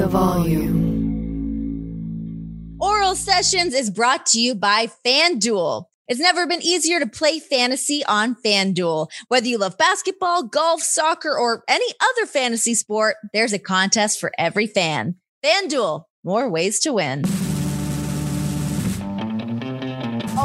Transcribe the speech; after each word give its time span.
the 0.00 0.08
volume. 0.08 0.78
Oral 2.80 3.14
Sessions 3.14 3.74
is 3.74 3.90
brought 3.90 4.24
to 4.26 4.40
you 4.40 4.54
by 4.54 4.88
FanDuel. 5.04 5.84
It's 6.08 6.18
never 6.18 6.46
been 6.46 6.62
easier 6.62 7.00
to 7.00 7.06
play 7.06 7.38
fantasy 7.38 8.02
on 8.06 8.34
FanDuel. 8.42 9.08
Whether 9.28 9.48
you 9.48 9.58
love 9.58 9.76
basketball, 9.76 10.44
golf, 10.44 10.80
soccer, 10.80 11.36
or 11.36 11.64
any 11.68 11.92
other 12.00 12.24
fantasy 12.24 12.74
sport, 12.74 13.16
there's 13.34 13.52
a 13.52 13.58
contest 13.58 14.18
for 14.18 14.32
every 14.38 14.66
fan. 14.66 15.16
FanDuel, 15.44 16.04
more 16.24 16.48
ways 16.48 16.80
to 16.80 16.94
win. 16.94 17.24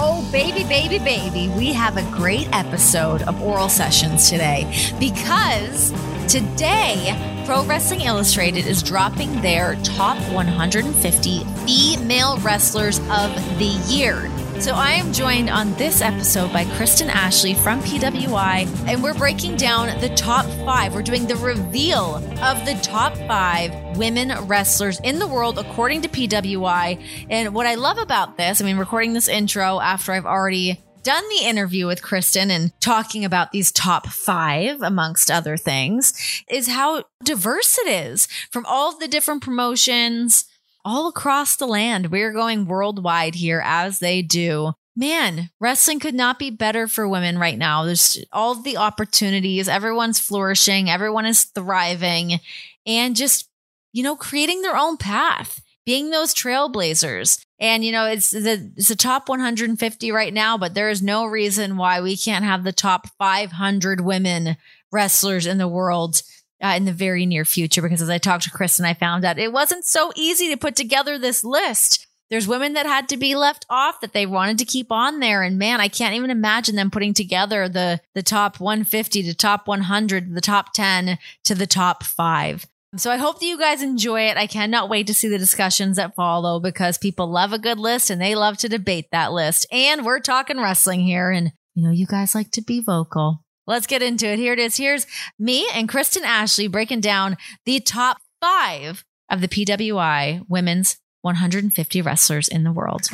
Oh, 0.08 0.22
baby, 0.32 0.64
baby, 0.66 1.00
baby, 1.00 1.50
we 1.58 1.74
have 1.74 1.98
a 1.98 2.04
great 2.12 2.48
episode 2.54 3.24
of 3.24 3.42
Oral 3.42 3.68
Sessions 3.68 4.30
today 4.30 4.72
because 5.00 5.92
today 6.32 7.42
Pro 7.48 7.66
Wrestling 7.66 8.02
Illustrated 8.02 8.68
is 8.68 8.84
dropping 8.84 9.42
their 9.42 9.74
top 9.78 10.20
150 10.32 11.44
female 11.66 12.38
wrestlers 12.38 13.00
of 13.00 13.34
the 13.58 13.82
year. 13.88 14.30
So 14.60 14.74
I 14.74 14.94
am 14.94 15.12
joined 15.12 15.50
on 15.50 15.74
this 15.74 16.02
episode 16.02 16.52
by 16.54 16.64
Kristen 16.78 17.10
Ashley 17.10 17.54
from 17.54 17.82
PWI, 17.82 18.88
and 18.88 19.04
we're 19.04 19.14
breaking 19.14 19.58
down 19.58 19.88
the 20.00 20.10
top 20.16 20.46
five. 20.66 20.96
We're 20.96 21.04
doing 21.04 21.28
the 21.28 21.36
reveal 21.36 22.16
of 22.42 22.66
the 22.66 22.80
top 22.82 23.16
five 23.28 23.98
women 23.98 24.32
wrestlers 24.48 25.00
in 25.02 25.20
the 25.20 25.28
world 25.28 25.60
according 25.60 26.02
to 26.04 26.10
PWI. 26.10 27.28
And 27.30 27.54
what 27.54 27.68
I 27.68 27.76
love 27.76 27.98
about 27.98 28.38
this, 28.38 28.62
I 28.62 28.66
mean, 28.66 28.78
recording 28.78 29.14
this 29.14 29.28
intro 29.28 29.80
after 29.82 30.14
I've 30.14 30.26
already 30.26 30.82
done 31.04 31.24
the 31.30 31.46
interview 31.46 31.86
with 31.86 32.02
Kristen 32.02 32.50
and 32.50 32.72
talking 32.80 33.26
about 33.26 33.52
these 33.52 33.72
top 33.72 34.08
five, 34.08 34.82
amongst 34.82 35.30
other 35.30 35.58
things, 35.58 36.44
is 36.50 36.68
how 36.68 37.04
diverse 37.24 37.78
it 37.78 37.88
is 37.88 38.28
from 38.52 38.66
all 38.66 38.98
the 38.98 39.08
different 39.08 39.44
promotions 39.44 40.46
all 40.86 41.08
across 41.08 41.56
the 41.56 41.66
land. 41.66 42.12
We're 42.12 42.32
going 42.32 42.68
worldwide 42.68 43.36
here 43.36 43.62
as 43.66 44.00
they 44.00 44.22
do. 44.22 44.74
Man, 44.96 45.50
wrestling 45.60 46.00
could 46.00 46.16
not 46.16 46.40
be 46.40 46.52
better 46.52 46.88
for 46.88 47.10
women 47.10 47.38
right 47.38 47.58
now. 47.58 47.84
There's 47.84 48.24
all 48.32 48.56
the 48.56 48.78
opportunities. 48.78 49.68
Everyone's 49.68 50.20
flourishing. 50.20 50.90
Everyone 50.90 51.26
is 51.26 51.44
thriving 51.44 52.40
and 52.86 53.16
just, 53.16 53.50
you 53.92 54.04
know, 54.04 54.16
creating 54.16 54.62
their 54.62 54.78
own 54.78 54.96
path, 54.96 55.62
being 55.86 56.12
those 56.12 56.34
trailblazers. 56.34 57.44
And, 57.60 57.84
you 57.84 57.92
know, 57.92 58.06
it's 58.06 58.30
the, 58.30 58.72
it's 58.78 58.88
the 58.88 58.96
top 58.96 59.28
150 59.28 60.12
right 60.12 60.34
now, 60.34 60.58
but 60.58 60.76
there 60.76 60.90
is 60.90 61.02
no 61.02 61.26
reason 61.26 61.76
why 61.76 62.00
we 62.00 62.16
can't 62.16 62.46
have 62.46 62.64
the 62.64 62.72
top 62.72 63.08
500 63.18 64.00
women 64.00 64.56
wrestlers 64.94 65.46
in 65.46 65.58
the 65.58 65.68
world 65.68 66.22
uh, 66.66 66.76
in 66.76 66.86
the 66.86 66.92
very 66.92 67.26
near 67.26 67.46
future 67.46 67.82
because 67.82 68.02
as 68.02 68.10
I 68.10 68.18
talked 68.18 68.46
to 68.46 68.52
Chris 68.52 68.80
and 68.80 68.88
I 68.88 68.96
found 68.96 69.24
out 69.24 69.38
it 69.38 69.54
wasn't 69.54 69.86
so 69.86 70.12
easy 70.16 70.50
to 70.50 70.58
put 70.58 70.76
together 70.76 71.20
this 71.20 71.44
list. 71.44 72.08
There's 72.32 72.48
women 72.48 72.74
that 72.74 72.88
had 72.88 73.08
to 73.10 73.18
be 73.18 73.36
left 73.36 73.68
off 73.70 74.02
that 74.02 74.14
they 74.14 74.26
wanted 74.26 74.58
to 74.58 74.66
keep 74.66 74.92
on 74.92 75.20
there. 75.20 75.44
And 75.44 75.60
man, 75.60 75.80
I 75.80 75.90
can't 75.90 76.16
even 76.16 76.32
imagine 76.32 76.76
them 76.76 76.90
putting 76.90 77.14
together 77.14 77.70
the, 77.70 78.02
the 78.16 78.24
top 78.24 78.60
150 78.60 79.22
to 79.22 79.36
top 79.36 79.68
100, 79.68 80.34
the 80.34 80.42
top 80.42 80.74
10 80.74 81.20
to 81.44 81.54
the 81.54 81.68
top 81.68 82.04
five. 82.04 82.66
So 82.98 83.12
I 83.12 83.18
hope 83.18 83.40
that 83.40 83.46
you 83.46 83.60
guys 83.60 83.84
enjoy 83.84 84.22
it. 84.22 84.38
I 84.38 84.48
cannot 84.48 84.90
wait 84.90 85.06
to 85.06 85.14
see 85.14 85.28
the 85.28 85.38
discussions 85.38 85.98
that 85.98 86.16
follow 86.16 86.60
because 86.60 86.98
people 86.98 87.28
love 87.28 87.54
a 87.54 87.60
good 87.60 87.78
list 87.78 88.10
and 88.10 88.20
they 88.20 88.34
love 88.34 88.58
to 88.58 88.70
debate 88.70 89.10
that 89.12 89.32
list. 89.32 89.68
And 89.72 90.04
we're 90.04 90.20
talking 90.20 90.60
wrestling 90.60 91.02
here. 91.02 91.30
And, 91.30 91.52
you 91.76 91.84
know, 91.84 91.92
you 91.92 92.08
guys 92.08 92.34
like 92.34 92.50
to 92.52 92.64
be 92.64 92.80
vocal. 92.80 93.45
Let's 93.68 93.88
get 93.88 94.04
into 94.04 94.28
it. 94.28 94.38
Here 94.38 94.54
it 94.54 94.60
is. 94.60 94.78
Here's 94.78 95.08
me 95.40 95.68
and 95.74 95.90
Kristen 95.90 96.24
Ashley 96.24 96.68
breaking 96.68 97.02
down 97.02 97.36
the 97.66 97.80
top 97.80 98.18
five 98.40 99.04
of 99.30 99.42
the 99.42 99.48
PWI 99.48 100.46
women's 100.48 100.98
150 101.22 102.02
wrestlers 102.04 102.48
in 102.48 102.64
the 102.64 102.72
world. 102.72 103.08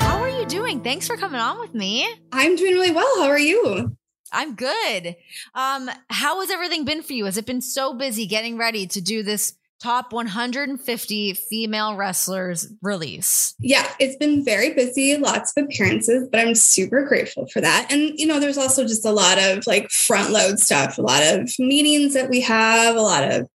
How 0.00 0.20
are 0.20 0.30
you 0.30 0.46
doing? 0.46 0.82
Thanks 0.82 1.08
for 1.08 1.16
coming 1.16 1.40
on 1.40 1.58
with 1.58 1.74
me. 1.74 2.06
I'm 2.30 2.54
doing 2.54 2.74
really 2.74 2.92
well. 2.92 3.22
How 3.22 3.28
are 3.28 3.38
you? 3.38 3.96
I'm 4.30 4.54
good. 4.54 5.16
Um, 5.54 5.90
how 6.08 6.40
has 6.40 6.50
everything 6.50 6.84
been 6.84 7.02
for 7.02 7.12
you? 7.12 7.24
Has 7.24 7.38
it 7.38 7.44
been 7.44 7.60
so 7.60 7.92
busy 7.92 8.26
getting 8.26 8.56
ready 8.56 8.86
to 8.86 9.00
do 9.00 9.24
this 9.24 9.54
top 9.82 10.12
150 10.12 11.34
female 11.34 11.96
wrestlers 11.96 12.72
release. 12.82 13.54
Yeah, 13.58 13.92
it's 13.98 14.16
been 14.16 14.44
very 14.44 14.74
busy, 14.74 15.16
lots 15.16 15.52
of 15.56 15.64
appearances, 15.64 16.28
but 16.30 16.40
I'm 16.40 16.54
super 16.54 17.04
grateful 17.04 17.48
for 17.48 17.60
that. 17.60 17.88
And, 17.90 18.16
you 18.16 18.26
know, 18.26 18.38
there's 18.38 18.58
also 18.58 18.86
just 18.86 19.04
a 19.04 19.10
lot 19.10 19.38
of 19.38 19.66
like 19.66 19.90
front 19.90 20.30
load 20.30 20.60
stuff, 20.60 20.98
a 20.98 21.02
lot 21.02 21.22
of 21.24 21.50
meetings 21.58 22.14
that 22.14 22.30
we 22.30 22.40
have, 22.42 22.94
a 22.94 23.00
lot 23.00 23.24
of 23.24 23.48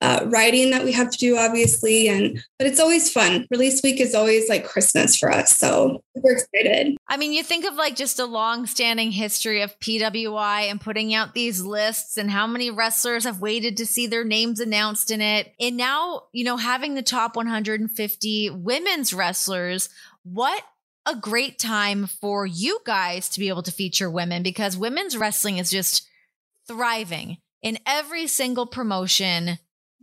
uh, 0.00 0.24
writing 0.26 0.70
that 0.70 0.84
we 0.84 0.92
have 0.92 1.10
to 1.10 1.18
do, 1.18 1.36
obviously. 1.36 2.08
And 2.08 2.42
but 2.58 2.66
it's 2.66 2.80
always 2.80 3.10
fun. 3.10 3.46
Release 3.50 3.82
week 3.82 4.00
is 4.00 4.14
always 4.14 4.48
like 4.48 4.66
Christmas 4.66 5.16
for 5.16 5.30
us, 5.30 5.56
so 5.56 6.02
we're 6.14 6.38
excited. 6.38 6.96
I 7.08 7.16
mean, 7.16 7.32
you 7.32 7.42
think 7.42 7.64
of 7.64 7.74
like 7.74 7.96
just 7.96 8.18
a 8.18 8.24
long-standing 8.24 9.12
history 9.12 9.62
of 9.62 9.78
PWI 9.80 10.70
and 10.70 10.80
putting 10.80 11.14
out 11.14 11.34
these 11.34 11.62
lists, 11.62 12.16
and 12.16 12.30
how 12.30 12.46
many 12.46 12.70
wrestlers 12.70 13.24
have 13.24 13.40
waited 13.40 13.76
to 13.78 13.86
see 13.86 14.06
their 14.06 14.24
names 14.24 14.60
announced 14.60 15.10
in 15.10 15.20
it, 15.20 15.52
and 15.60 15.76
now 15.76 16.22
you 16.32 16.44
know 16.44 16.56
having 16.56 16.94
the 16.94 17.02
top 17.02 17.36
150 17.36 18.50
women's 18.50 19.12
wrestlers. 19.12 19.88
What 20.24 20.62
a 21.06 21.16
great 21.16 21.58
time 21.58 22.06
for 22.06 22.44
you 22.44 22.80
guys 22.84 23.30
to 23.30 23.40
be 23.40 23.48
able 23.48 23.62
to 23.62 23.72
feature 23.72 24.10
women 24.10 24.42
because 24.42 24.76
women's 24.76 25.16
wrestling 25.16 25.56
is 25.56 25.70
just 25.70 26.06
thriving 26.66 27.38
in 27.62 27.78
every 27.86 28.26
single 28.26 28.66
promotion 28.66 29.58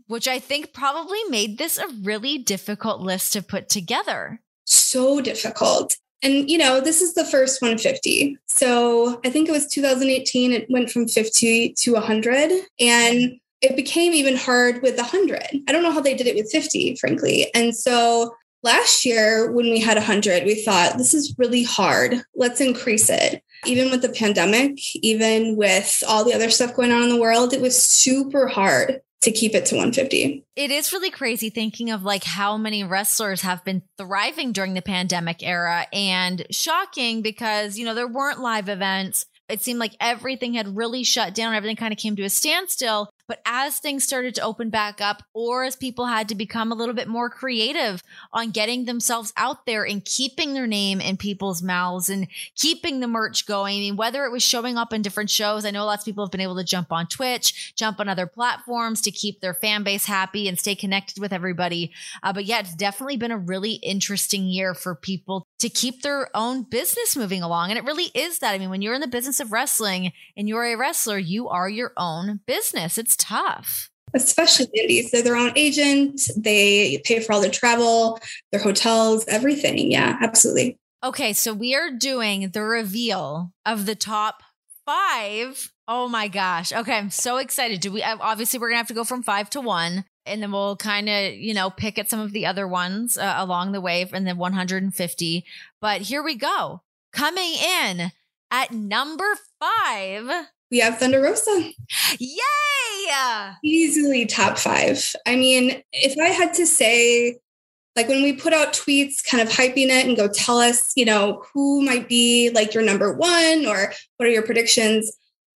which 0.08 0.28
I 0.28 0.40
think 0.40 0.74
probably 0.74 1.24
made 1.30 1.58
this 1.58 1.78
a 1.78 1.88
really 2.02 2.38
difficult 2.38 3.02
list 3.02 3.34
to 3.34 3.42
put 3.42 3.70
together. 3.70 4.40
So 4.66 5.22
difficult. 5.22 5.98
And, 6.24 6.50
you 6.50 6.58
know, 6.58 6.80
this 6.80 7.02
is 7.02 7.14
the 7.14 7.26
first 7.26 7.62
150. 7.62 8.38
So 8.48 9.20
I 9.24 9.30
think 9.30 9.48
it 9.48 9.52
was 9.52 9.68
2018, 9.68 10.54
it 10.54 10.66
went 10.70 10.90
from 10.90 11.08
50 11.08 11.74
to 11.74 11.94
100. 11.94 12.52
And 12.80 13.40
it 13.62 13.76
became 13.76 14.14
even 14.14 14.36
hard 14.36 14.82
with 14.82 14.98
100. 14.98 15.64
I 15.68 15.72
don't 15.72 15.84
know 15.84 15.92
how 15.92 16.02
they 16.02 16.16
did 16.16 16.28
it 16.28 16.36
with 16.36 16.52
50, 16.52 16.96
frankly. 16.96 17.50
And 17.54 17.76
so 17.76 18.36
last 18.64 19.06
year, 19.06 19.52
when 19.52 19.70
we 19.70 19.80
had 19.80 19.98
100, 19.98 20.44
we 20.44 20.64
thought 20.64 20.98
this 20.98 21.14
is 21.14 21.36
really 21.38 21.64
hard. 21.64 22.16
Let's 22.36 22.62
increase 22.62 23.10
it. 23.10 23.44
Even 23.66 23.90
with 23.90 24.02
the 24.02 24.10
pandemic, 24.10 24.78
even 24.96 25.56
with 25.56 26.04
all 26.08 26.24
the 26.24 26.34
other 26.34 26.50
stuff 26.50 26.76
going 26.76 26.92
on 26.92 27.04
in 27.04 27.10
the 27.10 27.22
world, 27.22 27.54
it 27.54 27.62
was 27.62 27.82
super 27.82 28.48
hard 28.48 29.02
to 29.26 29.32
keep 29.32 29.54
it 29.54 29.66
to 29.68 29.76
150. 29.76 30.46
It 30.56 30.72
is 30.72 30.94
really 30.94 31.12
crazy 31.12 31.50
thinking 31.50 31.92
of 31.92 32.04
like 32.04 32.24
how 32.24 32.58
many 32.58 32.84
wrestlers 32.84 33.42
have 33.42 33.64
been 33.66 33.84
thriving 33.98 34.52
during 34.52 34.74
the 34.74 34.82
pandemic 34.82 35.44
era 35.44 35.86
and 35.92 36.46
shocking 36.52 37.22
because, 37.22 37.78
you 37.78 37.86
know, 37.86 37.94
there 37.94 38.08
weren't 38.08 38.40
live 38.40 38.70
events. 38.70 39.26
It 39.50 39.62
seemed 39.62 39.80
like 39.80 39.96
everything 40.00 40.54
had 40.54 40.76
really 40.76 41.04
shut 41.04 41.36
down. 41.36 41.54
Everything 41.54 41.76
kind 41.76 41.92
of 41.92 42.00
came 42.00 42.16
to 42.16 42.24
a 42.24 42.30
standstill. 42.30 43.10
But 43.28 43.42
as 43.46 43.80
things 43.80 44.04
started 44.04 44.36
to 44.36 44.42
open 44.42 44.70
back 44.70 45.02
up, 45.02 45.24
or 45.34 45.64
as 45.64 45.76
people 45.76 46.06
had 46.06 46.30
to 46.30 46.36
become 46.36 46.72
a 46.72 46.76
little 46.76 46.94
bit 46.94 47.08
more 47.08 47.30
creative 47.30 48.04
on 48.32 48.52
getting 48.52 48.86
themselves 48.86 49.34
out 49.38 49.66
there 49.66 49.86
and 49.86 50.04
keeping 50.06 50.54
their 50.54 50.68
name 50.68 51.02
in 51.02 51.18
people's 51.18 51.62
mouths 51.62 52.10
and 52.10 52.28
keeping 52.56 53.00
the 53.00 53.08
merch 53.08 53.46
going, 53.46 53.78
I 53.78 53.80
mean, 53.80 53.96
whether 53.96 54.26
it 54.26 54.32
was 54.32 54.44
showing 54.44 54.78
up 54.78 54.94
in 54.94 55.02
different 55.02 55.30
shows, 55.30 55.66
I 55.66 55.72
know 55.72 55.86
lots 55.86 56.04
of 56.04 56.06
people 56.06 56.26
have 56.26 56.32
been 56.32 56.42
able 56.42 56.58
to 56.58 56.64
jump 56.64 56.92
on 56.92 57.08
Twitch, 57.08 57.74
jump 57.76 58.00
on 58.00 58.10
other 58.10 58.28
platforms 58.28 59.02
to 59.02 59.12
keep 59.12 59.42
their 59.42 59.54
fan 59.54 59.84
base 59.84 60.06
happy 60.06 60.48
and 60.48 60.60
stay 60.60 60.76
connected 60.76 61.20
with 61.20 61.34
everybody. 61.34 61.92
Uh, 62.22 62.34
but 62.34 62.46
yeah, 62.46 62.60
it's 62.60 62.76
definitely 62.76 63.18
been 63.18 63.32
a 63.32 63.38
really 63.38 63.74
interesting 63.74 64.46
year 64.46 64.74
for 64.74 64.96
people 64.96 65.48
to 65.60 65.70
keep 65.70 66.02
their 66.02 66.30
own 66.36 66.64
business 66.64 67.16
moving 67.16 67.42
along. 67.42 67.70
And 67.70 67.80
it 67.80 67.86
really 67.86 68.12
is 68.14 68.40
that. 68.40 68.54
I 68.54 68.58
mean, 68.58 68.70
when 68.70 68.82
you're 68.82 68.94
in 68.94 69.02
the 69.02 69.08
business 69.08 69.40
of 69.40 69.52
wrestling 69.52 70.12
and 70.38 70.48
you're 70.48 70.66
a 70.66 70.76
wrestler, 70.76 71.18
you 71.18 71.50
are 71.50 71.70
your 71.70 71.94
own 71.98 72.42
business. 72.46 72.98
It's 72.98 73.15
tough. 73.16 73.90
Especially 74.14 74.68
indies. 74.74 75.12
They're 75.12 75.24
their 75.24 75.36
own 75.36 75.52
agent. 75.56 76.22
They 76.38 77.02
pay 77.04 77.20
for 77.20 77.34
all 77.34 77.42
their 77.42 77.52
travel, 77.52 78.20
their 78.52 78.62
hotels, 78.62 79.26
everything. 79.28 79.92
Yeah, 79.92 80.18
absolutely. 80.22 80.78
Okay, 81.04 81.34
so 81.34 81.54
we 81.54 81.76
are 81.76 81.92
doing 81.92 82.50
the 82.50 82.64
reveal 82.64 83.52
of 83.66 83.86
the 83.86 83.96
top 83.96 84.42
five. 84.86 85.72
Oh 85.88 86.08
my 86.08 86.28
gosh. 86.28 86.72
Okay, 86.72 86.98
I'm 86.98 87.12
so 87.12 87.38
excited. 87.38 87.82
Do 87.82 87.92
we 87.92 88.02
obviously 88.04 88.60
we're 88.60 88.70
gonna 88.70 88.78
have 88.78 88.88
to 88.88 88.94
go 88.94 89.04
from 89.04 89.22
five 89.22 89.50
to 89.52 89.62
one, 89.62 90.06
and 90.26 90.42
then 90.42 90.52
we'll 90.52 90.78
kind 90.78 91.10
of 91.10 91.34
you 91.34 91.54
know 91.54 91.70
pick 91.70 92.00
at 92.00 92.10
some 92.10 92.20
of 92.20 92.32
the 92.32 92.46
other 92.46 92.68
ones 92.68 93.18
uh, 93.18 93.36
along 93.38 93.72
the 93.72 93.82
way, 93.82 94.06
and 94.14 94.26
then 94.26 94.38
150. 94.38 95.46
But 95.82 96.02
here 96.02 96.24
we 96.24 96.36
go. 96.36 96.82
Coming 97.12 97.54
in 97.54 98.12
at 98.50 98.72
number 98.72 99.36
five 99.60 100.48
we 100.76 100.82
have 100.82 100.98
Thunder 100.98 101.22
Rosa. 101.22 101.72
Yay! 102.20 103.54
Easily 103.64 104.26
top 104.26 104.58
five. 104.58 105.16
I 105.26 105.38
mean, 105.38 105.82
if 105.94 106.20
I 106.20 106.28
had 106.28 106.54
to 106.56 106.66
say, 106.66 107.38
like 107.96 108.10
when 108.10 108.22
we 108.22 108.34
put 108.34 108.52
out 108.52 108.74
tweets 108.74 109.24
kind 109.24 109.42
of 109.42 109.48
hyping 109.48 109.88
it 109.88 110.06
and 110.06 110.18
go 110.18 110.28
tell 110.28 110.58
us, 110.58 110.92
you 110.98 111.06
know, 111.06 111.42
who 111.54 111.82
might 111.82 112.10
be 112.10 112.50
like 112.50 112.74
your 112.74 112.84
number 112.84 113.14
one 113.14 113.66
or 113.66 113.94
what 114.18 114.28
are 114.28 114.32
your 114.34 114.44
predictions? 114.44 115.10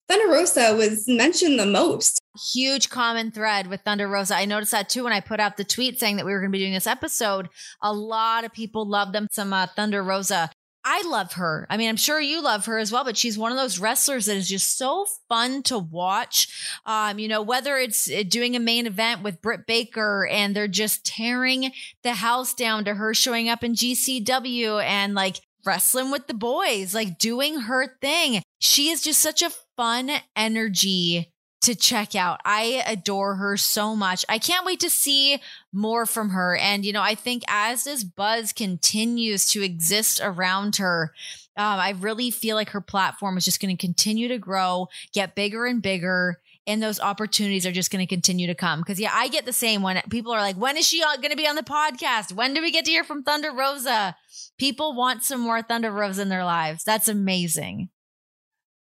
Thunder 0.07 0.31
Rosa 0.31 0.77
was 0.77 1.09
mentioned 1.09 1.59
the 1.59 1.65
most. 1.65 2.21
Huge 2.53 2.91
common 2.91 3.31
thread 3.31 3.69
with 3.69 3.81
Thunder 3.81 4.09
Rosa. 4.09 4.37
I 4.37 4.45
noticed 4.45 4.73
that 4.73 4.91
too 4.91 5.05
when 5.05 5.15
I 5.15 5.21
put 5.21 5.41
out 5.41 5.57
the 5.57 5.65
tweet 5.65 5.99
saying 5.99 6.17
that 6.17 6.27
we 6.27 6.33
were 6.33 6.41
going 6.41 6.53
to 6.53 6.59
be 6.59 6.63
doing 6.63 6.75
this 6.75 6.87
episode. 6.87 7.49
A 7.81 7.91
lot 7.91 8.45
of 8.45 8.53
people 8.53 8.87
loved 8.87 9.15
them 9.15 9.29
some 9.33 9.55
uh, 9.55 9.67
Thunder 9.75 10.03
Rosa. 10.03 10.51
I 10.89 11.03
love 11.03 11.33
her. 11.33 11.67
I 11.69 11.77
mean, 11.77 11.89
I'm 11.89 11.97
sure 11.97 12.21
you 12.21 12.41
love 12.41 12.67
her 12.67 12.79
as 12.79 12.93
well, 12.93 13.03
but 13.03 13.17
she's 13.17 13.37
one 13.37 13.51
of 13.51 13.59
those 13.59 13.81
wrestlers 13.81 14.27
that 14.27 14.37
is 14.37 14.49
just 14.49 14.79
so 14.79 15.05
fun 15.29 15.65
to 15.65 15.77
watch. 15.77 16.79
Um, 16.87 17.19
you 17.19 17.27
know, 17.27 17.43
whether 17.43 17.77
it's 17.77 18.09
uh, 18.09 18.23
doing 18.27 18.55
a 18.55 18.61
main 18.61 18.87
event 18.87 19.25
with 19.25 19.43
Britt 19.43 19.67
Baker 19.67 20.29
and 20.31 20.55
they're 20.55 20.69
just 20.69 21.05
tearing 21.05 21.73
the 22.05 22.15
house 22.15 22.55
down 22.55 22.85
to 22.85 22.95
her 22.95 23.15
showing 23.15 23.49
up 23.49 23.65
in 23.65 23.73
GCW 23.73 24.81
and 24.81 25.17
like 25.17 25.41
wrestling 25.65 26.13
with 26.13 26.29
the 26.29 26.35
boys, 26.35 26.95
like 26.95 27.19
doing 27.19 27.63
her 27.63 27.97
thing. 28.01 28.41
She 28.61 28.91
is 28.91 29.03
just 29.03 29.21
such 29.21 29.43
a 29.43 29.51
fun 29.77 30.13
energy 30.37 31.33
to 31.63 31.75
check 31.75 32.15
out. 32.15 32.41
I 32.45 32.83
adore 32.87 33.37
her 33.37 33.57
so 33.57 33.97
much. 33.97 34.25
I 34.29 34.39
can't 34.39 34.67
wait 34.67 34.81
to 34.81 34.91
see 34.91 35.41
more 35.73 36.07
from 36.07 36.31
her. 36.31 36.57
And, 36.57 36.85
you 36.85 36.93
know, 36.93 37.03
I 37.03 37.15
think 37.15 37.43
as 37.49 37.85
this 37.85 38.05
buzz 38.05 38.53
continues 38.53 39.47
to 39.47 39.63
exist 39.63 40.21
around 40.23 40.77
her, 40.77 41.13
um, 41.57 41.79
I 41.79 41.91
really 41.99 42.31
feel 42.31 42.57
like 42.57 42.71
her 42.71 42.81
platform 42.81 43.37
is 43.39 43.45
just 43.45 43.61
going 43.61 43.75
to 43.75 43.81
continue 43.81 44.29
to 44.29 44.39
grow, 44.39 44.89
get 45.13 45.35
bigger 45.35 45.67
and 45.67 45.83
bigger. 45.83 46.41
And 46.69 46.83
those 46.83 47.01
opportunities 47.01 47.65
are 47.65 47.73
just 47.73 47.93
going 47.93 48.05
to 48.05 48.13
continue 48.13 48.49
to 48.49 48.55
come. 48.55 48.83
Cause 48.83 48.99
yeah, 48.99 49.13
I 49.15 49.29
get 49.29 49.47
the 49.47 49.53
same 49.53 49.83
when 49.83 50.01
people 50.11 50.33
are 50.33 50.41
like, 50.41 50.57
when 50.57 50.77
is 50.77 50.87
she 50.87 51.01
going 51.01 51.31
to 51.31 51.37
be 51.37 51.47
on 51.47 51.55
the 51.55 51.63
podcast? 51.63 52.33
When 52.33 52.55
do 52.55 52.61
we 52.61 52.73
get 52.73 52.85
to 52.87 52.91
hear 52.91 53.05
from 53.05 53.23
Thunder 53.23 53.53
Rosa? 53.53 54.17
People 54.59 54.95
want 54.95 55.23
some 55.23 55.41
more 55.41 55.63
Thunder 55.63 55.93
Rosa 55.93 56.23
in 56.23 56.29
their 56.29 56.45
lives. 56.45 56.83
That's 56.83 57.09
amazing. 57.09 57.89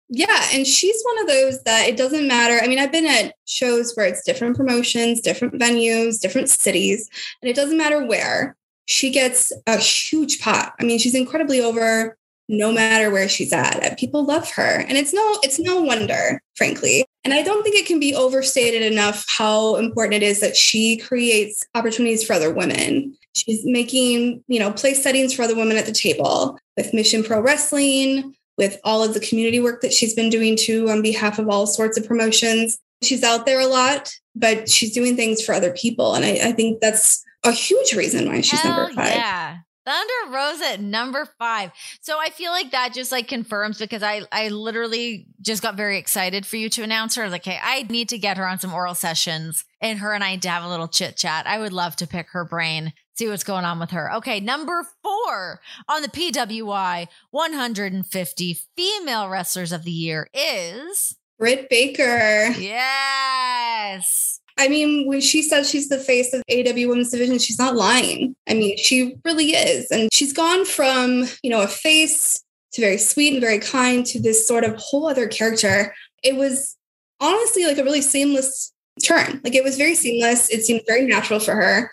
Yeah, 0.10 0.48
and 0.54 0.68
she's 0.68 1.02
one 1.04 1.20
of 1.22 1.28
those 1.28 1.64
that 1.64 1.88
it 1.88 1.98
doesn't 1.98 2.28
matter. 2.28 2.60
I 2.64 2.68
mean, 2.68 2.80
I've 2.80 2.92
been 2.92 3.06
at 3.06 3.36
shows 3.46 3.94
where 3.96 4.06
it's 4.06 4.24
different 4.24 4.56
promotions, 4.56 5.22
different 5.22 5.56
venues, 5.56 6.20
different 6.20 6.50
cities, 6.50 7.10
and 7.42 7.50
it 7.50 7.56
doesn't 7.56 7.78
matter 7.78 8.06
where. 8.06 8.56
She 8.86 9.12
gets 9.12 9.54
a 9.66 9.78
huge 9.78 10.42
pot. 10.42 10.74
I 10.80 10.84
mean, 10.84 11.00
she's 11.00 11.16
incredibly 11.16 11.62
over 11.62 12.18
no 12.50 12.72
matter 12.72 13.10
where 13.10 13.30
she's 13.30 13.54
at. 13.54 13.98
People 13.98 14.26
love 14.26 14.50
her. 14.52 14.82
And 14.88 14.98
it's 14.98 15.14
no 15.14 15.40
it's 15.44 15.60
no 15.60 15.82
wonder, 15.82 16.42
frankly. 16.56 17.06
And 17.24 17.34
I 17.34 17.42
don't 17.42 17.64
think 17.64 17.76
it 17.76 17.86
can 17.86 18.00
be 18.00 18.14
overstated 18.14 18.82
enough 18.82 19.26
how 19.30 19.78
important 19.78 20.16
it 20.16 20.24
is 20.24 20.42
that 20.42 20.58
she 20.58 20.98
creates 20.98 21.64
opportunities 21.74 22.24
for 22.24 22.34
other 22.34 22.54
women. 22.54 23.18
She's 23.34 23.62
making, 23.64 24.44
you 24.48 24.60
know, 24.60 24.72
place 24.74 25.02
settings 25.02 25.34
for 25.34 25.44
other 25.44 25.56
women 25.56 25.78
at 25.78 25.86
the 25.86 25.94
table 25.94 26.60
with 26.76 26.94
Mission 26.94 27.24
Pro 27.24 27.40
Wrestling, 27.40 28.36
with 28.58 28.80
all 28.84 29.04
of 29.04 29.14
the 29.14 29.20
community 29.20 29.60
work 29.60 29.82
that 29.82 29.94
she's 29.94 30.14
been 30.14 30.30
doing 30.30 30.56
too 30.56 30.90
on 30.90 31.02
behalf 31.02 31.40
of 31.40 31.50
all 31.50 31.68
sorts 31.68 31.98
of 31.98 32.08
promotions. 32.08 32.80
She's 33.02 33.24
out 33.24 33.46
there 33.46 33.60
a 33.60 33.68
lot, 33.68 34.14
but 34.36 34.70
she's 34.70 34.94
doing 34.94 35.16
things 35.16 35.44
for 35.44 35.54
other 35.54 35.72
people. 35.72 36.16
And 36.16 36.24
I, 36.24 36.50
I 36.50 36.52
think 36.52 36.80
that's 36.80 37.24
a 37.44 37.52
huge 37.52 37.94
reason 37.94 38.28
why 38.28 38.42
she's 38.42 38.62
Hell 38.62 38.76
number 38.76 38.94
five. 38.94 39.16
Yeah. 39.16 39.58
Thunder 39.86 40.34
Rosa 40.34 40.66
at 40.74 40.80
number 40.80 41.28
five. 41.38 41.72
So 42.00 42.18
I 42.18 42.30
feel 42.30 42.52
like 42.52 42.72
that 42.72 42.94
just 42.94 43.12
like 43.12 43.28
confirms 43.28 43.80
because 43.80 44.02
I 44.02 44.22
I 44.32 44.48
literally 44.48 45.28
just 45.42 45.62
got 45.62 45.76
very 45.76 45.98
excited 45.98 46.46
for 46.46 46.56
you 46.56 46.70
to 46.70 46.84
announce 46.84 47.16
her. 47.16 47.30
Like, 47.30 47.44
hey, 47.44 47.60
I 47.62 47.84
need 47.90 48.08
to 48.10 48.18
get 48.18 48.38
her 48.38 48.48
on 48.48 48.60
some 48.60 48.74
oral 48.74 48.96
sessions 48.96 49.66
and 49.82 50.00
her 50.00 50.14
and 50.14 50.24
I 50.24 50.38
to 50.38 50.50
have 50.50 50.64
a 50.64 50.70
little 50.70 50.88
chit 50.88 51.18
chat. 51.18 51.48
I 51.48 51.60
would 51.60 51.74
love 51.74 51.98
to 51.98 52.08
pick 52.08 52.30
her 52.30 52.46
brain 52.46 52.94
see 53.16 53.28
what's 53.28 53.44
going 53.44 53.66
on 53.66 53.80
with 53.80 53.92
her. 53.92 54.14
Okay, 54.16 54.40
number 54.40 54.86
four 55.04 55.62
on 55.88 56.02
the 56.02 56.08
PWI 56.08 57.08
150 57.32 58.60
female 58.76 59.30
wrestlers 59.30 59.72
of 59.72 59.84
the 59.84 59.92
year 59.92 60.28
is 60.34 61.16
Britt 61.40 61.70
Baker. 61.70 62.50
Yes. 62.58 64.40
I 64.58 64.68
mean, 64.68 65.08
when 65.08 65.20
she 65.20 65.42
says 65.42 65.70
she's 65.70 65.90
the 65.90 65.98
face 65.98 66.34
of 66.34 66.44
AEW 66.50 66.88
Women's 66.88 67.10
Division, 67.10 67.40
she's 67.40 67.58
not 67.58 67.76
lying. 67.76 68.36
I 68.48 68.54
mean, 68.54 68.78
she 68.78 69.16
really 69.26 69.52
is. 69.52 69.90
And 69.90 70.14
she's 70.14 70.32
gone 70.32 70.64
from, 70.66 71.26
you 71.42 71.50
know, 71.50 71.62
a 71.62 71.68
face 71.68 72.44
to 72.74 72.82
very 72.82 72.98
sweet 72.98 73.34
and 73.34 73.42
very 73.42 73.60
kind 73.60 74.06
to 74.06 74.22
this 74.22 74.48
sort 74.48 74.64
of 74.64 74.76
whole 74.78 75.08
other 75.08 75.28
character. 75.28 75.94
It 76.24 76.36
was 76.36 76.78
honestly 77.20 77.66
like 77.66 77.80
a 77.80 77.84
really 77.84 78.02
seamless 78.02 78.72
turn. 79.04 79.42
Like 79.44 79.56
it 79.56 79.64
was 79.64 79.76
very 79.76 79.96
seamless. 79.96 80.50
It 80.50 80.64
seemed 80.64 80.82
very 80.88 81.06
natural 81.06 81.40
for 81.40 81.56
her 81.56 81.92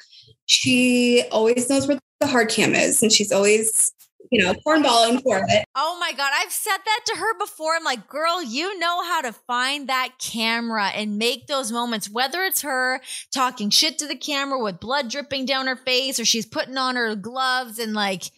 she 0.50 1.22
always 1.30 1.70
knows 1.70 1.86
where 1.86 1.98
the 2.18 2.26
hard 2.26 2.48
cam 2.48 2.74
is 2.74 3.02
and 3.02 3.12
she's 3.12 3.30
always 3.30 3.92
you 4.30 4.40
know, 4.40 4.54
cornballing 4.64 5.20
for 5.22 5.44
it. 5.48 5.64
Oh 5.74 5.96
my 5.98 6.12
God. 6.12 6.30
I've 6.32 6.52
said 6.52 6.76
that 6.84 7.00
to 7.06 7.16
her 7.16 7.38
before. 7.38 7.74
I'm 7.74 7.82
like, 7.82 8.08
girl, 8.08 8.40
you 8.40 8.78
know 8.78 9.02
how 9.02 9.22
to 9.22 9.32
find 9.32 9.88
that 9.88 10.10
camera 10.20 10.88
and 10.94 11.18
make 11.18 11.48
those 11.48 11.72
moments, 11.72 12.08
whether 12.08 12.44
it's 12.44 12.62
her 12.62 13.00
talking 13.32 13.70
shit 13.70 13.98
to 13.98 14.06
the 14.06 14.14
camera 14.14 14.62
with 14.62 14.78
blood 14.78 15.10
dripping 15.10 15.46
down 15.46 15.66
her 15.66 15.74
face 15.74 16.20
or 16.20 16.24
she's 16.24 16.46
putting 16.46 16.78
on 16.78 16.94
her 16.94 17.16
gloves 17.16 17.80
and 17.80 17.92
like, 17.92 18.30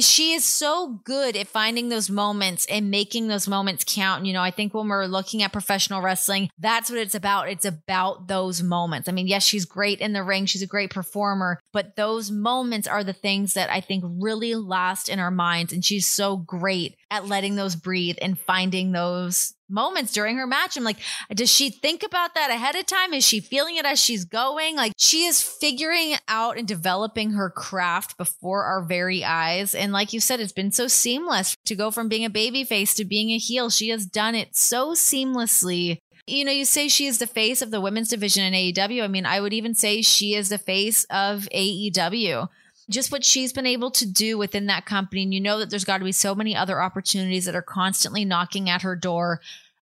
she 0.00 0.32
is 0.32 0.44
so 0.44 1.00
good 1.04 1.36
at 1.36 1.48
finding 1.48 1.88
those 1.88 2.08
moments 2.08 2.66
and 2.66 2.90
making 2.90 3.28
those 3.28 3.46
moments 3.46 3.84
count. 3.86 4.24
You 4.24 4.32
know, 4.32 4.42
I 4.42 4.50
think 4.50 4.74
when 4.74 4.88
we're 4.88 5.06
looking 5.06 5.42
at 5.42 5.52
professional 5.52 6.00
wrestling, 6.00 6.50
that's 6.58 6.90
what 6.90 6.98
it's 6.98 7.14
about. 7.14 7.48
It's 7.48 7.64
about 7.64 8.28
those 8.28 8.62
moments. 8.62 9.08
I 9.08 9.12
mean, 9.12 9.26
yes, 9.26 9.44
she's 9.44 9.64
great 9.64 10.00
in 10.00 10.12
the 10.12 10.22
ring. 10.22 10.46
She's 10.46 10.62
a 10.62 10.66
great 10.66 10.90
performer, 10.90 11.60
but 11.72 11.96
those 11.96 12.30
moments 12.30 12.88
are 12.88 13.04
the 13.04 13.12
things 13.12 13.54
that 13.54 13.70
I 13.70 13.80
think 13.80 14.04
really 14.06 14.54
last 14.54 15.08
in 15.08 15.18
our 15.18 15.30
minds. 15.30 15.72
And 15.72 15.84
she's 15.84 16.06
so 16.06 16.36
great 16.36 16.96
at 17.10 17.26
letting 17.26 17.56
those 17.56 17.76
breathe 17.76 18.16
and 18.20 18.38
finding 18.38 18.92
those 18.92 19.54
moments 19.68 20.12
during 20.12 20.36
her 20.36 20.46
match. 20.46 20.76
I'm 20.76 20.84
like, 20.84 20.98
does 21.34 21.50
she 21.50 21.70
think 21.70 22.02
about 22.02 22.34
that 22.34 22.50
ahead 22.50 22.76
of 22.76 22.86
time? 22.86 23.12
Is 23.14 23.24
she 23.24 23.40
feeling 23.40 23.76
it 23.76 23.84
as 23.84 24.02
she's 24.02 24.24
going? 24.24 24.76
Like 24.76 24.92
she 24.96 25.24
is 25.24 25.42
figuring 25.42 26.14
out 26.28 26.58
and 26.58 26.66
developing 26.66 27.32
her 27.32 27.50
craft 27.50 28.16
before 28.16 28.64
our 28.64 28.82
very 28.82 29.24
eyes. 29.24 29.74
And 29.74 29.92
like 29.92 30.12
you 30.12 30.20
said, 30.20 30.40
it's 30.40 30.52
been 30.52 30.72
so 30.72 30.88
seamless 30.88 31.56
to 31.66 31.74
go 31.74 31.90
from 31.90 32.08
being 32.08 32.24
a 32.24 32.30
baby 32.30 32.64
face 32.64 32.94
to 32.94 33.04
being 33.04 33.30
a 33.30 33.38
heel. 33.38 33.70
She 33.70 33.88
has 33.90 34.06
done 34.06 34.34
it 34.34 34.56
so 34.56 34.92
seamlessly. 34.92 35.98
You 36.28 36.44
know, 36.44 36.52
you 36.52 36.64
say 36.64 36.88
she 36.88 37.06
is 37.06 37.18
the 37.18 37.26
face 37.26 37.62
of 37.62 37.70
the 37.70 37.80
women's 37.80 38.08
division 38.08 38.42
in 38.44 38.52
AEW. 38.52 39.02
I 39.02 39.06
mean, 39.06 39.26
I 39.26 39.40
would 39.40 39.52
even 39.52 39.74
say 39.74 40.02
she 40.02 40.34
is 40.34 40.48
the 40.48 40.58
face 40.58 41.04
of 41.04 41.48
AEW 41.54 42.48
just 42.90 43.10
what 43.10 43.24
she's 43.24 43.52
been 43.52 43.66
able 43.66 43.90
to 43.92 44.06
do 44.06 44.38
within 44.38 44.66
that 44.66 44.86
company. 44.86 45.22
And 45.22 45.34
you 45.34 45.40
know 45.40 45.58
that 45.58 45.70
there's 45.70 45.84
got 45.84 45.98
to 45.98 46.04
be 46.04 46.12
so 46.12 46.34
many 46.34 46.54
other 46.54 46.80
opportunities 46.80 47.44
that 47.46 47.56
are 47.56 47.62
constantly 47.62 48.24
knocking 48.24 48.70
at 48.70 48.82
her 48.82 48.96
door. 48.96 49.40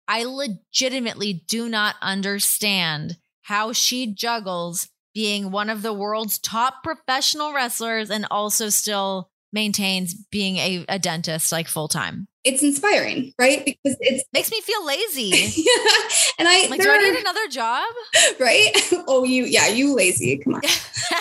I 0.08 0.24
legitimately 0.24 1.44
do 1.46 1.68
not 1.68 1.96
understand 2.00 3.18
how 3.42 3.72
she 3.72 4.06
juggles 4.06 4.88
being 5.14 5.50
one 5.50 5.70
of 5.70 5.82
the 5.82 5.92
world's 5.92 6.38
top 6.38 6.82
professional 6.82 7.52
wrestlers 7.52 8.10
and 8.10 8.26
also 8.30 8.68
still 8.68 9.30
maintains 9.52 10.14
being 10.14 10.56
a, 10.56 10.84
a 10.88 10.98
dentist 10.98 11.52
like 11.52 11.68
full 11.68 11.88
time 11.88 12.26
it's 12.44 12.62
inspiring, 12.62 13.32
right? 13.38 13.64
Because 13.64 13.96
it 14.00 14.22
makes 14.32 14.50
me 14.50 14.60
feel 14.60 14.84
lazy. 14.84 15.30
yeah. 15.62 16.08
And 16.38 16.46
I 16.46 16.66
like, 16.68 16.80
do 16.80 16.90
I 16.90 16.98
need 16.98 17.18
another 17.18 17.48
job? 17.48 17.86
Right? 18.40 18.70
Oh, 19.06 19.22
you 19.24 19.44
yeah, 19.44 19.68
you 19.68 19.94
lazy. 19.94 20.38
Come 20.38 20.54
on. 20.54 20.62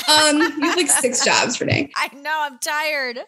um, 0.10 0.38
you 0.42 0.68
have 0.68 0.78
like 0.78 0.90
six 0.90 1.24
jobs 1.24 1.58
for 1.58 1.66
day. 1.66 1.92
I 1.96 2.08
know, 2.16 2.40
I'm 2.42 2.58
tired. 2.60 3.20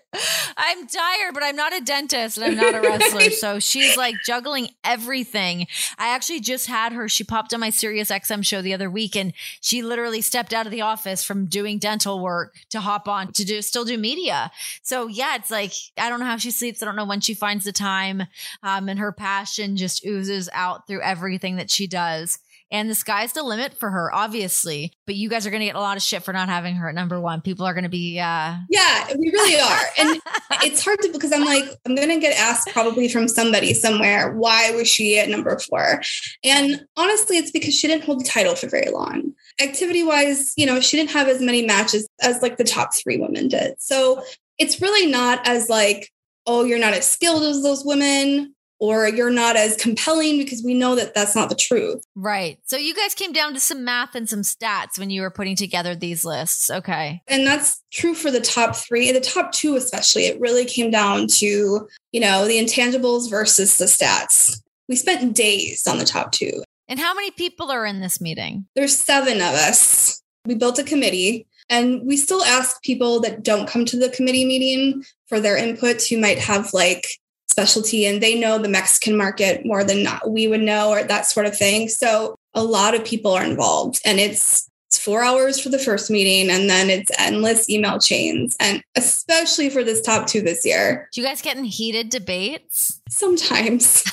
I'm 0.56 0.88
tired, 0.88 1.34
but 1.34 1.44
I'm 1.44 1.56
not 1.56 1.76
a 1.76 1.82
dentist 1.82 2.38
and 2.38 2.46
I'm 2.46 2.56
not 2.56 2.74
a 2.74 2.82
wrestler. 2.82 3.30
so 3.32 3.60
she's 3.60 3.98
like 3.98 4.16
juggling 4.26 4.70
everything. 4.84 5.68
I 5.98 6.10
actually 6.10 6.40
just 6.40 6.68
had 6.68 6.94
her, 6.94 7.10
she 7.10 7.24
popped 7.24 7.54
on 7.54 7.60
my 7.60 7.70
Sirius 7.70 8.12
XM 8.12 8.46
show 8.46 8.62
the 8.62 8.74
other 8.74 8.90
week 8.90 9.16
and 9.16 9.34
she 9.62 9.82
literally 9.82 10.22
stepped 10.22 10.54
out 10.54 10.66
of 10.66 10.72
the 10.72 10.82
office 10.82 11.24
from 11.24 11.46
doing 11.48 11.78
dental 11.80 12.20
work 12.20 12.56
to 12.70 12.80
hop 12.80 13.08
on 13.08 13.34
to 13.34 13.44
do 13.44 13.62
still 13.62 13.86
do 13.86 13.98
media. 13.98 14.52
So 14.84 15.08
yeah, 15.08 15.36
it's 15.36 15.52
like 15.52 15.74
I 15.98 16.10
don't 16.10 16.20
know 16.20 16.26
how 16.28 16.38
she 16.38 16.52
sleeps. 16.52 16.82
I 16.82 16.86
don't 16.86 16.96
know 16.96 17.06
when 17.06 17.22
she 17.22 17.34
finds 17.34 17.66
the 17.66 17.74
time 17.74 17.85
time. 17.86 18.24
Um, 18.64 18.90
and 18.90 19.00
her 19.00 19.12
passion 19.12 19.78
just 19.78 20.06
oozes 20.06 20.50
out 20.54 20.88
through 20.88 21.02
everything 21.02 21.58
that 21.58 21.70
she 21.70 21.88
does. 21.88 22.40
And 22.72 22.90
the 22.90 22.96
sky's 22.96 23.32
the 23.34 23.44
limit 23.44 23.76
for 23.76 23.92
her, 23.92 24.14
obviously. 24.14 24.92
But 25.06 25.16
you 25.16 25.30
guys 25.30 25.46
are 25.46 25.52
going 25.52 25.60
to 25.60 25.68
get 25.68 25.76
a 25.76 25.80
lot 25.80 25.98
of 25.98 26.04
shit 26.04 26.24
for 26.24 26.34
not 26.34 26.50
having 26.50 26.76
her 26.76 26.90
at 26.90 26.96
number 26.96 27.22
one. 27.22 27.42
People 27.42 27.66
are 27.66 27.74
going 27.74 27.84
to 27.84 27.90
be, 27.90 28.20
uh... 28.20 28.56
yeah, 28.70 29.08
we 29.18 29.30
really 29.30 29.60
are. 29.62 29.82
And 30.00 30.20
it's 30.64 30.84
hard 30.84 31.00
to 31.02 31.12
because 31.12 31.32
I'm 31.32 31.46
like, 31.46 31.64
I'm 31.86 31.94
going 31.94 32.10
to 32.10 32.20
get 32.20 32.38
asked 32.40 32.70
probably 32.70 33.08
from 33.08 33.28
somebody 33.28 33.74
somewhere, 33.76 34.34
why 34.34 34.72
was 34.72 34.88
she 34.88 35.20
at 35.20 35.30
number 35.30 35.58
four? 35.60 36.02
And 36.44 36.86
honestly, 36.98 37.38
it's 37.38 37.52
because 37.52 37.76
she 37.76 37.88
didn't 37.88 38.04
hold 38.04 38.22
the 38.22 38.28
title 38.28 38.56
for 38.56 38.68
very 38.68 38.90
long. 38.90 39.34
Activity 39.62 40.04
wise, 40.04 40.52
you 40.58 40.66
know, 40.66 40.80
she 40.82 40.98
didn't 40.98 41.12
have 41.12 41.28
as 41.28 41.42
many 41.42 41.66
matches 41.66 42.08
as 42.22 42.42
like 42.42 42.58
the 42.58 42.64
top 42.64 42.96
three 42.96 43.18
women 43.18 43.48
did. 43.48 43.76
So 43.78 44.24
it's 44.58 44.82
really 44.82 45.10
not 45.10 45.48
as 45.48 45.70
like 45.70 46.12
oh, 46.46 46.64
you're 46.64 46.80
not 46.80 46.94
as 46.94 47.08
skilled 47.08 47.44
as 47.44 47.64
those 47.64 47.84
women 47.86 48.56
or 48.80 49.08
you're 49.08 49.32
not 49.32 49.56
as 49.56 49.76
compelling 49.78 50.38
because 50.38 50.62
we 50.64 50.74
know 50.74 50.96
that 50.96 51.14
that's 51.14 51.36
not 51.36 51.50
the 51.50 51.56
truth. 51.56 52.04
Right. 52.16 52.60
So 52.66 52.78
you 52.78 52.94
guys 52.94 53.14
came 53.14 53.32
down 53.32 53.54
to 53.54 53.60
some 53.60 53.86
math 53.86 54.16
and 54.16 54.28
some 54.28 54.42
stats 54.42 55.00
when 55.00 55.10
you 55.10 55.22
were 55.22 55.30
putting 55.30 55.56
together 55.56 55.96
these 55.96 56.26
lists. 56.26 56.70
Okay. 56.70 57.22
And 57.28 57.48
that's 57.48 57.82
true 57.92 58.14
for 58.14 58.32
the 58.32 58.42
top 58.42 58.76
3, 58.76 59.12
the 59.12 59.22
top 59.22 59.52
2 59.54 59.76
especially. 59.76 60.26
It 60.26 60.40
really 60.40 60.66
came 60.66 60.92
down 60.92 61.28
to, 61.28 61.88
you 62.12 62.20
know, 62.20 62.46
the 62.48 62.60
intangibles 62.60 63.30
versus 63.30 63.78
the 63.78 63.86
stats. 63.86 64.62
we 64.90 64.96
spent 64.96 65.36
days 65.36 65.88
on 65.88 65.98
the 65.98 66.06
top 66.06 66.32
two. 66.32 66.64
And 66.88 67.00
how 67.00 67.16
many 67.16 67.32
people 67.32 67.72
are 67.72 67.86
in 67.86 68.02
this 68.02 68.22
meeting? 68.22 68.68
There's 68.76 68.96
seven 68.96 69.38
of 69.38 69.56
us. 69.56 70.22
We 70.46 70.54
built 70.54 70.78
a 70.78 70.84
committee 70.84 71.48
and 71.70 72.06
we 72.06 72.18
still 72.18 72.44
ask 72.44 72.82
people 72.84 73.20
that 73.22 73.44
don't 73.44 73.68
come 73.68 73.86
to 73.86 73.98
the 73.98 74.10
committee 74.10 74.46
meeting 74.46 75.04
for 75.28 75.40
their 75.40 75.58
input 75.58 76.02
who 76.04 76.18
might 76.18 76.40
have 76.40 76.74
like 76.74 77.08
specialty 77.50 78.06
and 78.06 78.22
they 78.22 78.38
know 78.38 78.58
the 78.58 78.70
Mexican 78.70 79.16
market 79.16 79.66
more 79.66 79.84
than 79.84 80.04
not 80.04 80.30
we 80.30 80.48
would 80.48 80.62
know 80.62 80.90
or 80.90 81.04
that 81.04 81.26
sort 81.26 81.46
of 81.46 81.58
thing. 81.58 81.88
So 81.88 82.36
a 82.54 82.64
lot 82.64 82.96
of 82.96 83.06
people 83.06 83.32
are 83.32 83.44
involved 83.44 84.02
and 84.06 84.20
it's 84.20 84.70
it's 84.88 85.04
four 85.04 85.24
hours 85.24 85.60
for 85.60 85.70
the 85.70 85.80
first 85.80 86.12
meeting 86.12 86.50
and 86.50 86.70
then 86.70 86.90
it's 86.90 87.12
endless 87.18 87.70
email 87.70 88.00
chains 88.00 88.56
and 88.60 88.84
especially 88.96 89.70
for 89.70 89.84
this 89.84 90.02
top 90.02 90.28
two 90.28 90.42
this 90.42 90.66
year. 90.66 91.10
Do 91.12 91.22
you 91.22 91.28
guys 91.28 91.42
get 91.42 91.58
in 91.58 91.64
heated 91.64 92.10
debates? 92.10 93.02
Sometimes 93.10 94.04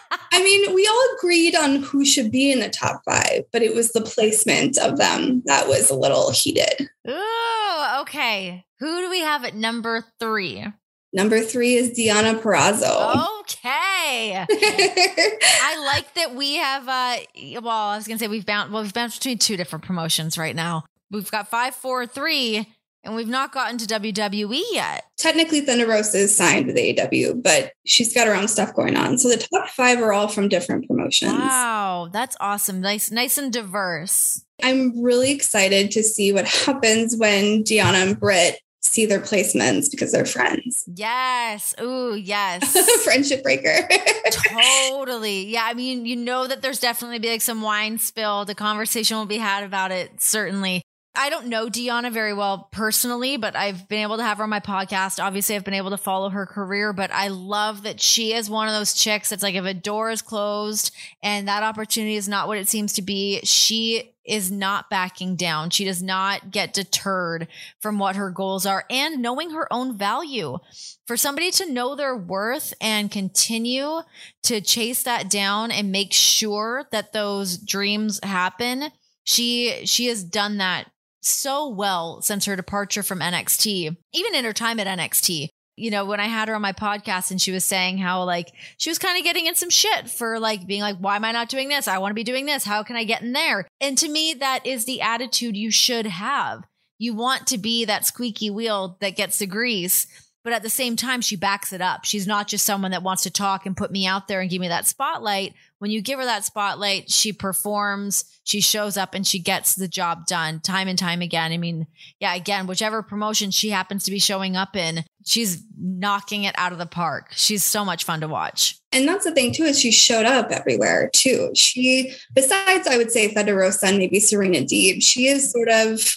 i 0.32 0.42
mean 0.42 0.74
we 0.74 0.86
all 0.86 1.08
agreed 1.18 1.54
on 1.54 1.76
who 1.76 2.04
should 2.04 2.30
be 2.30 2.50
in 2.50 2.60
the 2.60 2.68
top 2.68 3.02
five 3.04 3.42
but 3.52 3.62
it 3.62 3.74
was 3.74 3.92
the 3.92 4.00
placement 4.00 4.78
of 4.78 4.98
them 4.98 5.42
that 5.46 5.68
was 5.68 5.90
a 5.90 5.94
little 5.94 6.30
heated 6.30 6.88
Ooh, 7.08 8.00
okay 8.00 8.64
who 8.80 9.00
do 9.00 9.10
we 9.10 9.20
have 9.20 9.44
at 9.44 9.54
number 9.54 10.04
three 10.18 10.66
Number 11.14 11.40
three 11.40 11.74
is 11.74 11.90
Deonna 11.90 12.40
Purrazzo. 12.40 13.40
Okay. 13.40 14.46
I 14.48 15.84
like 15.94 16.14
that 16.14 16.34
we 16.34 16.54
have 16.54 16.88
uh 16.88 17.16
well, 17.60 17.68
I 17.68 17.96
was 17.96 18.06
gonna 18.06 18.18
say 18.18 18.28
we've 18.28 18.46
bounced 18.46 18.72
well, 18.72 18.82
we've 18.82 18.94
bounced 18.94 19.18
between 19.18 19.36
two 19.36 19.58
different 19.58 19.84
promotions 19.84 20.38
right 20.38 20.56
now. 20.56 20.84
We've 21.10 21.30
got 21.30 21.48
five, 21.48 21.74
four, 21.74 22.06
three, 22.06 22.66
and 23.04 23.14
we've 23.14 23.28
not 23.28 23.52
gotten 23.52 23.78
to 23.78 23.86
WWE 23.86 24.62
yet. 24.70 25.04
Technically, 25.16 25.60
Thunder 25.60 25.86
Rosa 25.86 26.18
is 26.18 26.36
signed 26.36 26.66
with 26.66 26.76
AEW, 26.76 27.42
but 27.42 27.72
she's 27.84 28.14
got 28.14 28.26
her 28.26 28.34
own 28.34 28.48
stuff 28.48 28.74
going 28.74 28.96
on. 28.96 29.18
So 29.18 29.28
the 29.28 29.36
top 29.52 29.68
five 29.70 29.98
are 30.00 30.12
all 30.12 30.28
from 30.28 30.48
different 30.48 30.86
promotions. 30.86 31.32
Wow, 31.32 32.08
that's 32.12 32.36
awesome. 32.40 32.80
Nice, 32.80 33.10
nice 33.10 33.38
and 33.38 33.52
diverse. 33.52 34.44
I'm 34.62 35.02
really 35.02 35.32
excited 35.32 35.90
to 35.92 36.02
see 36.02 36.32
what 36.32 36.46
happens 36.46 37.16
when 37.16 37.64
Deonna 37.64 38.06
and 38.06 38.20
Britt 38.20 38.60
see 38.82 39.06
their 39.06 39.20
placements 39.20 39.90
because 39.90 40.12
they're 40.12 40.26
friends. 40.26 40.84
Yes. 40.94 41.74
Ooh, 41.80 42.14
yes. 42.14 43.02
Friendship 43.04 43.42
breaker. 43.42 43.88
totally. 44.30 45.46
Yeah. 45.46 45.64
I 45.64 45.74
mean, 45.74 46.04
you 46.04 46.16
know 46.16 46.46
that 46.46 46.62
there's 46.62 46.80
definitely 46.80 47.18
be 47.18 47.30
like 47.30 47.40
some 47.40 47.62
wine 47.62 47.98
spilled. 47.98 48.50
A 48.50 48.54
conversation 48.54 49.16
will 49.16 49.26
be 49.26 49.38
had 49.38 49.64
about 49.64 49.92
it, 49.92 50.20
certainly. 50.20 50.82
I 51.14 51.28
don't 51.28 51.48
know 51.48 51.66
Deonna 51.66 52.10
very 52.10 52.32
well 52.32 52.68
personally, 52.72 53.36
but 53.36 53.54
I've 53.54 53.86
been 53.86 54.00
able 54.00 54.16
to 54.16 54.22
have 54.22 54.38
her 54.38 54.44
on 54.44 54.50
my 54.50 54.60
podcast. 54.60 55.22
Obviously, 55.22 55.54
I've 55.54 55.64
been 55.64 55.74
able 55.74 55.90
to 55.90 55.98
follow 55.98 56.30
her 56.30 56.46
career, 56.46 56.94
but 56.94 57.10
I 57.12 57.28
love 57.28 57.82
that 57.82 58.00
she 58.00 58.32
is 58.32 58.48
one 58.48 58.66
of 58.66 58.74
those 58.74 58.94
chicks 58.94 59.28
that's 59.28 59.42
like 59.42 59.54
if 59.54 59.66
a 59.66 59.74
door 59.74 60.10
is 60.10 60.22
closed 60.22 60.90
and 61.22 61.48
that 61.48 61.62
opportunity 61.62 62.16
is 62.16 62.30
not 62.30 62.48
what 62.48 62.56
it 62.56 62.66
seems 62.66 62.94
to 62.94 63.02
be, 63.02 63.40
she 63.42 64.14
is 64.24 64.50
not 64.50 64.88
backing 64.88 65.36
down. 65.36 65.68
She 65.68 65.84
does 65.84 66.02
not 66.02 66.50
get 66.50 66.72
deterred 66.72 67.46
from 67.80 67.98
what 67.98 68.16
her 68.16 68.30
goals 68.30 68.64
are 68.64 68.86
and 68.88 69.20
knowing 69.20 69.50
her 69.50 69.70
own 69.70 69.98
value. 69.98 70.58
For 71.06 71.18
somebody 71.18 71.50
to 71.52 71.70
know 71.70 71.94
their 71.94 72.16
worth 72.16 72.72
and 72.80 73.10
continue 73.10 74.00
to 74.44 74.62
chase 74.62 75.02
that 75.02 75.28
down 75.28 75.70
and 75.70 75.92
make 75.92 76.14
sure 76.14 76.86
that 76.90 77.12
those 77.12 77.58
dreams 77.58 78.18
happen, 78.22 78.92
she 79.24 79.84
she 79.84 80.06
has 80.06 80.24
done 80.24 80.56
that 80.58 80.90
so 81.22 81.68
well 81.68 82.20
since 82.20 82.44
her 82.44 82.56
departure 82.56 83.02
from 83.02 83.20
NXT, 83.20 83.96
even 84.12 84.34
in 84.34 84.44
her 84.44 84.52
time 84.52 84.78
at 84.80 84.86
NXT. 84.86 85.48
You 85.76 85.90
know, 85.90 86.04
when 86.04 86.20
I 86.20 86.26
had 86.26 86.48
her 86.48 86.54
on 86.54 86.60
my 86.60 86.74
podcast 86.74 87.30
and 87.30 87.40
she 87.40 87.50
was 87.50 87.64
saying 87.64 87.96
how 87.96 88.24
like 88.24 88.52
she 88.76 88.90
was 88.90 88.98
kind 88.98 89.16
of 89.16 89.24
getting 89.24 89.46
in 89.46 89.54
some 89.54 89.70
shit 89.70 90.10
for 90.10 90.38
like 90.38 90.66
being 90.66 90.82
like, 90.82 90.98
why 90.98 91.16
am 91.16 91.24
I 91.24 91.32
not 91.32 91.48
doing 91.48 91.68
this? 91.68 91.88
I 91.88 91.98
want 91.98 92.10
to 92.10 92.14
be 92.14 92.24
doing 92.24 92.44
this. 92.44 92.64
How 92.64 92.82
can 92.82 92.96
I 92.96 93.04
get 93.04 93.22
in 93.22 93.32
there? 93.32 93.66
And 93.80 93.96
to 93.98 94.08
me, 94.08 94.34
that 94.34 94.66
is 94.66 94.84
the 94.84 95.00
attitude 95.00 95.56
you 95.56 95.70
should 95.70 96.06
have. 96.06 96.64
You 96.98 97.14
want 97.14 97.46
to 97.48 97.58
be 97.58 97.86
that 97.86 98.04
squeaky 98.04 98.50
wheel 98.50 98.98
that 99.00 99.16
gets 99.16 99.38
the 99.38 99.46
grease 99.46 100.06
but 100.44 100.52
at 100.52 100.62
the 100.62 100.70
same 100.70 100.96
time 100.96 101.20
she 101.20 101.36
backs 101.36 101.72
it 101.72 101.80
up. 101.80 102.04
She's 102.04 102.26
not 102.26 102.48
just 102.48 102.64
someone 102.64 102.90
that 102.90 103.02
wants 103.02 103.22
to 103.24 103.30
talk 103.30 103.66
and 103.66 103.76
put 103.76 103.90
me 103.90 104.06
out 104.06 104.28
there 104.28 104.40
and 104.40 104.50
give 104.50 104.60
me 104.60 104.68
that 104.68 104.86
spotlight. 104.86 105.54
When 105.78 105.90
you 105.90 106.00
give 106.00 106.18
her 106.18 106.24
that 106.24 106.44
spotlight 106.44 107.10
she 107.10 107.32
performs 107.32 108.24
she 108.44 108.60
shows 108.60 108.96
up 108.96 109.14
and 109.14 109.26
she 109.26 109.38
gets 109.38 109.74
the 109.74 109.88
job 109.88 110.26
done 110.26 110.60
time 110.60 110.88
and 110.88 110.98
time 110.98 111.22
again. 111.22 111.52
I 111.52 111.56
mean 111.56 111.86
yeah 112.20 112.34
again 112.34 112.66
whichever 112.66 113.02
promotion 113.02 113.50
she 113.50 113.70
happens 113.70 114.04
to 114.04 114.10
be 114.10 114.18
showing 114.18 114.56
up 114.56 114.76
in 114.76 115.04
she's 115.24 115.62
knocking 115.78 116.44
it 116.44 116.54
out 116.58 116.72
of 116.72 116.78
the 116.78 116.86
park. 116.86 117.28
She's 117.32 117.64
so 117.64 117.84
much 117.84 118.04
fun 118.04 118.20
to 118.20 118.28
watch. 118.28 118.78
And 118.92 119.08
that's 119.08 119.24
the 119.24 119.32
thing 119.32 119.52
too 119.52 119.64
is 119.64 119.80
she 119.80 119.90
showed 119.90 120.26
up 120.26 120.50
everywhere 120.50 121.10
too. 121.12 121.50
She 121.54 122.12
besides 122.34 122.86
i 122.86 122.96
would 122.96 123.10
say 123.10 123.32
thunder 123.32 123.54
rosa 123.54 123.86
and 123.86 123.98
maybe 123.98 124.20
serena 124.20 124.58
deeb 124.58 125.02
she 125.02 125.26
is 125.26 125.50
sort 125.50 125.68
of 125.68 126.16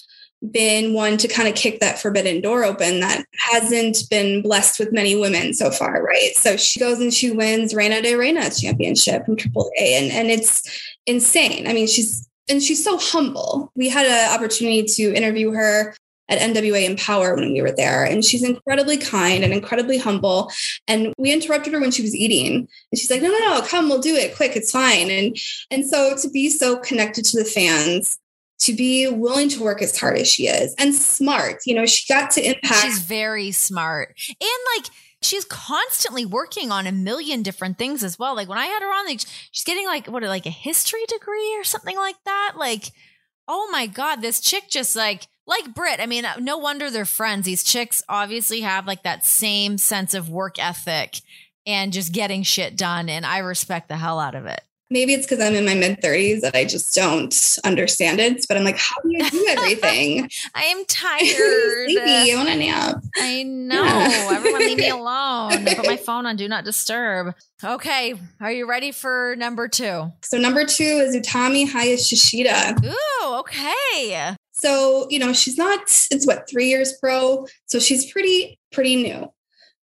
been 0.51 0.93
one 0.93 1.17
to 1.17 1.27
kind 1.27 1.47
of 1.47 1.55
kick 1.55 1.79
that 1.79 1.99
forbidden 1.99 2.41
door 2.41 2.63
open 2.63 2.99
that 2.99 3.25
hasn't 3.37 3.97
been 4.09 4.41
blessed 4.41 4.79
with 4.79 4.91
many 4.91 5.15
women 5.15 5.53
so 5.53 5.71
far, 5.71 6.03
right? 6.03 6.31
So 6.35 6.57
she 6.57 6.79
goes 6.79 6.99
and 6.99 7.13
she 7.13 7.31
wins 7.31 7.73
Reina 7.73 8.01
de 8.01 8.15
Reina 8.15 8.49
championship 8.49 9.25
from 9.25 9.35
AAA, 9.35 9.69
and 9.77 10.11
and 10.11 10.29
it's 10.29 10.95
insane. 11.05 11.67
I 11.67 11.73
mean, 11.73 11.87
she's 11.87 12.27
and 12.49 12.61
she's 12.61 12.83
so 12.83 12.97
humble. 12.97 13.71
We 13.75 13.89
had 13.89 14.05
an 14.05 14.33
opportunity 14.35 14.83
to 14.83 15.13
interview 15.15 15.51
her 15.51 15.95
at 16.29 16.39
NWA 16.39 16.85
Empower 16.89 17.35
when 17.35 17.53
we 17.53 17.61
were 17.61 17.71
there. 17.71 18.03
And 18.03 18.25
she's 18.25 18.43
incredibly 18.43 18.97
kind 18.97 19.43
and 19.43 19.53
incredibly 19.53 19.97
humble. 19.97 20.51
And 20.87 21.13
we 21.17 21.31
interrupted 21.31 21.73
her 21.73 21.79
when 21.79 21.91
she 21.91 22.01
was 22.01 22.15
eating. 22.15 22.67
And 22.91 22.99
she's 22.99 23.11
like, 23.11 23.21
no, 23.21 23.29
no, 23.29 23.39
no, 23.39 23.61
come, 23.61 23.89
we'll 23.89 24.01
do 24.01 24.15
it 24.15 24.35
quick. 24.35 24.55
It's 24.55 24.71
fine. 24.71 25.11
And 25.11 25.37
and 25.71 25.87
so 25.87 26.15
to 26.17 26.29
be 26.29 26.49
so 26.49 26.77
connected 26.77 27.25
to 27.25 27.37
the 27.37 27.45
fans 27.45 28.17
to 28.59 28.73
be 28.73 29.07
willing 29.07 29.49
to 29.49 29.63
work 29.63 29.81
as 29.81 29.97
hard 29.97 30.17
as 30.17 30.27
she 30.27 30.47
is 30.47 30.73
and 30.77 30.93
smart. 30.93 31.61
You 31.65 31.75
know, 31.75 31.85
she 31.85 32.11
got 32.11 32.31
to 32.31 32.45
impact. 32.45 32.81
She's 32.81 32.99
very 32.99 33.51
smart. 33.51 34.15
And 34.29 34.77
like, 34.77 34.89
she's 35.21 35.45
constantly 35.45 36.25
working 36.25 36.71
on 36.71 36.87
a 36.87 36.91
million 36.91 37.41
different 37.41 37.77
things 37.77 38.03
as 38.03 38.17
well. 38.17 38.35
Like 38.35 38.47
when 38.47 38.57
I 38.57 38.65
had 38.65 38.81
her 38.81 38.87
on, 38.87 39.05
like 39.05 39.21
she's 39.51 39.63
getting 39.65 39.85
like 39.85 40.07
what 40.07 40.23
like 40.23 40.45
a 40.45 40.51
history 40.51 41.05
degree 41.07 41.55
or 41.57 41.63
something 41.63 41.95
like 41.97 42.17
that. 42.25 42.53
Like, 42.57 42.91
oh 43.47 43.67
my 43.71 43.87
God, 43.87 44.17
this 44.17 44.39
chick 44.39 44.65
just 44.69 44.95
like 44.95 45.27
like 45.47 45.75
Britt. 45.75 45.99
I 45.99 46.05
mean, 46.05 46.25
uh, 46.25 46.37
no 46.39 46.57
wonder 46.57 46.89
they're 46.89 47.05
friends. 47.05 47.45
These 47.45 47.63
chicks 47.63 48.03
obviously 48.09 48.61
have 48.61 48.87
like 48.87 49.03
that 49.03 49.25
same 49.25 49.77
sense 49.77 50.13
of 50.13 50.29
work 50.29 50.57
ethic 50.57 51.17
and 51.67 51.93
just 51.93 52.13
getting 52.13 52.43
shit 52.43 52.75
done. 52.75 53.09
And 53.09 53.25
I 53.25 53.39
respect 53.39 53.89
the 53.89 53.97
hell 53.97 54.19
out 54.19 54.35
of 54.35 54.45
it 54.45 54.61
maybe 54.89 55.13
it's 55.13 55.25
because 55.25 55.43
I'm 55.43 55.55
in 55.55 55.65
my 55.65 55.75
mid 55.75 56.01
30s 56.01 56.41
that 56.41 56.55
I 56.55 56.65
just 56.65 56.93
don't 56.93 57.59
understand 57.63 58.19
it. 58.19 58.45
But 58.47 58.57
I'm 58.57 58.63
like, 58.63 58.77
how 58.77 58.95
do 59.01 59.09
you 59.11 59.29
do 59.29 59.45
everything? 59.49 60.29
I 60.55 60.63
am 60.63 60.85
tired. 60.87 61.89
Sleepy. 61.89 62.33
I 62.33 62.35
want 62.35 62.49
a 62.49 62.55
nap. 62.55 63.03
I 63.17 63.43
know. 63.43 63.83
Yeah. 63.83 64.29
Everyone 64.33 64.61
leave 64.61 64.77
me 64.77 64.89
alone. 64.89 65.65
Put 65.65 65.87
my 65.87 65.97
phone 65.97 66.25
on 66.25 66.35
do 66.35 66.47
not 66.47 66.65
disturb. 66.65 67.33
Okay. 67.63 68.13
Are 68.39 68.51
you 68.51 68.67
ready 68.67 68.91
for 68.91 69.35
number 69.37 69.67
two? 69.67 70.11
So 70.21 70.37
number 70.37 70.65
two 70.65 70.83
is 70.83 71.15
Utami 71.15 71.67
Hayashishita. 71.67 72.85
Ooh, 72.85 73.35
okay. 73.39 74.35
So, 74.51 75.07
you 75.09 75.19
know, 75.19 75.33
she's 75.33 75.57
not, 75.57 75.81
it's 76.11 76.25
what, 76.25 76.47
three 76.49 76.67
years 76.67 76.93
pro. 76.99 77.45
So 77.65 77.79
she's 77.79 78.09
pretty, 78.11 78.57
pretty 78.71 78.95
new 78.95 79.29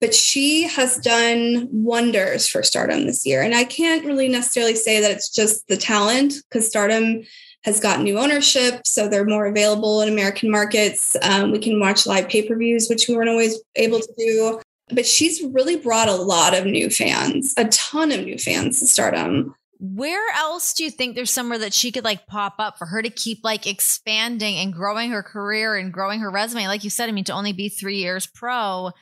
but 0.01 0.15
she 0.15 0.65
has 0.65 0.99
done 0.99 1.69
wonders 1.71 2.47
for 2.47 2.63
Stardom 2.63 3.07
this 3.07 3.25
year. 3.25 3.43
And 3.43 3.55
I 3.55 3.65
can't 3.65 4.05
really 4.05 4.29
necessarily 4.29 4.75
say 4.75 5.01
that 5.01 5.11
it's 5.11 5.31
just 5.31 5.67
the 5.69 5.77
talent 5.77 6.35
because 6.49 6.69
Stardom 6.69 7.23
has 7.65 7.81
got 7.81 8.03
new 8.03 8.19
ownership, 8.19 8.87
so 8.87 9.09
they're 9.09 9.25
more 9.25 9.47
available 9.47 10.03
in 10.03 10.09
American 10.09 10.51
markets. 10.51 11.17
Um, 11.23 11.51
we 11.51 11.59
can 11.59 11.81
watch 11.81 12.07
live 12.07 12.29
pay 12.29 12.47
per 12.47 12.57
views, 12.57 12.89
which 12.89 13.09
we 13.09 13.17
weren't 13.17 13.31
always 13.31 13.59
able 13.77 14.01
to 14.01 14.15
do. 14.19 14.61
But 14.91 15.07
she's 15.07 15.43
really 15.43 15.77
brought 15.77 16.09
a 16.09 16.15
lot 16.15 16.55
of 16.55 16.67
new 16.67 16.91
fans, 16.91 17.55
a 17.57 17.65
ton 17.69 18.13
of 18.13 18.21
new 18.25 18.37
fans 18.37 18.81
to 18.81 18.87
Stardom. 18.87 19.55
Where 19.81 20.31
else 20.37 20.75
do 20.75 20.85
you 20.85 20.91
think 20.91 21.15
there's 21.15 21.31
somewhere 21.31 21.59
that 21.59 21.73
she 21.73 21.91
could 21.91 22.05
like 22.05 22.27
pop 22.27 22.57
up 22.59 22.79
for 22.79 22.87
her 22.87 23.01
to 23.01 23.11
keep 23.11 23.41
like 23.43 23.67
expanding 23.67 24.57
and 24.57 24.73
growing 24.73 25.11
her 25.11 25.23
career 25.23 25.77
and 25.77 25.93
growing 25.93 26.21
her 26.21 26.31
resume? 26.31 26.67
Like 26.69 26.85
you 26.85 26.91
said, 26.91 27.09
I 27.09 27.13
mean, 27.13 27.25
to 27.25 27.33
only 27.33 27.53
be 27.53 27.71
three 27.71 27.97
years 27.97 28.27
pro, 28.27 28.93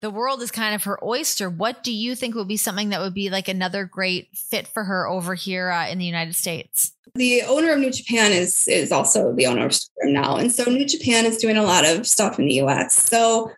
the 0.00 0.10
world 0.10 0.40
is 0.42 0.50
kind 0.50 0.74
of 0.74 0.84
her 0.84 0.98
oyster. 1.04 1.50
What 1.50 1.82
do 1.82 1.92
you 1.92 2.14
think 2.14 2.34
would 2.34 2.48
be 2.48 2.56
something 2.56 2.88
that 2.90 3.00
would 3.00 3.14
be 3.14 3.30
like 3.30 3.48
another 3.48 3.84
great 3.84 4.28
fit 4.34 4.66
for 4.66 4.84
her 4.84 5.06
over 5.06 5.34
here 5.34 5.70
uh, 5.70 5.88
in 5.88 5.98
the 5.98 6.06
United 6.06 6.34
States? 6.34 6.92
The 7.14 7.42
owner 7.42 7.72
of 7.72 7.80
New 7.80 7.90
Japan 7.90 8.32
is 8.32 8.66
is 8.68 8.92
also 8.92 9.34
the 9.34 9.46
owner 9.46 9.66
of 9.66 9.74
Stardom 9.74 10.14
now, 10.14 10.36
and 10.36 10.52
so 10.52 10.64
New 10.64 10.86
Japan 10.86 11.26
is 11.26 11.36
doing 11.36 11.56
a 11.56 11.62
lot 11.62 11.84
of 11.84 12.06
stuff 12.06 12.38
in 12.38 12.46
the 12.46 12.54
U.S. 12.54 12.94
So 12.94 13.50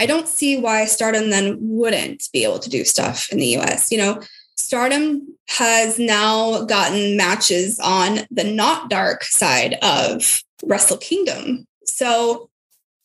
I 0.00 0.06
don't 0.06 0.28
see 0.28 0.58
why 0.58 0.84
Stardom 0.84 1.30
then 1.30 1.56
wouldn't 1.60 2.28
be 2.32 2.44
able 2.44 2.58
to 2.58 2.70
do 2.70 2.84
stuff 2.84 3.30
in 3.30 3.38
the 3.38 3.46
U.S. 3.46 3.90
You 3.90 3.98
know, 3.98 4.20
Stardom 4.56 5.22
has 5.48 5.98
now 5.98 6.64
gotten 6.64 7.16
matches 7.16 7.78
on 7.78 8.20
the 8.30 8.44
not 8.44 8.90
dark 8.90 9.22
side 9.24 9.78
of 9.82 10.42
Wrestle 10.64 10.98
Kingdom. 10.98 11.66
So 11.84 12.50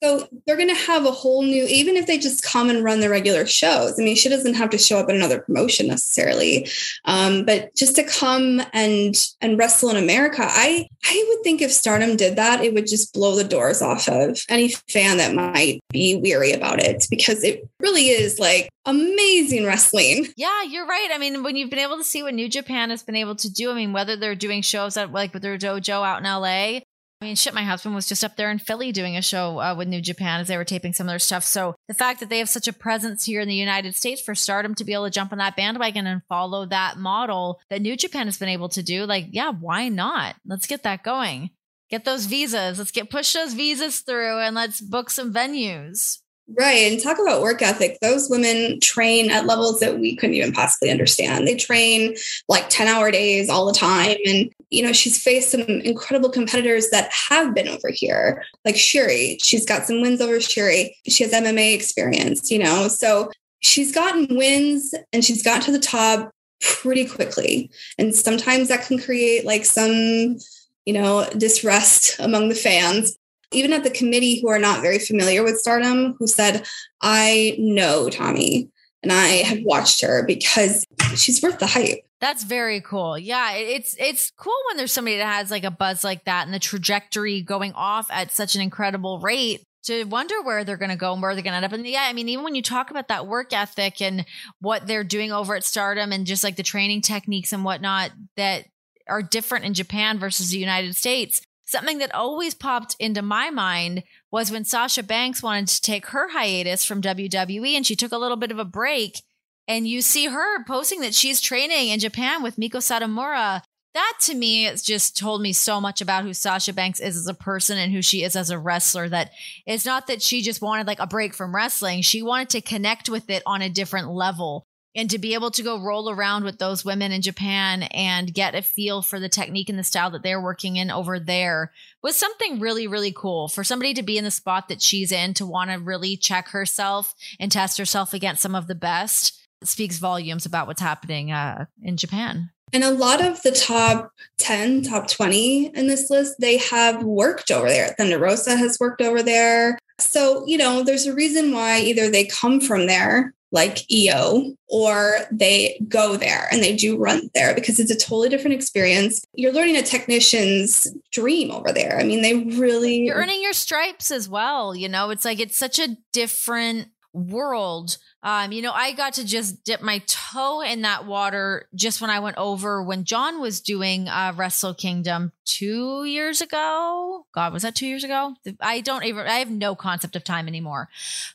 So 0.04 0.28
they're 0.46 0.58
going 0.58 0.68
to 0.70 0.74
have 0.74 1.06
a 1.06 1.12
whole 1.12 1.44
new, 1.44 1.66
even 1.66 1.96
if 1.96 2.08
they 2.08 2.18
just 2.18 2.44
come 2.44 2.70
and 2.70 2.84
run 2.84 3.02
the 3.02 3.10
regular 3.10 3.46
shows. 3.46 4.00
I 4.00 4.04
mean, 4.04 4.16
she 4.16 4.30
doesn't 4.30 4.56
have 4.56 4.72
to 4.72 4.78
show 4.78 4.98
up 4.98 5.10
in 5.10 5.16
another 5.16 5.42
promotion 5.42 5.88
necessarily, 5.88 6.68
um, 7.06 7.46
but 7.46 7.76
just 7.76 7.96
to 7.98 8.04
come 8.04 8.62
and 8.74 9.16
and 9.42 9.60
wrestle 9.60 9.90
in 9.90 9.98
America, 9.98 10.42
I 10.44 10.88
I 11.06 11.26
would 11.30 11.44
think 11.44 11.62
if 11.62 11.72
Stardom 11.72 12.16
did 12.16 12.36
that, 12.36 12.64
it 12.64 12.74
would 12.74 12.88
just 12.88 13.14
blow 13.14 13.36
the 13.36 13.44
doors 13.44 13.82
off 13.82 14.10
of 14.10 14.44
any 14.50 14.70
fan 14.90 15.18
that 15.18 15.36
might 15.36 15.82
be 15.90 16.16
weary 16.16 16.52
about 16.52 16.80
it 16.80 17.06
because 17.10 17.44
it 17.44 17.68
really 17.80 18.10
is 18.10 18.40
like 18.40 18.70
amazing 18.86 19.66
wrestling. 19.66 20.28
Yeah, 20.36 20.64
you're 20.64 20.88
right. 20.88 21.10
I 21.14 21.20
mean, 21.20 21.44
when 21.44 21.56
you've 21.56 21.70
been 21.70 21.80
able 21.80 21.98
to 21.98 22.04
see 22.04 22.24
what 22.24 22.34
New 22.34 22.50
Japan 22.50 22.90
has 22.90 23.04
been 23.04 23.16
able 23.16 23.36
to 23.36 23.52
do, 23.52 23.70
I 23.70 23.76
mean, 23.76 23.94
whether 23.94 24.16
they're 24.16 24.36
doing 24.36 24.64
shows 24.64 24.98
at 24.98 25.12
like 25.12 25.34
with 25.34 25.44
their 25.44 25.58
dojo 25.58 26.06
out 26.06 26.20
in 26.20 26.24
LA 26.26 26.82
I 27.22 27.26
mean, 27.26 27.36
shit, 27.36 27.54
my 27.54 27.62
husband 27.62 27.94
was 27.94 28.08
just 28.08 28.24
up 28.24 28.36
there 28.36 28.50
in 28.50 28.58
Philly 28.58 28.92
doing 28.92 29.16
a 29.16 29.22
show 29.22 29.60
uh, 29.60 29.76
with 29.76 29.88
New 29.88 30.02
Japan 30.02 30.40
as 30.40 30.48
they 30.48 30.58
were 30.58 30.66
taping 30.66 30.92
some 30.92 31.06
of 31.06 31.12
their 31.12 31.20
stuff. 31.20 31.44
So 31.44 31.76
the 31.88 31.94
fact 31.94 32.20
that 32.20 32.30
they 32.30 32.40
have 32.40 32.50
such 32.50 32.68
a 32.68 32.74
presence 32.74 33.26
here 33.26 33.42
in 33.42 33.48
the 33.48 33.54
United 33.54 33.96
States 33.96 34.22
for 34.22 34.34
stardom 34.34 34.74
to 34.76 34.84
be 34.84 34.94
able 34.94 35.04
to 35.04 35.12
jump 35.12 35.32
on 35.32 35.38
that 35.38 35.56
bandwagon 35.56 36.08
and 36.08 36.24
follow 36.28 36.66
that 36.66 36.98
model 36.98 37.62
that 37.70 37.84
New 37.84 37.96
Japan 37.96 38.26
has 38.26 38.40
been 38.40 38.50
able 38.50 38.70
to 38.70 38.82
do, 38.82 39.06
like, 39.06 39.28
yeah, 39.30 39.52
why 39.52 39.88
not? 39.88 40.36
Let's 40.48 40.66
get 40.66 40.82
that 40.82 41.04
going. 41.04 41.52
Get 41.92 42.06
those 42.06 42.26
visas. 42.26 42.80
Let's 42.80 42.92
get 42.92 43.12
push 43.12 43.34
those 43.34 43.54
visas 43.54 44.00
through 44.00 44.40
and 44.40 44.56
let's 44.56 44.82
book 44.82 45.12
some 45.12 45.32
venues. 45.32 46.22
Right. 46.58 46.92
And 46.92 47.02
talk 47.02 47.20
about 47.20 47.44
work 47.44 47.62
ethic. 47.62 48.00
Those 48.02 48.30
women 48.32 48.80
train 48.80 49.30
at 49.30 49.46
levels 49.46 49.80
that 49.80 50.00
we 50.00 50.16
couldn't 50.16 50.36
even 50.36 50.54
possibly 50.54 50.90
understand. 50.90 51.48
They 51.48 51.56
train 51.56 52.16
like 52.50 52.68
10 52.70 52.88
hour 52.88 53.12
days 53.12 53.48
all 53.48 53.68
the 53.68 53.74
time. 53.74 54.18
And, 54.26 54.52
you 54.72 54.82
know, 54.82 54.94
she's 54.94 55.22
faced 55.22 55.52
some 55.52 55.62
incredible 55.62 56.30
competitors 56.30 56.90
that 56.90 57.12
have 57.12 57.54
been 57.54 57.68
over 57.68 57.90
here, 57.90 58.44
like 58.66 58.76
Syuri. 58.76 59.38
She's 59.44 59.66
got 59.66 59.86
some 59.86 60.02
wins 60.02 60.22
over 60.22 60.38
Syuri. 60.38 60.92
She 61.08 61.24
has 61.24 61.34
MMA 61.34 61.76
experience, 61.76 62.50
you 62.50 62.60
know. 62.60 62.88
So 62.88 63.30
she's 63.60 63.94
gotten 63.94 64.36
wins 64.36 64.94
and 65.14 65.24
she's 65.24 65.44
gotten 65.44 65.62
to 65.64 65.72
the 65.72 65.80
top 65.80 66.32
pretty 66.62 67.06
quickly. 67.06 67.70
And 67.98 68.16
sometimes 68.16 68.70
that 68.70 68.86
can 68.88 68.98
create 68.98 69.46
like 69.46 69.66
some 69.66 70.38
you 70.86 70.94
know, 70.94 71.30
disrest 71.38 72.20
among 72.20 72.50
the 72.50 72.56
fans 72.56 73.16
even 73.54 73.74
at 73.74 73.84
the 73.84 73.90
committee 73.90 74.42
who 74.42 74.50
are 74.50 74.60
not 74.60 74.82
very 74.82 75.00
familiar 75.00 75.44
with 75.44 75.60
stardom 75.60 76.16
who 76.18 76.28
said 76.28 76.66
i 77.02 77.56
know 77.60 78.10
tommy 78.10 78.70
and 79.04 79.12
i 79.12 79.28
have 79.28 79.60
watched 79.64 80.02
her 80.02 80.24
because 80.26 80.86
she's 81.16 81.42
worth 81.42 81.60
the 81.60 81.68
hype 81.68 82.06
that's 82.22 82.44
very 82.44 82.82
cool. 82.82 83.18
Yeah, 83.18 83.54
it's 83.54 83.96
it's 84.00 84.32
cool 84.38 84.54
when 84.68 84.78
there's 84.78 84.92
somebody 84.92 85.18
that 85.18 85.26
has 85.26 85.50
like 85.50 85.64
a 85.64 85.72
buzz 85.72 86.04
like 86.04 86.26
that 86.26 86.46
and 86.46 86.54
the 86.54 86.60
trajectory 86.60 87.42
going 87.42 87.74
off 87.74 88.12
at 88.12 88.32
such 88.32 88.54
an 88.54 88.62
incredible 88.62 89.20
rate 89.20 89.64
to 89.86 90.04
wonder 90.04 90.40
where 90.44 90.64
they're 90.64 90.78
going 90.78 90.92
to 90.92 90.96
go 90.96 91.14
and 91.14 91.22
where 91.24 91.34
they're 91.34 91.44
going 91.44 91.54
to 91.54 91.58
end 91.58 91.66
up. 91.66 91.74
And 91.74 91.88
yeah, 91.88 92.06
I 92.08 92.14
mean, 92.14 92.30
even 92.30 92.44
when 92.44 92.54
you 92.54 92.62
talk 92.62 92.92
about 92.92 93.08
that 93.08 93.26
work 93.26 93.52
ethic 93.52 94.04
and 94.04 94.24
what 94.60 94.86
they're 94.86 95.04
doing 95.04 95.32
over 95.32 95.56
at 95.56 95.64
Stardom 95.64 96.12
and 96.12 96.28
just 96.28 96.44
like 96.44 96.58
the 96.58 96.64
training 96.64 97.02
techniques 97.02 97.52
and 97.52 97.66
whatnot 97.66 98.12
that 98.38 98.66
are 99.10 99.24
different 99.24 99.66
in 99.66 99.74
Japan 99.74 100.20
versus 100.20 100.52
the 100.52 100.60
United 100.60 100.96
States, 100.96 101.42
Something 101.72 102.00
that 102.00 102.14
always 102.14 102.54
popped 102.54 102.98
into 103.00 103.22
my 103.22 103.50
mind 103.50 104.04
was 104.30 104.52
when 104.52 104.66
Sasha 104.66 105.04
Banks 105.04 105.42
wanted 105.42 105.70
to 105.70 105.80
take 105.80 106.08
her 106.08 106.28
hiatus 106.32 106.84
from 106.84 107.02
WWE 107.02 107.78
and 107.78 107.88
she 107.88 107.96
took 107.96 108.12
a 108.12 108.18
little 108.18 108.36
bit 108.36 108.52
of 108.52 108.60
a 108.60 108.66
break. 108.66 109.24
And 109.72 109.88
you 109.88 110.02
see 110.02 110.26
her 110.26 110.66
posting 110.66 111.00
that 111.00 111.16
she's 111.16 111.40
training 111.40 111.88
in 111.88 112.00
Japan 112.02 112.44
with 112.44 112.58
Meiko 112.58 112.82
Satomura. 112.82 113.62
That 113.94 114.14
to 114.24 114.36
me 114.36 114.66
has 114.66 114.82
just 114.82 115.18
told 115.18 115.42
me 115.42 115.54
so 115.54 115.80
much 115.80 116.02
about 116.02 116.26
who 116.26 116.34
Sasha 116.34 116.74
Banks 116.74 117.00
is 117.00 117.16
as 117.16 117.26
a 117.26 117.34
person 117.34 117.78
and 117.78 117.94
who 117.94 118.02
she 118.02 118.22
is 118.22 118.36
as 118.36 118.50
a 118.50 118.60
wrestler. 118.60 119.08
That 119.08 119.32
it's 119.66 119.86
not 119.86 120.08
that 120.08 120.22
she 120.22 120.42
just 120.42 120.62
wanted 120.62 120.88
like 120.88 121.00
a 121.00 121.08
break 121.08 121.34
from 121.34 121.56
wrestling. 121.56 122.02
She 122.02 122.22
wanted 122.22 122.50
to 122.50 122.60
connect 122.60 123.08
with 123.08 123.30
it 123.30 123.44
on 123.46 123.62
a 123.62 123.70
different 123.70 124.10
level 124.12 124.66
and 124.94 125.10
to 125.10 125.18
be 125.18 125.36
able 125.36 125.52
to 125.52 125.64
go 125.64 125.82
roll 125.82 126.10
around 126.10 126.44
with 126.44 126.58
those 126.58 126.84
women 126.84 127.14
in 127.14 127.22
Japan 127.22 127.84
and 127.84 128.34
get 128.34 128.56
a 128.56 128.62
feel 128.62 129.02
for 129.02 129.22
the 129.22 129.30
technique 129.30 129.70
and 129.70 129.80
the 129.80 129.86
style 129.86 130.12
that 130.12 130.22
they're 130.22 130.42
working 130.42 130.76
in 130.76 130.92
over 130.92 131.18
there 131.18 131.72
was 132.04 132.18
something 132.18 132.60
really, 132.60 132.88
really 132.88 133.14
cool 133.16 133.48
for 133.48 133.64
somebody 133.64 133.94
to 133.94 134.04
be 134.04 134.18
in 134.18 134.26
the 134.26 134.32
spot 134.32 134.68
that 134.68 134.82
she's 134.82 135.14
in 135.14 135.34
to 135.36 135.46
want 135.46 135.72
to 135.72 135.78
really 135.78 136.18
check 136.18 136.50
herself 136.50 137.16
and 137.40 137.54
test 137.54 137.78
herself 137.78 138.14
against 138.14 138.42
some 138.42 138.54
of 138.54 138.68
the 138.68 138.76
best 138.76 139.38
speaks 139.64 139.98
volumes 139.98 140.46
about 140.46 140.68
what's 140.68 140.82
happening 140.82 141.32
uh, 141.32 141.66
in 141.82 141.98
Japan. 141.98 142.50
And 142.74 142.84
a 142.84 142.92
lot 142.92 143.24
of 143.24 143.42
the 143.44 143.52
top 143.52 144.12
10, 144.38 144.84
top 144.84 145.10
20 145.10 145.72
in 145.76 145.88
this 145.88 146.10
list, 146.10 146.36
they 146.40 146.58
have 146.58 147.04
worked 147.04 147.52
over 147.52 147.68
there. 147.68 147.90
Thunder 147.98 148.18
Rosa 148.18 148.56
has 148.56 148.80
worked 148.80 149.02
over 149.02 149.22
there. 149.22 149.78
So, 150.00 150.46
you 150.48 150.58
know, 150.58 150.84
there's 150.84 151.06
a 151.06 151.14
reason 151.14 151.52
why 151.52 151.80
either 151.80 152.10
they 152.10 152.26
come 152.26 152.62
from 152.62 152.88
there 152.88 153.34
like 153.52 153.80
Io, 153.92 154.54
or 154.70 155.18
they 155.30 155.78
go 155.90 156.16
there 156.16 156.48
and 156.52 156.64
they 156.64 156.74
do 156.76 156.98
run 156.98 157.30
there 157.34 157.54
because 157.54 157.80
it's 157.80 157.92
a 157.92 157.98
totally 157.98 158.30
different 158.30 158.56
experience. 158.56 159.26
You're 159.34 159.52
learning 159.52 159.76
a 159.76 159.82
technician's 159.82 160.88
dream 161.12 161.52
over 161.52 161.72
there. 161.74 162.00
I 162.00 162.04
mean, 162.04 162.22
they 162.22 162.58
really. 162.58 163.00
You're 163.00 163.18
earning 163.18 163.44
your 163.44 163.54
stripes 163.54 164.10
as 164.10 164.30
well. 164.30 164.74
You 164.74 164.88
know, 164.88 165.10
it's 165.10 165.26
like 165.26 165.42
it's 165.42 165.58
such 165.58 165.80
a 165.80 165.98
different 166.14 166.88
world 167.14 167.98
um, 168.24 168.52
you 168.52 168.62
know, 168.62 168.72
I 168.72 168.92
got 168.92 169.14
to 169.14 169.26
just 169.26 169.64
dip 169.64 169.82
my 169.82 170.00
toe 170.06 170.62
in 170.62 170.84
that 170.84 171.08
water 171.08 171.68
just 171.74 172.02
when 172.02 172.12
I 172.12 172.20
went 172.20 172.38
over 172.38 172.84
when 172.84 173.04
Jon 173.04 173.42
was 173.42 173.62
doing 173.62 174.08
uh, 174.08 174.34
Wrestle 174.36 174.76
Kingdom 174.76 175.32
two 175.44 176.04
years 176.04 176.40
ago. 176.40 177.26
God, 177.34 177.52
was 177.52 177.64
that 177.64 177.74
two 177.74 177.88
years 177.88 178.04
ago? 178.04 178.36
I 178.60 178.82
don't 178.82 179.06
even, 179.06 179.26
I 179.26 179.40
have 179.40 179.50
no 179.50 179.74
concept 179.74 180.16
of 180.16 180.24
time 180.24 180.48
anymore. 180.48 180.88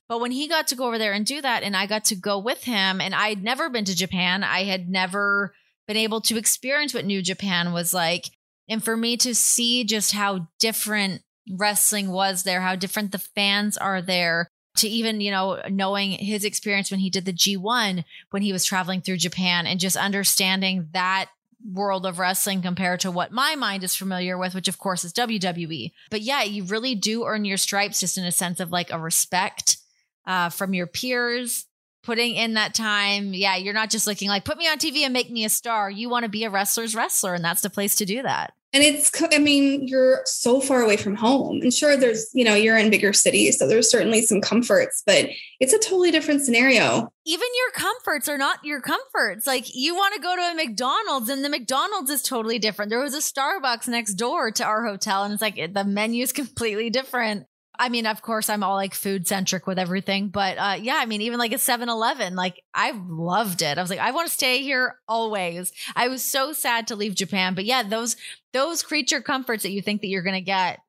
But 0.08 0.20
when 0.20 0.30
he 0.30 0.46
got 0.46 0.68
to 0.68 0.76
go 0.76 0.86
over 0.86 0.98
there 0.98 1.12
and 1.12 1.26
do 1.26 1.42
that, 1.42 1.64
and 1.64 1.76
I 1.76 1.86
got 1.86 2.04
to 2.06 2.14
go 2.14 2.38
with 2.38 2.62
him, 2.62 3.00
and 3.00 3.12
I'd 3.12 3.42
never 3.42 3.68
been 3.68 3.84
to 3.86 3.96
Japan, 3.96 4.44
I 4.44 4.62
had 4.62 4.88
never 4.88 5.54
been 5.88 5.96
able 5.96 6.20
to 6.22 6.38
experience 6.38 6.94
what 6.94 7.04
New 7.04 7.20
Japan 7.20 7.72
was 7.72 7.92
like. 7.92 8.26
And 8.68 8.82
for 8.82 8.96
me 8.96 9.16
to 9.18 9.34
see 9.34 9.82
just 9.82 10.12
how 10.12 10.48
different 10.60 11.22
wrestling 11.50 12.10
was 12.10 12.44
there, 12.44 12.60
how 12.60 12.76
different 12.76 13.10
the 13.10 13.18
fans 13.18 13.76
are 13.76 14.02
there, 14.02 14.50
to 14.78 14.88
even, 14.88 15.20
you 15.20 15.30
know, 15.30 15.60
knowing 15.70 16.12
his 16.12 16.44
experience 16.44 16.90
when 16.90 17.00
he 17.00 17.10
did 17.10 17.24
the 17.24 17.32
G1 17.32 18.04
when 18.30 18.42
he 18.42 18.52
was 18.52 18.64
traveling 18.64 19.00
through 19.00 19.18
Japan 19.18 19.66
and 19.66 19.80
just 19.80 19.96
understanding 19.96 20.88
that 20.92 21.30
world 21.72 22.06
of 22.06 22.18
wrestling 22.18 22.62
compared 22.62 23.00
to 23.00 23.10
what 23.10 23.32
my 23.32 23.54
mind 23.56 23.82
is 23.82 23.96
familiar 23.96 24.38
with, 24.38 24.54
which 24.54 24.68
of 24.68 24.78
course 24.78 25.04
is 25.04 25.12
WWE. 25.12 25.92
But 26.10 26.22
yeah, 26.22 26.42
you 26.42 26.64
really 26.64 26.94
do 26.94 27.24
earn 27.24 27.44
your 27.44 27.56
stripes 27.56 28.00
just 28.00 28.18
in 28.18 28.24
a 28.24 28.32
sense 28.32 28.60
of 28.60 28.70
like 28.70 28.90
a 28.92 28.98
respect 28.98 29.78
uh, 30.26 30.50
from 30.50 30.74
your 30.74 30.86
peers, 30.86 31.66
putting 32.02 32.34
in 32.34 32.54
that 32.54 32.74
time. 32.74 33.34
Yeah, 33.34 33.56
you're 33.56 33.74
not 33.74 33.90
just 33.90 34.06
looking 34.06 34.28
like, 34.28 34.44
put 34.44 34.58
me 34.58 34.68
on 34.68 34.78
TV 34.78 34.98
and 35.00 35.12
make 35.12 35.30
me 35.30 35.44
a 35.44 35.48
star. 35.48 35.90
You 35.90 36.08
want 36.08 36.24
to 36.24 36.30
be 36.30 36.44
a 36.44 36.50
wrestler's 36.50 36.94
wrestler, 36.94 37.34
and 37.34 37.44
that's 37.44 37.62
the 37.62 37.70
place 37.70 37.96
to 37.96 38.04
do 38.04 38.22
that. 38.22 38.52
And 38.76 38.84
it's, 38.84 39.10
I 39.32 39.38
mean, 39.38 39.88
you're 39.88 40.20
so 40.26 40.60
far 40.60 40.82
away 40.82 40.98
from 40.98 41.14
home. 41.14 41.62
And 41.62 41.72
sure, 41.72 41.96
there's, 41.96 42.28
you 42.34 42.44
know, 42.44 42.52
you're 42.52 42.76
in 42.76 42.90
bigger 42.90 43.14
cities. 43.14 43.58
So 43.58 43.66
there's 43.66 43.90
certainly 43.90 44.20
some 44.20 44.42
comforts, 44.42 45.02
but 45.06 45.30
it's 45.60 45.72
a 45.72 45.78
totally 45.78 46.10
different 46.10 46.42
scenario. 46.42 47.10
Even 47.24 47.48
your 47.56 47.70
comforts 47.72 48.28
are 48.28 48.36
not 48.36 48.62
your 48.62 48.82
comforts. 48.82 49.46
Like 49.46 49.74
you 49.74 49.94
want 49.94 50.12
to 50.12 50.20
go 50.20 50.36
to 50.36 50.42
a 50.42 50.54
McDonald's 50.54 51.30
and 51.30 51.42
the 51.42 51.48
McDonald's 51.48 52.10
is 52.10 52.22
totally 52.22 52.58
different. 52.58 52.90
There 52.90 53.00
was 53.00 53.14
a 53.14 53.20
Starbucks 53.20 53.88
next 53.88 54.12
door 54.16 54.50
to 54.50 54.64
our 54.64 54.84
hotel 54.84 55.24
and 55.24 55.32
it's 55.32 55.40
like 55.40 55.72
the 55.72 55.84
menu 55.84 56.22
is 56.22 56.32
completely 56.34 56.90
different. 56.90 57.46
I 57.78 57.88
mean, 57.88 58.06
of 58.06 58.22
course, 58.22 58.48
I'm 58.48 58.62
all 58.62 58.74
like 58.74 58.94
food 58.94 59.26
centric 59.26 59.66
with 59.66 59.78
everything, 59.78 60.28
but 60.28 60.58
uh, 60.58 60.76
yeah, 60.80 60.96
I 60.96 61.06
mean, 61.06 61.22
even 61.22 61.38
like 61.38 61.52
a 61.52 61.58
7 61.58 61.88
Eleven, 61.88 62.34
like 62.34 62.62
I 62.74 62.92
loved 63.08 63.62
it. 63.62 63.78
I 63.78 63.80
was 63.80 63.90
like, 63.90 63.98
I 63.98 64.10
want 64.10 64.28
to 64.28 64.34
stay 64.34 64.62
here 64.62 64.96
always. 65.08 65.72
I 65.94 66.08
was 66.08 66.24
so 66.24 66.52
sad 66.52 66.86
to 66.88 66.96
leave 66.96 67.14
Japan, 67.14 67.54
but 67.54 67.64
yeah, 67.64 67.82
those 67.82 68.16
those 68.52 68.82
creature 68.82 69.20
comforts 69.20 69.62
that 69.62 69.72
you 69.72 69.82
think 69.82 70.00
that 70.00 70.08
you're 70.08 70.22
going 70.22 70.34
to 70.34 70.40
get, 70.40 70.80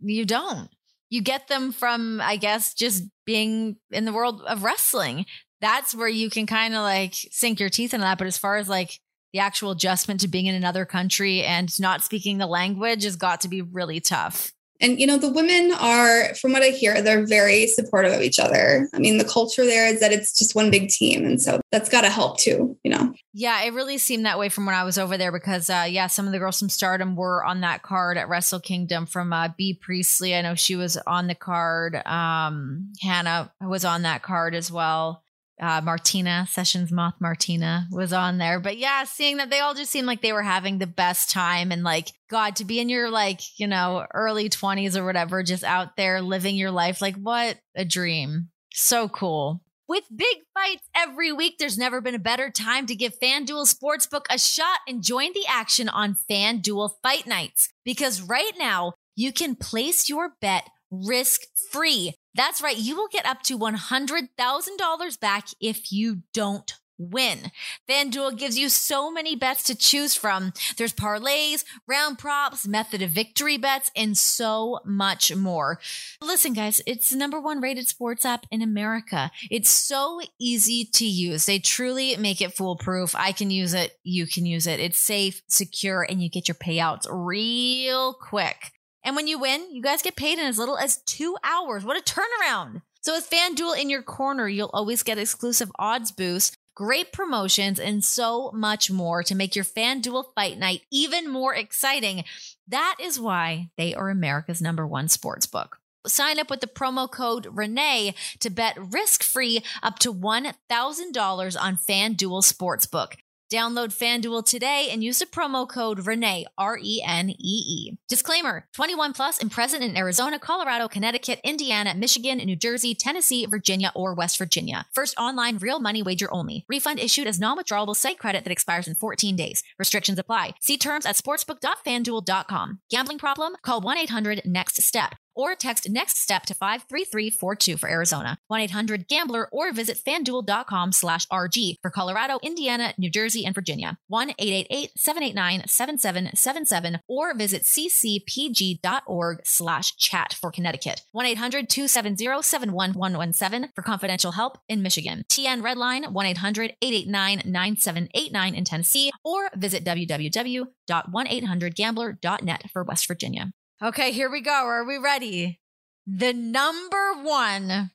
you 0.00 0.24
don't. 0.24 0.68
You 1.10 1.20
get 1.20 1.48
them 1.48 1.72
from, 1.72 2.20
I 2.22 2.36
guess, 2.36 2.72
just 2.72 3.04
being 3.26 3.76
in 3.90 4.06
the 4.06 4.12
world 4.12 4.42
of 4.42 4.62
wrestling. 4.62 5.26
That's 5.60 5.94
where 5.94 6.08
you 6.08 6.30
can 6.30 6.46
kind 6.46 6.74
of 6.74 6.80
like 6.80 7.14
sink 7.30 7.60
your 7.60 7.68
teeth 7.68 7.92
into 7.92 8.04
that. 8.04 8.18
But 8.18 8.26
as 8.26 8.38
far 8.38 8.56
as 8.56 8.68
like 8.68 8.98
the 9.32 9.38
actual 9.38 9.70
adjustment 9.72 10.20
to 10.20 10.28
being 10.28 10.46
in 10.46 10.54
another 10.54 10.84
country 10.84 11.42
and 11.42 11.78
not 11.80 12.02
speaking 12.02 12.38
the 12.38 12.46
language 12.46 13.04
has 13.04 13.16
got 13.16 13.40
to 13.42 13.48
be 13.48 13.62
really 13.62 14.00
tough. 14.00 14.52
And, 14.82 15.00
you 15.00 15.06
know, 15.06 15.16
the 15.16 15.32
women 15.32 15.72
are, 15.78 16.34
from 16.34 16.52
what 16.52 16.62
I 16.62 16.70
hear, 16.70 17.00
they're 17.00 17.24
very 17.24 17.68
supportive 17.68 18.12
of 18.12 18.20
each 18.20 18.40
other. 18.40 18.88
I 18.92 18.98
mean, 18.98 19.16
the 19.16 19.24
culture 19.24 19.64
there 19.64 19.86
is 19.86 20.00
that 20.00 20.12
it's 20.12 20.36
just 20.36 20.56
one 20.56 20.72
big 20.72 20.88
team. 20.90 21.24
And 21.24 21.40
so 21.40 21.60
that's 21.70 21.88
got 21.88 22.00
to 22.00 22.10
help 22.10 22.38
too, 22.38 22.76
you 22.82 22.90
know? 22.90 23.14
Yeah, 23.32 23.62
it 23.62 23.72
really 23.72 23.96
seemed 23.96 24.26
that 24.26 24.40
way 24.40 24.48
from 24.48 24.66
when 24.66 24.74
I 24.74 24.82
was 24.82 24.98
over 24.98 25.16
there 25.16 25.30
because, 25.30 25.70
uh, 25.70 25.86
yeah, 25.88 26.08
some 26.08 26.26
of 26.26 26.32
the 26.32 26.40
girls 26.40 26.58
from 26.58 26.68
Stardom 26.68 27.14
were 27.14 27.44
on 27.44 27.60
that 27.60 27.82
card 27.82 28.18
at 28.18 28.28
Wrestle 28.28 28.60
Kingdom 28.60 29.06
from 29.06 29.32
uh, 29.32 29.50
Bea 29.56 29.74
Priestley. 29.74 30.34
I 30.34 30.42
know 30.42 30.56
she 30.56 30.74
was 30.74 30.96
on 31.06 31.28
the 31.28 31.36
card. 31.36 31.94
Um, 32.04 32.92
Hannah 33.00 33.52
was 33.60 33.84
on 33.84 34.02
that 34.02 34.22
card 34.22 34.54
as 34.54 34.70
well. 34.70 35.22
Uh, 35.60 35.80
Martina 35.82 36.46
Sessions 36.50 36.90
Moth 36.90 37.14
Martina 37.20 37.86
was 37.90 38.12
on 38.12 38.38
there. 38.38 38.60
But 38.60 38.78
yeah, 38.78 39.04
seeing 39.04 39.36
that 39.36 39.50
they 39.50 39.60
all 39.60 39.74
just 39.74 39.90
seemed 39.90 40.06
like 40.06 40.22
they 40.22 40.32
were 40.32 40.42
having 40.42 40.78
the 40.78 40.86
best 40.86 41.30
time 41.30 41.70
and 41.70 41.82
like 41.82 42.12
God 42.30 42.56
to 42.56 42.64
be 42.64 42.80
in 42.80 42.88
your 42.88 43.10
like, 43.10 43.40
you 43.58 43.66
know, 43.66 44.06
early 44.14 44.48
20s 44.48 44.96
or 44.96 45.04
whatever, 45.04 45.42
just 45.42 45.64
out 45.64 45.96
there 45.96 46.22
living 46.22 46.56
your 46.56 46.70
life. 46.70 47.00
Like, 47.02 47.16
what 47.16 47.58
a 47.76 47.84
dream. 47.84 48.48
So 48.72 49.08
cool. 49.08 49.62
With 49.88 50.04
big 50.14 50.38
fights 50.54 50.88
every 50.96 51.32
week, 51.32 51.56
there's 51.58 51.76
never 51.76 52.00
been 52.00 52.14
a 52.14 52.20
better 52.20 52.50
time 52.50 52.86
to 52.86 52.94
give 52.94 53.18
FanDuel 53.20 53.72
Sportsbook 53.72 54.24
a 54.30 54.38
shot 54.38 54.78
and 54.88 55.02
join 55.02 55.32
the 55.34 55.44
action 55.48 55.88
on 55.88 56.16
FanDuel 56.30 56.92
Fight 57.02 57.26
Nights. 57.26 57.68
Because 57.84 58.22
right 58.22 58.52
now, 58.58 58.94
you 59.16 59.32
can 59.32 59.54
place 59.54 60.08
your 60.08 60.32
bet 60.40 60.66
risk 60.90 61.42
free 61.70 62.14
that's 62.34 62.62
right. 62.62 62.76
You 62.76 62.96
will 62.96 63.08
get 63.08 63.26
up 63.26 63.42
to 63.42 63.58
$100,000 63.58 65.20
back 65.20 65.48
if 65.60 65.92
you 65.92 66.22
don't 66.32 66.74
win. 67.10 67.50
FanDuel 67.88 68.38
gives 68.38 68.58
you 68.58 68.68
so 68.68 69.10
many 69.10 69.34
bets 69.34 69.62
to 69.64 69.74
choose 69.74 70.14
from. 70.14 70.52
There's 70.76 70.92
parlays, 70.92 71.64
round 71.86 72.18
props, 72.18 72.66
method 72.66 73.02
of 73.02 73.10
victory 73.10 73.56
bets, 73.56 73.90
and 73.96 74.16
so 74.16 74.80
much 74.84 75.34
more. 75.34 75.80
Listen, 76.20 76.52
guys, 76.52 76.80
it's 76.86 77.10
the 77.10 77.16
number 77.16 77.40
one 77.40 77.60
rated 77.60 77.88
sports 77.88 78.24
app 78.24 78.46
in 78.50 78.62
America. 78.62 79.30
It's 79.50 79.70
so 79.70 80.20
easy 80.38 80.84
to 80.84 81.04
use. 81.04 81.46
They 81.46 81.58
truly 81.58 82.16
make 82.16 82.40
it 82.40 82.54
foolproof. 82.54 83.14
I 83.14 83.32
can 83.32 83.50
use 83.50 83.74
it. 83.74 83.98
You 84.02 84.26
can 84.26 84.46
use 84.46 84.66
it. 84.66 84.80
It's 84.80 84.98
safe, 84.98 85.42
secure, 85.48 86.02
and 86.02 86.22
you 86.22 86.30
get 86.30 86.48
your 86.48 86.54
payouts 86.54 87.06
real 87.10 88.14
quick. 88.14 88.72
And 89.04 89.16
when 89.16 89.26
you 89.26 89.38
win, 89.38 89.74
you 89.74 89.82
guys 89.82 90.02
get 90.02 90.16
paid 90.16 90.38
in 90.38 90.46
as 90.46 90.58
little 90.58 90.78
as 90.78 91.02
two 91.02 91.36
hours. 91.42 91.84
What 91.84 91.98
a 91.98 92.02
turnaround. 92.02 92.82
So 93.00 93.14
with 93.14 93.28
FanDuel 93.28 93.80
in 93.80 93.90
your 93.90 94.02
corner, 94.02 94.48
you'll 94.48 94.70
always 94.72 95.02
get 95.02 95.18
exclusive 95.18 95.72
odds 95.76 96.12
boosts, 96.12 96.56
great 96.76 97.12
promotions, 97.12 97.80
and 97.80 98.04
so 98.04 98.52
much 98.52 98.90
more 98.90 99.24
to 99.24 99.34
make 99.34 99.56
your 99.56 99.64
FanDuel 99.64 100.26
fight 100.36 100.56
night 100.56 100.82
even 100.92 101.28
more 101.28 101.54
exciting. 101.54 102.24
That 102.68 102.96
is 103.00 103.18
why 103.18 103.70
they 103.76 103.92
are 103.94 104.08
America's 104.08 104.62
number 104.62 104.86
one 104.86 105.08
sports 105.08 105.46
book. 105.46 105.78
Sign 106.06 106.38
up 106.38 106.50
with 106.50 106.60
the 106.60 106.66
promo 106.66 107.10
code 107.10 107.46
Renee 107.50 108.14
to 108.40 108.50
bet 108.50 108.76
risk 108.78 109.22
free 109.22 109.62
up 109.82 109.98
to 110.00 110.12
$1,000 110.12 111.60
on 111.60 111.76
FanDuel 111.76 112.42
Sportsbook. 112.42 113.14
Download 113.52 113.88
FanDuel 113.88 114.46
today 114.46 114.88
and 114.90 115.04
use 115.04 115.18
the 115.18 115.26
promo 115.26 115.68
code 115.68 116.06
Renee, 116.06 116.46
R 116.56 116.78
E 116.82 117.02
N 117.06 117.28
E 117.28 117.34
E. 117.38 117.98
Disclaimer 118.08 118.66
21 118.72 119.12
plus 119.12 119.38
and 119.42 119.50
present 119.50 119.84
in 119.84 119.94
Arizona, 119.94 120.38
Colorado, 120.38 120.88
Connecticut, 120.88 121.38
Indiana, 121.44 121.94
Michigan, 121.94 122.38
New 122.38 122.56
Jersey, 122.56 122.94
Tennessee, 122.94 123.44
Virginia, 123.44 123.92
or 123.94 124.14
West 124.14 124.38
Virginia. 124.38 124.86
First 124.94 125.14
online 125.18 125.58
real 125.58 125.80
money 125.80 126.02
wager 126.02 126.32
only. 126.32 126.64
Refund 126.66 126.98
issued 126.98 127.26
as 127.26 127.38
non 127.38 127.58
withdrawable 127.58 127.94
site 127.94 128.18
credit 128.18 128.44
that 128.44 128.52
expires 128.52 128.88
in 128.88 128.94
14 128.94 129.36
days. 129.36 129.62
Restrictions 129.78 130.18
apply. 130.18 130.54
See 130.62 130.78
terms 130.78 131.04
at 131.04 131.16
sportsbook.fanduel.com. 131.16 132.80
Gambling 132.88 133.18
problem? 133.18 133.56
Call 133.62 133.82
1 133.82 133.98
800 133.98 134.46
NEXT 134.46 134.80
STEP 134.80 135.14
or 135.34 135.54
text 135.54 135.88
next 135.88 136.18
step 136.18 136.44
to 136.46 136.54
53342 136.54 137.76
for 137.76 137.88
Arizona, 137.88 138.38
1-800-GAMBLER 138.50 139.48
or 139.52 139.72
visit 139.72 140.00
fanduel.com 140.04 140.90
slash 140.92 141.26
RG 141.26 141.76
for 141.82 141.90
Colorado, 141.90 142.38
Indiana, 142.42 142.94
New 142.98 143.10
Jersey, 143.10 143.44
and 143.44 143.54
Virginia, 143.54 143.98
1-888-789-7777 144.12 146.98
or 147.08 147.34
visit 147.34 147.62
ccpg.org 147.62 149.40
slash 149.44 149.96
chat 149.96 150.34
for 150.40 150.50
Connecticut, 150.50 151.02
1-800-270-71117 151.14 153.68
for 153.74 153.82
confidential 153.82 154.32
help 154.32 154.58
in 154.68 154.82
Michigan, 154.82 155.24
TN 155.30 155.62
Redline, 155.62 156.12
1-800-889-9789 156.12 158.54
in 158.54 158.64
Tennessee, 158.64 159.12
or 159.24 159.50
visit 159.56 159.84
www.1800gambler.net 159.84 162.70
for 162.72 162.82
West 162.84 163.06
Virginia. 163.06 163.52
Okay, 163.82 164.12
here 164.12 164.30
we 164.30 164.40
go. 164.40 164.52
Are 164.52 164.84
we 164.84 164.96
ready? 164.96 165.58
The 166.06 166.32
number 166.32 167.14
one 167.20 167.90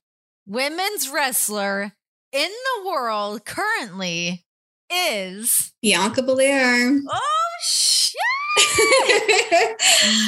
women's 0.45 1.07
wrestler 1.07 1.93
in 2.33 2.49
the 2.49 2.89
world 2.89 3.45
currently 3.45 4.43
is 4.91 5.71
Bianca 5.81 6.23
Belair. 6.23 6.99
Oh 7.09 7.47
shit! 7.61 8.19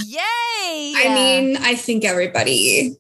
Yay! 0.07 0.93
I 0.95 1.11
mean, 1.13 1.57
I 1.57 1.75
think 1.75 2.05
everybody, 2.05 2.95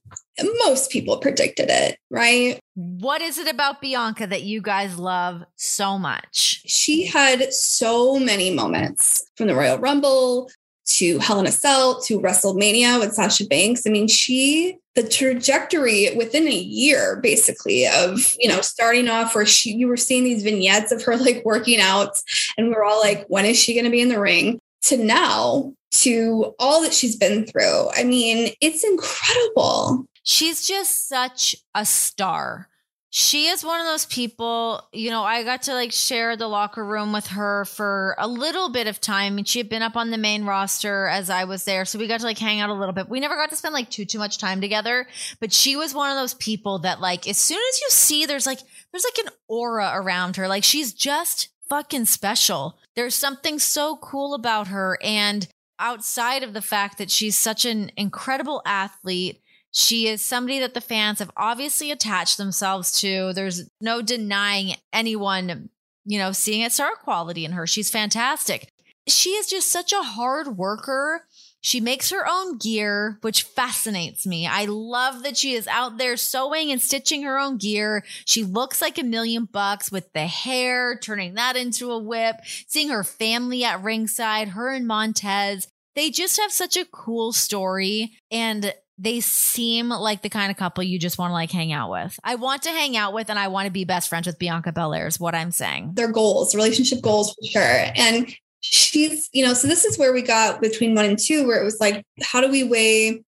most 0.65 0.91
people 0.91 1.15
predicted 1.15 1.69
it, 1.69 1.97
right? 2.09 2.59
What 2.75 3.21
is 3.21 3.37
it 3.37 3.47
about 3.47 3.79
Bianca 3.79 4.27
that 4.27 4.43
you 4.43 4.61
guys 4.61 4.99
love 4.99 5.43
so 5.55 5.97
much? 5.97 6.61
She 6.65 7.05
had 7.05 7.53
so 7.53 8.19
many 8.19 8.53
moments 8.53 9.25
from 9.37 9.47
the 9.47 9.55
Royal 9.55 9.77
Rumble 9.77 10.49
to 10.89 11.19
Hell 11.19 11.39
in 11.39 11.47
a 11.47 11.51
Cell 11.51 12.01
to 12.01 12.19
WrestleMania 12.19 12.99
with 12.99 13.13
Sasha 13.13 13.45
Banks. 13.45 13.85
I 13.85 13.89
mean, 13.89 14.07
she 14.07 14.77
the 14.95 15.07
trajectory 15.07 16.13
within 16.15 16.47
a 16.47 16.55
year 16.55 17.19
basically 17.21 17.87
of 17.87 18.35
you 18.37 18.49
know 18.49 18.61
starting 18.61 19.07
off 19.07 19.33
where 19.33 19.45
she 19.45 19.71
you 19.71 19.87
were 19.87 19.97
seeing 19.97 20.23
these 20.23 20.43
vignettes 20.43 20.91
of 20.91 21.01
her 21.03 21.15
like 21.15 21.41
working 21.45 21.79
out 21.79 22.17
and 22.57 22.67
we 22.67 22.73
are 22.73 22.83
all 22.83 22.99
like 22.99 23.25
when 23.27 23.45
is 23.45 23.57
she 23.57 23.73
going 23.73 23.85
to 23.85 23.91
be 23.91 24.01
in 24.01 24.09
the 24.09 24.19
ring? 24.19 24.59
To 24.83 24.97
now 24.97 25.73
to 25.91 26.55
all 26.59 26.81
that 26.81 26.93
she's 26.93 27.15
been 27.15 27.45
through 27.45 27.89
i 27.95 28.03
mean 28.03 28.53
it's 28.61 28.83
incredible. 28.83 30.05
She's 30.23 30.67
just 30.67 31.07
such 31.07 31.55
a 31.73 31.85
star 31.85 32.68
she 33.11 33.47
is 33.47 33.63
one 33.63 33.79
of 33.79 33.87
those 33.87 34.05
people, 34.05 34.87
you 34.93 35.09
know, 35.09 35.23
I 35.23 35.43
got 35.43 35.63
to 35.63 35.73
like 35.73 35.91
share 35.91 36.37
the 36.37 36.47
locker 36.47 36.85
room 36.85 37.11
with 37.11 37.27
her 37.27 37.65
for 37.65 38.15
a 38.19 38.27
little 38.27 38.69
bit 38.69 38.85
of 38.85 39.01
time. 39.01 39.39
And 39.39 39.47
she 39.47 39.57
had 39.57 39.67
been 39.67 39.81
up 39.81 39.95
on 39.95 40.11
the 40.11 40.17
main 40.17 40.45
roster 40.45 41.07
as 41.07 41.31
I 41.31 41.45
was 41.45 41.63
there. 41.65 41.85
So 41.85 41.97
we 41.97 42.07
got 42.07 42.19
to 42.19 42.25
like 42.25 42.37
hang 42.37 42.59
out 42.59 42.69
a 42.69 42.73
little 42.73 42.93
bit. 42.93 43.09
We 43.09 43.19
never 43.19 43.35
got 43.35 43.49
to 43.49 43.55
spend 43.55 43.73
like 43.73 43.89
too, 43.89 44.05
too 44.05 44.19
much 44.19 44.37
time 44.37 44.61
together. 44.61 45.07
But 45.39 45.51
she 45.51 45.75
was 45.75 45.93
one 45.93 46.11
of 46.11 46.17
those 46.17 46.35
people 46.35 46.79
that 46.79 47.01
like, 47.01 47.27
as 47.27 47.37
soon 47.39 47.61
as 47.69 47.81
you 47.81 47.87
see, 47.89 48.27
there's 48.27 48.45
like, 48.45 48.59
there's 48.91 49.05
like 49.05 49.25
an 49.25 49.33
aura 49.47 49.91
around 49.95 50.35
her. 50.35 50.47
Like 50.47 50.63
she's 50.63 50.93
just 50.93 51.49
fucking 51.67 52.05
special. 52.05 52.77
There's 52.95 53.15
something 53.15 53.57
so 53.57 53.97
cool 53.97 54.35
about 54.35 54.67
her. 54.67 54.99
And 55.01 55.47
outside 55.79 56.43
of 56.43 56.53
the 56.53 56.61
fact 56.61 56.99
that 56.99 57.09
she's 57.09 57.35
such 57.35 57.65
an 57.65 57.91
incredible 57.97 58.61
athlete, 58.67 59.41
she 59.71 60.07
is 60.07 60.25
somebody 60.25 60.59
that 60.59 60.73
the 60.73 60.81
fans 60.81 61.19
have 61.19 61.31
obviously 61.37 61.91
attached 61.91 62.37
themselves 62.37 62.99
to. 63.01 63.33
There's 63.33 63.69
no 63.79 64.01
denying 64.01 64.75
anyone, 64.91 65.69
you 66.05 66.17
know, 66.17 66.31
seeing 66.31 66.65
a 66.65 66.69
star 66.69 66.95
quality 66.95 67.45
in 67.45 67.51
her. 67.51 67.67
She's 67.67 67.89
fantastic. 67.89 68.69
She 69.07 69.31
is 69.31 69.47
just 69.47 69.71
such 69.71 69.93
a 69.93 70.01
hard 70.01 70.57
worker. 70.57 71.25
She 71.61 71.81
makes 71.81 72.09
her 72.09 72.25
own 72.27 72.57
gear, 72.57 73.17
which 73.21 73.43
fascinates 73.43 74.25
me. 74.25 74.47
I 74.47 74.65
love 74.65 75.23
that 75.23 75.35
she 75.35 75.53
is 75.53 75.67
out 75.67 75.97
there 75.97 76.15
sewing 76.15 76.71
and 76.71 76.81
stitching 76.81 77.23
her 77.23 77.37
own 77.37 77.57
gear. 77.57 78.05
She 78.25 78.43
looks 78.43 78.81
like 78.81 78.97
a 78.97 79.03
million 79.03 79.45
bucks 79.45 79.91
with 79.91 80.11
the 80.13 80.25
hair, 80.25 80.97
turning 80.97 81.33
that 81.33 81.57
into 81.57 81.91
a 81.91 81.99
whip, 81.99 82.37
seeing 82.67 82.89
her 82.89 83.03
family 83.03 83.63
at 83.63 83.83
ringside, 83.83 84.49
her 84.49 84.71
and 84.71 84.87
Montez. 84.87 85.67
They 85.95 86.11
just 86.11 86.39
have 86.39 86.51
such 86.51 86.77
a 86.77 86.85
cool 86.85 87.33
story. 87.33 88.13
And 88.31 88.73
they 88.99 89.21
seem 89.21 89.89
like 89.89 90.21
the 90.21 90.29
kind 90.29 90.51
of 90.51 90.57
couple 90.57 90.83
you 90.83 90.99
just 90.99 91.17
want 91.17 91.29
to 91.29 91.33
like 91.33 91.51
hang 91.51 91.71
out 91.71 91.89
with. 91.89 92.19
I 92.23 92.35
want 92.35 92.63
to 92.63 92.69
hang 92.69 92.97
out 92.97 93.13
with 93.13 93.29
and 93.29 93.39
I 93.39 93.47
want 93.47 93.65
to 93.65 93.71
be 93.71 93.85
best 93.85 94.09
friends 94.09 94.27
with 94.27 94.37
Bianca 94.37 94.73
Belair 94.73 95.07
is 95.07 95.19
what 95.19 95.33
I'm 95.33 95.51
saying. 95.51 95.93
Their 95.93 96.11
goals, 96.11 96.53
relationship 96.53 97.01
goals 97.01 97.33
for 97.33 97.45
sure. 97.49 97.85
And 97.95 98.35
she's, 98.59 99.29
you 99.31 99.45
know, 99.45 99.53
so 99.53 99.69
this 99.69 99.85
is 99.85 99.97
where 99.97 100.11
we 100.11 100.21
got 100.21 100.59
between 100.59 100.95
one 100.95 101.05
and 101.05 101.17
two, 101.17 101.47
where 101.47 101.61
it 101.61 101.63
was 101.63 101.79
like, 101.79 102.03
how 102.21 102.41
do 102.41 102.51
we 102.51 102.63
weigh 102.65 103.23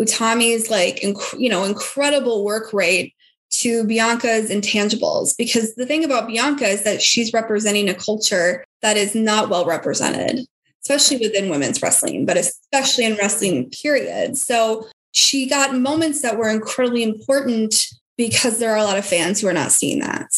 Utami's 0.00 0.68
like, 0.68 0.96
inc- 0.96 1.38
you 1.38 1.48
know, 1.48 1.62
incredible 1.62 2.44
work 2.44 2.72
rate 2.72 3.14
to 3.50 3.84
Bianca's 3.84 4.50
intangibles? 4.50 5.36
Because 5.38 5.76
the 5.76 5.86
thing 5.86 6.04
about 6.04 6.26
Bianca 6.26 6.66
is 6.66 6.82
that 6.82 7.00
she's 7.00 7.32
representing 7.32 7.88
a 7.88 7.94
culture 7.94 8.64
that 8.82 8.96
is 8.96 9.14
not 9.14 9.48
well 9.48 9.64
represented 9.64 10.40
especially 10.86 11.26
within 11.26 11.48
women's 11.48 11.80
wrestling, 11.80 12.26
but 12.26 12.36
especially 12.36 13.06
in 13.06 13.16
wrestling, 13.16 13.70
period. 13.70 14.36
So 14.36 14.86
she 15.14 15.48
got 15.48 15.76
moments 15.76 16.22
that 16.22 16.36
were 16.36 16.50
incredibly 16.50 17.04
important 17.04 17.86
because 18.16 18.58
there 18.58 18.72
are 18.72 18.76
a 18.76 18.84
lot 18.84 18.98
of 18.98 19.06
fans 19.06 19.40
who 19.40 19.46
are 19.46 19.52
not 19.52 19.70
seeing 19.70 20.00
that. 20.00 20.28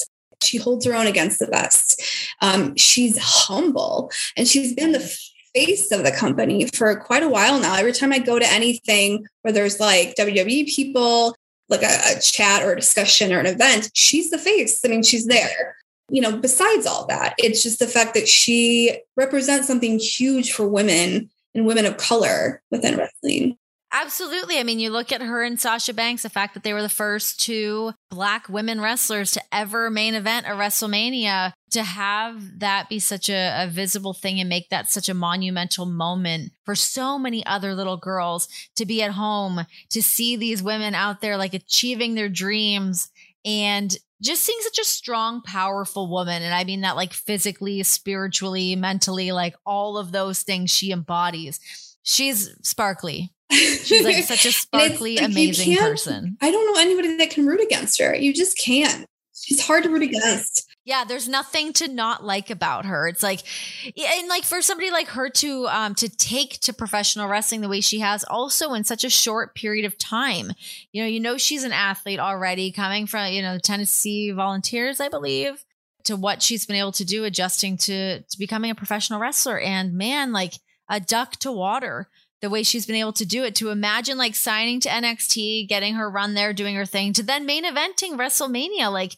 She 0.43 0.59
holds 0.59 0.85
her 0.85 0.95
own 0.95 1.07
against 1.07 1.39
the 1.39 1.47
best. 1.47 2.03
Um, 2.43 2.77
she's 2.77 3.19
humble 3.19 4.11
and 4.37 4.47
she's 4.47 4.75
been 4.75 4.93
the 4.93 5.19
face 5.55 5.91
of 5.91 6.05
the 6.05 6.12
company 6.12 6.67
for 6.67 6.95
quite 6.97 7.23
a 7.23 7.29
while 7.29 7.59
now. 7.59 7.75
Every 7.77 7.93
time 7.93 8.12
I 8.12 8.19
go 8.19 8.39
to 8.39 8.53
anything 8.53 9.27
where 9.41 9.53
there's 9.53 9.81
like 9.81 10.15
WWE 10.17 10.69
people, 10.69 11.35
like 11.71 11.83
a, 11.83 12.17
a 12.17 12.21
chat 12.21 12.62
or 12.62 12.73
a 12.73 12.77
discussion 12.77 13.33
or 13.33 13.39
an 13.39 13.47
event, 13.47 13.91
she's 13.95 14.31
the 14.31 14.39
face. 14.39 14.85
I 14.85 14.89
mean, 14.89 15.03
she's 15.03 15.27
there. 15.27 15.75
You 16.11 16.21
know, 16.21 16.37
besides 16.37 16.87
all 16.87 17.07
that, 17.07 17.35
it's 17.39 17.62
just 17.62 17.79
the 17.79 17.89
fact 17.89 18.12
that 18.12 18.29
she 18.29 19.01
represents 19.17 19.67
something 19.67 19.99
huge 19.99 20.53
for 20.53 20.69
women 20.69 21.31
and 21.55 21.67
women 21.67 21.87
of 21.87 21.97
color 21.97 22.62
within 22.71 22.99
wrestling. 22.99 23.57
Absolutely. 23.92 24.59
I 24.59 24.64
mean, 24.64 24.81
you 24.81 24.90
look 24.90 25.12
at 25.12 25.22
her 25.22 25.42
and 25.42 25.61
Sasha 25.61 25.94
Banks, 25.94 26.22
the 26.22 26.29
fact 26.29 26.55
that 26.55 26.64
they 26.64 26.72
were 26.72 26.83
the 26.83 26.88
first 26.88 27.40
two 27.40 27.92
black 28.11 28.49
women 28.49 28.81
wrestlers 28.81 29.31
to 29.33 29.42
ever 29.53 29.90
main 29.90 30.14
event 30.14 30.46
a 30.46 30.51
WrestleMania, 30.51 31.53
to 31.70 31.83
have 31.83 32.59
that 32.59 32.88
be 32.88 32.99
such 32.99 33.29
a, 33.29 33.64
a, 33.64 33.68
visible 33.68 34.12
thing 34.12 34.40
and 34.40 34.49
make 34.49 34.70
that 34.70 34.90
such 34.90 35.09
a 35.09 35.14
monumental 35.14 35.87
moment 35.87 36.53
for 36.64 36.75
so 36.75 37.18
many 37.18 37.44
other 37.46 37.75
little 37.75 37.96
girls 37.96 38.49
to 38.75 38.85
be 38.85 39.03
at 39.03 39.12
home, 39.12 39.66
to 39.90 40.03
see 40.03 40.37
these 40.37 40.62
women 40.62 40.94
out 40.94 41.20
there 41.20 41.37
like 41.37 41.55
achieving 41.55 42.14
their 42.14 42.29
dreams 42.29 43.11
and 43.44 43.96
just 44.20 44.42
seeing 44.42 44.59
such 44.62 44.79
a 44.79 44.85
strong, 44.85 45.42
powerful 45.42 46.11
woman. 46.11 46.42
And 46.42 46.55
I 46.55 46.64
mean 46.64 46.81
that 46.81 46.96
like 46.96 47.12
physically, 47.12 47.83
spiritually, 47.83 48.75
mentally, 48.75 49.31
like 49.33 49.55
all 49.64 49.96
of 49.96 50.12
those 50.12 50.42
things 50.42 50.70
she 50.70 50.90
embodies. 50.90 51.61
She's 52.03 52.51
sparkly. 52.62 53.33
She's 53.53 54.05
like 54.05 54.17
such 54.25 54.45
a 54.47 54.53
sparkly, 54.53 55.17
like 55.17 55.27
amazing 55.27 55.77
person. 55.77 56.37
I 56.41 56.51
don't 56.51 56.75
know 56.75 56.81
anybody 56.81 57.17
that 57.19 57.31
can 57.31 57.47
root 57.47 57.61
against 57.61 58.01
her. 58.01 58.15
You 58.15 58.35
just 58.35 58.59
can't. 58.59 59.07
She's 59.35 59.65
hard 59.65 59.85
to 59.85 59.91
root 59.91 60.03
against. 60.03 60.67
Yeah, 60.85 61.05
there's 61.05 61.29
nothing 61.29 61.73
to 61.75 61.89
not 61.89 62.25
like 62.25 62.49
about 62.49 62.87
her. 62.87 63.07
It's 63.07 63.23
like, 63.23 63.43
and 63.85 64.29
like 64.29 64.45
for 64.45 64.63
somebody 64.63 64.91
like 64.91 65.09
her 65.09 65.29
to 65.29 65.67
um 65.67 65.95
to 65.97 66.09
take 66.09 66.61
to 66.61 66.73
professional 66.73 67.29
wrestling 67.29 67.61
the 67.61 67.69
way 67.69 67.81
she 67.81 67.99
has, 68.01 68.25
also 68.25 68.73
in 68.73 68.85
such 68.85 69.05
a 69.05 69.11
short 69.11 69.55
period 69.55 69.85
of 69.85 69.99
time. 69.99 70.53
You 70.93 71.03
know, 71.03 71.09
you 71.09 71.21
know 71.21 71.37
she's 71.37 71.65
an 71.65 71.73
athlete 71.73 72.19
already, 72.19 72.73
coming 72.73 73.07
from 73.07 73.33
you 73.33 73.43
know 73.43 73.55
the 73.55 73.61
Tennessee 73.61 74.31
Volunteers, 74.31 75.01
I 75.01 75.09
believe, 75.09 75.65
to 76.05 76.17
what 76.17 76.43
she's 76.43 76.67
been 76.67 76.77
able 76.77 76.93
to 76.93 77.05
do, 77.05 77.25
adjusting 77.25 77.77
to 77.79 78.23
to 78.23 78.39
becoming 78.39 78.71
a 78.71 78.77
professional 78.77 79.21
wrestler. 79.21 79.59
And 79.59 79.95
man, 79.95 80.33
like 80.33 80.55
a 80.89 81.01
duck 81.01 81.33
to 81.41 81.53
water 81.53 82.09
the 82.42 82.51
way 82.51 82.62
she's 82.62 82.87
been 82.87 82.96
able 82.96 83.12
to 83.14 83.27
do 83.27 83.44
it 83.44 83.55
to 83.57 83.70
imagine 83.70 84.18
like 84.18 84.35
signing 84.35 84.81
to 84.81 84.88
NXT, 84.88 85.68
getting 85.68 85.94
her 85.94 86.11
run 86.11 86.35
there, 86.35 86.53
doing 86.53 86.75
her 86.75 86.87
thing, 86.87 87.12
to 87.14 87.22
then 87.22 87.46
main 87.46 87.64
eventing 87.64 88.16
WrestleMania. 88.16 88.92
Like, 88.92 89.16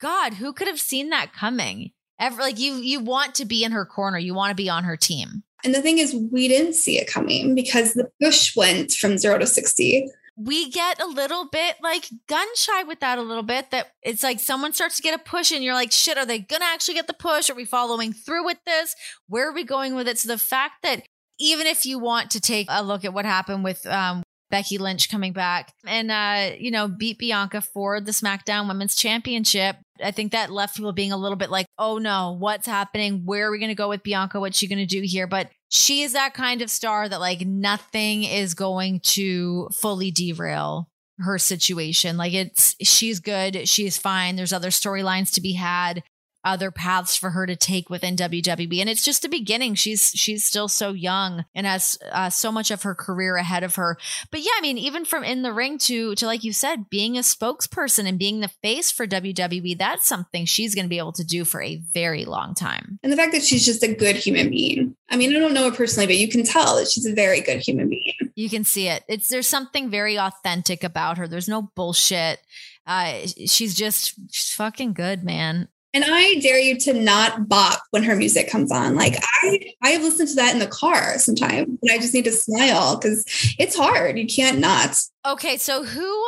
God, 0.00 0.34
who 0.34 0.52
could 0.52 0.66
have 0.66 0.80
seen 0.80 1.10
that 1.10 1.32
coming? 1.32 1.92
Ever 2.18 2.42
like 2.42 2.58
you 2.58 2.74
you 2.74 3.00
want 3.00 3.34
to 3.36 3.46
be 3.46 3.64
in 3.64 3.72
her 3.72 3.86
corner, 3.86 4.18
you 4.18 4.34
want 4.34 4.50
to 4.50 4.62
be 4.62 4.68
on 4.68 4.84
her 4.84 4.96
team. 4.96 5.42
And 5.64 5.74
the 5.74 5.82
thing 5.82 5.98
is, 5.98 6.14
we 6.14 6.48
didn't 6.48 6.74
see 6.74 6.98
it 6.98 7.06
coming 7.06 7.54
because 7.54 7.94
the 7.94 8.10
push 8.20 8.56
went 8.56 8.92
from 8.92 9.18
zero 9.18 9.38
to 9.38 9.46
60. 9.46 10.08
We 10.36 10.70
get 10.70 11.02
a 11.02 11.06
little 11.06 11.48
bit 11.50 11.76
like 11.82 12.08
gun 12.26 12.46
shy 12.56 12.82
with 12.82 13.00
that 13.00 13.18
a 13.18 13.22
little 13.22 13.42
bit. 13.42 13.70
That 13.70 13.88
it's 14.02 14.22
like 14.22 14.40
someone 14.40 14.72
starts 14.72 14.96
to 14.96 15.02
get 15.02 15.18
a 15.18 15.22
push 15.22 15.52
and 15.52 15.62
you're 15.62 15.74
like, 15.74 15.92
shit, 15.92 16.16
are 16.16 16.24
they 16.24 16.40
to 16.40 16.58
actually 16.62 16.94
get 16.94 17.06
the 17.06 17.14
push? 17.14 17.50
Are 17.50 17.54
we 17.54 17.64
following 17.66 18.12
through 18.12 18.44
with 18.44 18.58
this? 18.64 18.94
Where 19.26 19.48
are 19.48 19.54
we 19.54 19.64
going 19.64 19.94
with 19.94 20.08
it? 20.08 20.18
So 20.18 20.28
the 20.28 20.38
fact 20.38 20.82
that 20.82 21.02
even 21.40 21.66
if 21.66 21.84
you 21.84 21.98
want 21.98 22.30
to 22.32 22.40
take 22.40 22.66
a 22.68 22.84
look 22.84 23.04
at 23.04 23.12
what 23.12 23.24
happened 23.24 23.64
with 23.64 23.84
um, 23.86 24.22
Becky 24.50 24.78
Lynch 24.78 25.10
coming 25.10 25.32
back 25.32 25.72
and 25.86 26.10
uh, 26.10 26.54
you 26.58 26.70
know 26.70 26.86
beat 26.86 27.18
Bianca 27.18 27.60
for 27.60 28.00
the 28.00 28.12
SmackDown 28.12 28.68
Women's 28.68 28.94
Championship. 28.94 29.76
I 30.02 30.12
think 30.12 30.32
that 30.32 30.50
left 30.50 30.76
people 30.76 30.92
being 30.92 31.12
a 31.12 31.16
little 31.16 31.36
bit 31.36 31.50
like, 31.50 31.66
"Oh 31.78 31.98
no, 31.98 32.36
what's 32.38 32.66
happening? 32.66 33.22
Where 33.24 33.48
are 33.48 33.50
we 33.50 33.58
going 33.58 33.70
to 33.70 33.74
go 33.74 33.88
with 33.88 34.02
Bianca? 34.02 34.38
What's 34.38 34.58
she 34.58 34.68
going 34.68 34.78
to 34.78 34.86
do 34.86 35.00
here?" 35.02 35.26
But 35.26 35.50
she 35.70 36.02
is 36.02 36.12
that 36.12 36.34
kind 36.34 36.62
of 36.62 36.70
star 36.70 37.08
that 37.08 37.20
like 37.20 37.40
nothing 37.40 38.24
is 38.24 38.54
going 38.54 39.00
to 39.00 39.68
fully 39.80 40.10
derail 40.10 40.88
her 41.20 41.38
situation. 41.38 42.16
Like 42.16 42.34
it's 42.34 42.74
she's 42.82 43.20
good, 43.20 43.68
she's 43.68 43.96
fine. 43.96 44.36
There's 44.36 44.52
other 44.52 44.70
storylines 44.70 45.32
to 45.34 45.40
be 45.40 45.54
had 45.54 46.02
other 46.44 46.70
paths 46.70 47.16
for 47.16 47.30
her 47.30 47.46
to 47.46 47.56
take 47.56 47.90
within 47.90 48.16
WWE. 48.16 48.80
And 48.80 48.88
it's 48.88 49.04
just 49.04 49.22
the 49.22 49.28
beginning. 49.28 49.74
She's 49.74 50.12
she's 50.14 50.44
still 50.44 50.68
so 50.68 50.92
young 50.92 51.44
and 51.54 51.66
has 51.66 51.98
uh, 52.10 52.30
so 52.30 52.50
much 52.50 52.70
of 52.70 52.82
her 52.82 52.94
career 52.94 53.36
ahead 53.36 53.62
of 53.62 53.74
her. 53.76 53.98
But 54.30 54.40
yeah, 54.40 54.52
I 54.56 54.60
mean, 54.60 54.78
even 54.78 55.04
from 55.04 55.24
in 55.24 55.42
the 55.42 55.52
ring 55.52 55.78
to 55.78 56.14
to 56.14 56.26
like 56.26 56.44
you 56.44 56.52
said, 56.52 56.90
being 56.90 57.16
a 57.16 57.20
spokesperson 57.20 58.08
and 58.08 58.18
being 58.18 58.40
the 58.40 58.48
face 58.48 58.90
for 58.90 59.06
WWE, 59.06 59.78
that's 59.78 60.06
something 60.06 60.44
she's 60.44 60.74
going 60.74 60.84
to 60.86 60.90
be 60.90 60.98
able 60.98 61.12
to 61.12 61.24
do 61.24 61.44
for 61.44 61.62
a 61.62 61.82
very 61.92 62.24
long 62.24 62.54
time. 62.54 62.98
And 63.02 63.12
the 63.12 63.16
fact 63.16 63.32
that 63.32 63.42
she's 63.42 63.64
just 63.64 63.82
a 63.82 63.94
good 63.94 64.16
human 64.16 64.50
being. 64.50 64.96
I 65.08 65.16
mean, 65.16 65.34
I 65.34 65.40
don't 65.40 65.54
know 65.54 65.68
her 65.68 65.76
personally, 65.76 66.06
but 66.06 66.16
you 66.16 66.28
can 66.28 66.44
tell 66.44 66.76
that 66.76 66.88
she's 66.88 67.06
a 67.06 67.14
very 67.14 67.40
good 67.40 67.58
human 67.58 67.88
being. 67.88 68.14
You 68.34 68.48
can 68.48 68.64
see 68.64 68.88
it. 68.88 69.02
It's 69.08 69.28
there's 69.28 69.46
something 69.46 69.90
very 69.90 70.18
authentic 70.18 70.84
about 70.84 71.18
her. 71.18 71.26
There's 71.26 71.48
no 71.48 71.70
bullshit. 71.74 72.40
Uh, 72.86 73.26
she's 73.46 73.74
just 73.74 74.14
she's 74.30 74.54
fucking 74.54 74.94
good, 74.94 75.22
man. 75.22 75.68
And 75.92 76.04
I 76.06 76.36
dare 76.36 76.60
you 76.60 76.78
to 76.80 76.92
not 76.92 77.48
bop 77.48 77.82
when 77.90 78.04
her 78.04 78.14
music 78.14 78.48
comes 78.48 78.70
on. 78.70 78.94
Like 78.94 79.16
I, 79.42 79.72
I 79.82 79.90
have 79.90 80.02
listened 80.02 80.28
to 80.30 80.34
that 80.36 80.52
in 80.52 80.60
the 80.60 80.66
car 80.66 81.18
sometimes, 81.18 81.78
and 81.82 81.90
I 81.90 81.98
just 81.98 82.14
need 82.14 82.24
to 82.24 82.32
smile 82.32 82.96
because 82.96 83.24
it's 83.58 83.76
hard. 83.76 84.18
You 84.18 84.26
can't 84.26 84.58
not. 84.58 84.96
Okay, 85.26 85.56
so 85.56 85.84
who 85.84 86.24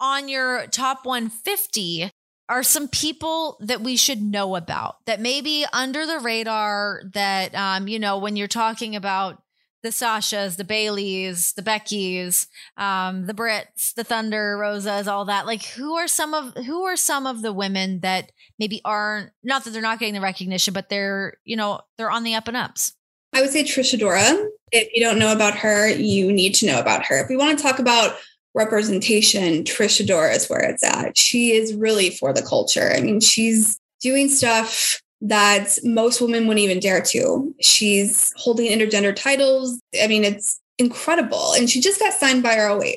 on 0.00 0.28
your 0.28 0.66
top 0.66 1.06
150 1.06 2.10
are 2.48 2.62
some 2.62 2.88
people 2.88 3.56
that 3.60 3.80
we 3.80 3.96
should 3.96 4.22
know 4.22 4.54
about 4.54 4.96
that 5.06 5.20
maybe 5.20 5.64
under 5.72 6.06
the 6.06 6.20
radar 6.20 7.02
that 7.12 7.54
um, 7.54 7.88
you 7.88 7.98
know 7.98 8.18
when 8.18 8.36
you're 8.36 8.46
talking 8.46 8.94
about 8.94 9.42
the 9.86 9.92
Sashas, 9.92 10.56
the 10.56 10.64
Bayleys, 10.64 11.54
the 11.54 11.62
Beckys, 11.62 12.48
um, 12.76 13.26
the 13.26 13.34
Britts, 13.34 13.92
the 13.92 14.02
Thunder 14.02 14.58
Rosas, 14.58 15.06
all 15.06 15.26
that. 15.26 15.46
Like, 15.46 15.62
who 15.62 15.94
are 15.94 16.08
some 16.08 16.34
of 16.34 16.54
who 16.64 16.82
are 16.82 16.96
some 16.96 17.24
of 17.24 17.40
the 17.40 17.52
women 17.52 18.00
that 18.00 18.32
maybe 18.58 18.80
aren't 18.84 19.30
not 19.44 19.62
that 19.62 19.70
they're 19.70 19.80
not 19.80 20.00
getting 20.00 20.14
the 20.14 20.20
recognition, 20.20 20.74
but 20.74 20.88
they're 20.88 21.34
you 21.44 21.56
know 21.56 21.80
they're 21.96 22.10
on 22.10 22.24
the 22.24 22.34
up 22.34 22.48
and 22.48 22.56
ups. 22.56 22.94
I 23.32 23.40
would 23.40 23.50
say 23.50 23.62
Trish 23.62 23.96
Adora. 23.96 24.48
If 24.72 24.88
you 24.92 25.00
don't 25.00 25.20
know 25.20 25.32
about 25.32 25.54
her, 25.54 25.88
you 25.88 26.32
need 26.32 26.56
to 26.56 26.66
know 26.66 26.80
about 26.80 27.06
her. 27.06 27.22
If 27.22 27.28
we 27.28 27.36
want 27.36 27.56
to 27.56 27.62
talk 27.62 27.78
about 27.78 28.16
representation, 28.54 29.62
Trish 29.62 30.04
Adora 30.04 30.34
is 30.34 30.48
where 30.48 30.64
it's 30.68 30.82
at. 30.82 31.16
She 31.16 31.52
is 31.52 31.74
really 31.74 32.10
for 32.10 32.32
the 32.32 32.42
culture. 32.42 32.90
I 32.92 33.00
mean, 33.00 33.20
she's 33.20 33.78
doing 34.00 34.28
stuff 34.28 35.00
that 35.22 35.78
most 35.82 36.20
women 36.20 36.46
wouldn't 36.46 36.64
even 36.64 36.80
dare 36.80 37.00
to. 37.00 37.54
She's 37.60 38.32
holding 38.36 38.70
intergender 38.70 39.14
titles. 39.14 39.80
I 40.02 40.06
mean, 40.06 40.24
it's 40.24 40.60
incredible. 40.78 41.52
And 41.54 41.70
she 41.70 41.80
just 41.80 42.00
got 42.00 42.12
signed 42.12 42.42
by 42.42 42.56
ROH. 42.56 42.92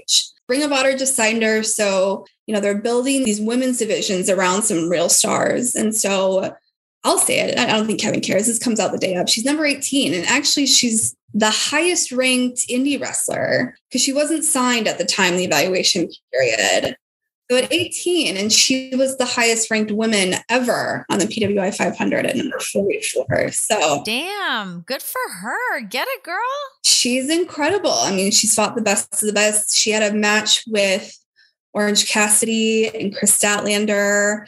Ring 0.49 0.63
of 0.63 0.71
Honor 0.71 0.97
just 0.97 1.15
signed 1.15 1.43
her. 1.43 1.63
So, 1.63 2.25
you 2.47 2.53
know, 2.53 2.59
they're 2.59 2.81
building 2.81 3.23
these 3.23 3.39
women's 3.39 3.77
divisions 3.77 4.29
around 4.29 4.63
some 4.63 4.89
real 4.89 5.07
stars. 5.07 5.75
And 5.75 5.95
so 5.95 6.55
I'll 7.03 7.19
say 7.19 7.39
it. 7.39 7.57
I 7.57 7.67
don't 7.67 7.85
think 7.85 8.01
Kevin 8.01 8.19
cares. 8.21 8.47
This 8.47 8.59
comes 8.59 8.79
out 8.79 8.91
the 8.91 8.97
day 8.97 9.15
of. 9.15 9.29
She's 9.29 9.45
number 9.45 9.65
18. 9.65 10.13
And 10.13 10.25
actually, 10.25 10.65
she's 10.65 11.15
the 11.33 11.51
highest 11.51 12.11
ranked 12.11 12.67
indie 12.67 12.99
wrestler 12.99 13.75
because 13.89 14.01
she 14.01 14.11
wasn't 14.11 14.43
signed 14.43 14.87
at 14.87 14.97
the 14.97 15.05
time 15.05 15.37
the 15.37 15.45
evaluation 15.45 16.09
period. 16.33 16.97
So 17.49 17.57
at 17.57 17.73
18, 17.73 18.37
and 18.37 18.51
she 18.51 18.95
was 18.95 19.17
the 19.17 19.25
highest 19.25 19.71
ranked 19.71 19.91
woman 19.91 20.35
ever 20.49 21.03
on 21.09 21.17
the 21.17 21.25
PWI 21.25 21.75
500 21.75 22.27
at 22.27 22.35
number 22.35 22.59
44. 22.59 23.51
So, 23.51 24.03
damn, 24.05 24.81
good 24.81 25.01
for 25.01 25.31
her. 25.41 25.81
Get 25.81 26.07
it, 26.09 26.21
girl. 26.21 26.37
She's 26.83 27.27
incredible. 27.27 27.91
I 27.91 28.11
mean, 28.11 28.29
she's 28.31 28.53
fought 28.53 28.75
the 28.75 28.83
best 28.83 29.11
of 29.13 29.25
the 29.25 29.33
best. 29.33 29.75
She 29.75 29.89
had 29.89 30.03
a 30.03 30.15
match 30.15 30.63
with 30.67 31.11
Orange 31.73 32.07
Cassidy 32.07 32.87
and 32.87 33.15
Kris 33.15 33.35
Statlander. 33.35 34.45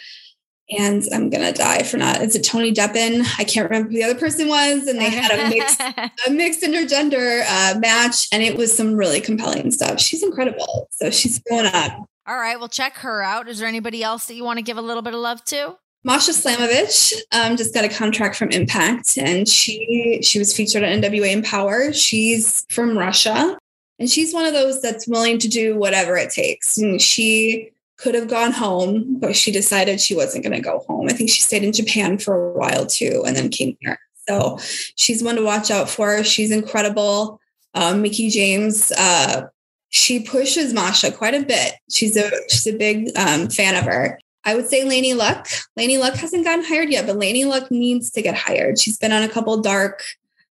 And 0.69 1.03
I'm 1.11 1.29
gonna 1.31 1.51
die 1.51 1.83
for 1.83 1.97
not. 1.97 2.21
Is 2.21 2.35
it 2.35 2.43
Tony 2.43 2.71
Deppen? 2.71 3.25
I 3.39 3.43
can't 3.43 3.69
remember 3.69 3.89
who 3.89 3.95
the 3.95 4.03
other 4.03 4.17
person 4.17 4.47
was. 4.47 4.87
And 4.87 4.99
they 4.99 5.09
had 5.09 5.31
a 5.31 5.49
mixed, 5.49 5.81
a 6.27 6.31
mixed 6.31 6.61
intergender 6.61 7.43
uh, 7.45 7.79
match, 7.79 8.27
and 8.31 8.41
it 8.43 8.55
was 8.55 8.75
some 8.75 8.93
really 8.93 9.19
compelling 9.19 9.71
stuff. 9.71 9.99
She's 9.99 10.23
incredible. 10.23 10.87
So 10.91 11.09
she's 11.09 11.39
going 11.39 11.65
up. 11.65 12.07
All 12.27 12.37
right, 12.37 12.59
well, 12.59 12.69
check 12.69 12.97
her 12.97 13.23
out. 13.23 13.47
Is 13.47 13.59
there 13.59 13.67
anybody 13.67 14.03
else 14.03 14.27
that 14.27 14.35
you 14.35 14.43
want 14.43 14.57
to 14.57 14.63
give 14.63 14.77
a 14.77 14.81
little 14.81 15.01
bit 15.01 15.13
of 15.13 15.19
love 15.19 15.43
to? 15.45 15.77
Masha 16.03 16.31
Slamovich 16.31 17.13
um, 17.31 17.57
just 17.57 17.73
got 17.73 17.85
a 17.85 17.89
contract 17.89 18.35
from 18.35 18.49
Impact, 18.49 19.17
and 19.17 19.47
she 19.47 20.19
she 20.23 20.39
was 20.39 20.55
featured 20.55 20.83
on 20.83 20.89
NWA 21.01 21.31
Empower. 21.31 21.93
She's 21.93 22.65
from 22.69 22.97
Russia, 22.97 23.57
and 23.99 24.09
she's 24.09 24.33
one 24.33 24.45
of 24.45 24.53
those 24.53 24.81
that's 24.81 25.07
willing 25.07 25.37
to 25.39 25.47
do 25.47 25.77
whatever 25.77 26.17
it 26.17 26.31
takes. 26.31 26.77
And 26.77 26.99
she 26.99 27.69
could 27.97 28.15
have 28.15 28.27
gone 28.27 28.51
home, 28.51 29.19
but 29.19 29.35
she 29.35 29.51
decided 29.51 30.01
she 30.01 30.15
wasn't 30.15 30.43
going 30.43 30.55
to 30.55 30.61
go 30.61 30.79
home. 30.87 31.07
I 31.07 31.13
think 31.13 31.29
she 31.29 31.41
stayed 31.41 31.63
in 31.63 31.71
Japan 31.71 32.17
for 32.17 32.51
a 32.51 32.57
while 32.57 32.87
too, 32.87 33.23
and 33.25 33.35
then 33.35 33.49
came 33.49 33.77
here. 33.79 33.99
So 34.27 34.57
she's 34.95 35.23
one 35.23 35.35
to 35.35 35.43
watch 35.43 35.69
out 35.69 35.87
for. 35.87 36.23
She's 36.23 36.51
incredible. 36.51 37.39
Um, 37.75 38.01
Mickie 38.01 38.29
James 38.29 38.91
uh, 38.93 39.43
she 39.91 40.21
pushes 40.21 40.73
Masha 40.73 41.11
quite 41.11 41.35
a 41.35 41.43
bit. 41.43 41.75
She's 41.91 42.17
a 42.17 42.31
she's 42.49 42.65
a 42.65 42.77
big 42.77 43.15
um, 43.17 43.49
fan 43.49 43.75
of 43.75 43.83
her. 43.83 44.19
I 44.43 44.55
would 44.55 44.67
say 44.67 44.83
Laynie 44.83 45.15
Luck. 45.15 45.47
Laynie 45.77 45.99
Luck 45.99 46.15
hasn't 46.15 46.45
gotten 46.45 46.65
hired 46.65 46.89
yet, 46.89 47.05
but 47.05 47.17
Laynie 47.17 47.45
Luck 47.45 47.69
needs 47.69 48.09
to 48.11 48.21
get 48.21 48.35
hired. 48.35 48.79
She's 48.79 48.97
been 48.97 49.11
on 49.11 49.21
a 49.21 49.29
couple 49.29 49.61
dark 49.61 50.01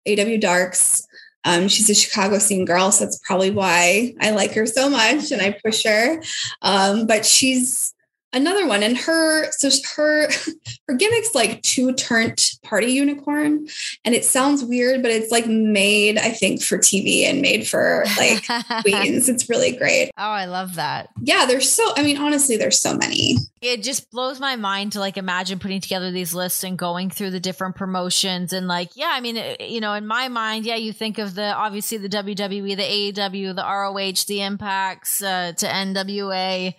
AEW 0.08 0.40
darks. 0.40 1.06
Um, 1.44 1.68
she's 1.68 1.88
a 1.88 1.94
Chicago 1.94 2.38
scene 2.38 2.64
girl, 2.64 2.90
so 2.90 3.04
that's 3.04 3.20
probably 3.20 3.50
why 3.50 4.14
I 4.20 4.30
like 4.30 4.52
her 4.54 4.66
so 4.66 4.90
much 4.90 5.30
and 5.30 5.40
I 5.40 5.56
push 5.64 5.84
her. 5.84 6.20
Um, 6.62 7.06
but 7.06 7.24
she's 7.24 7.94
another 8.36 8.66
one 8.66 8.82
and 8.82 8.96
her 8.96 9.50
so 9.52 9.70
her 9.96 10.28
her 10.88 10.94
gimmick's 10.94 11.34
like 11.34 11.62
two 11.62 11.92
turned 11.94 12.50
party 12.62 12.92
unicorn 12.92 13.66
and 14.04 14.14
it 14.14 14.24
sounds 14.24 14.64
weird 14.64 15.02
but 15.02 15.10
it's 15.10 15.32
like 15.32 15.46
made 15.46 16.18
i 16.18 16.30
think 16.30 16.62
for 16.62 16.78
tv 16.78 17.24
and 17.24 17.40
made 17.40 17.66
for 17.66 18.04
like 18.16 18.44
queens. 18.82 19.28
It's 19.28 19.48
really 19.48 19.76
great. 19.76 20.10
Oh 20.18 20.22
i 20.22 20.46
love 20.46 20.74
that. 20.76 21.08
Yeah 21.20 21.46
there's 21.46 21.72
so 21.72 21.92
i 21.96 22.02
mean 22.02 22.18
honestly 22.18 22.56
there's 22.56 22.80
so 22.80 22.96
many. 22.96 23.36
It 23.62 23.82
just 23.82 24.10
blows 24.10 24.38
my 24.38 24.56
mind 24.56 24.92
to 24.92 25.00
like 25.00 25.16
imagine 25.16 25.58
putting 25.58 25.80
together 25.80 26.10
these 26.10 26.34
lists 26.34 26.62
and 26.62 26.78
going 26.78 27.10
through 27.10 27.30
the 27.30 27.40
different 27.40 27.76
promotions 27.76 28.52
and 28.52 28.68
like 28.68 28.90
yeah 28.94 29.10
i 29.12 29.20
mean 29.20 29.56
you 29.60 29.80
know 29.80 29.94
in 29.94 30.06
my 30.06 30.28
mind 30.28 30.66
yeah 30.66 30.76
you 30.76 30.92
think 30.92 31.18
of 31.18 31.34
the 31.34 31.54
obviously 31.54 31.98
the 31.98 32.08
wwe 32.08 32.76
the 32.76 32.82
aew 32.82 33.54
the 33.54 33.62
roh 33.62 34.12
the 34.26 34.42
impacts 34.42 35.22
uh, 35.22 35.52
to 35.52 35.66
nwa 35.66 36.74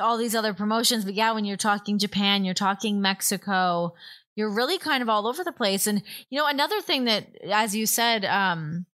all 0.00 0.16
these 0.16 0.34
other 0.34 0.54
promotions. 0.54 1.04
But 1.04 1.14
yeah, 1.14 1.32
when 1.32 1.44
you're 1.44 1.56
talking 1.56 1.98
Japan, 1.98 2.44
you're 2.44 2.54
talking 2.54 3.00
Mexico, 3.00 3.94
you're 4.34 4.50
really 4.50 4.78
kind 4.78 5.02
of 5.02 5.08
all 5.08 5.26
over 5.26 5.44
the 5.44 5.52
place. 5.52 5.86
And, 5.86 6.02
you 6.28 6.38
know, 6.38 6.46
another 6.46 6.80
thing 6.80 7.04
that, 7.04 7.26
as 7.50 7.74
you 7.74 7.86
said, 7.86 8.24
um, 8.24 8.86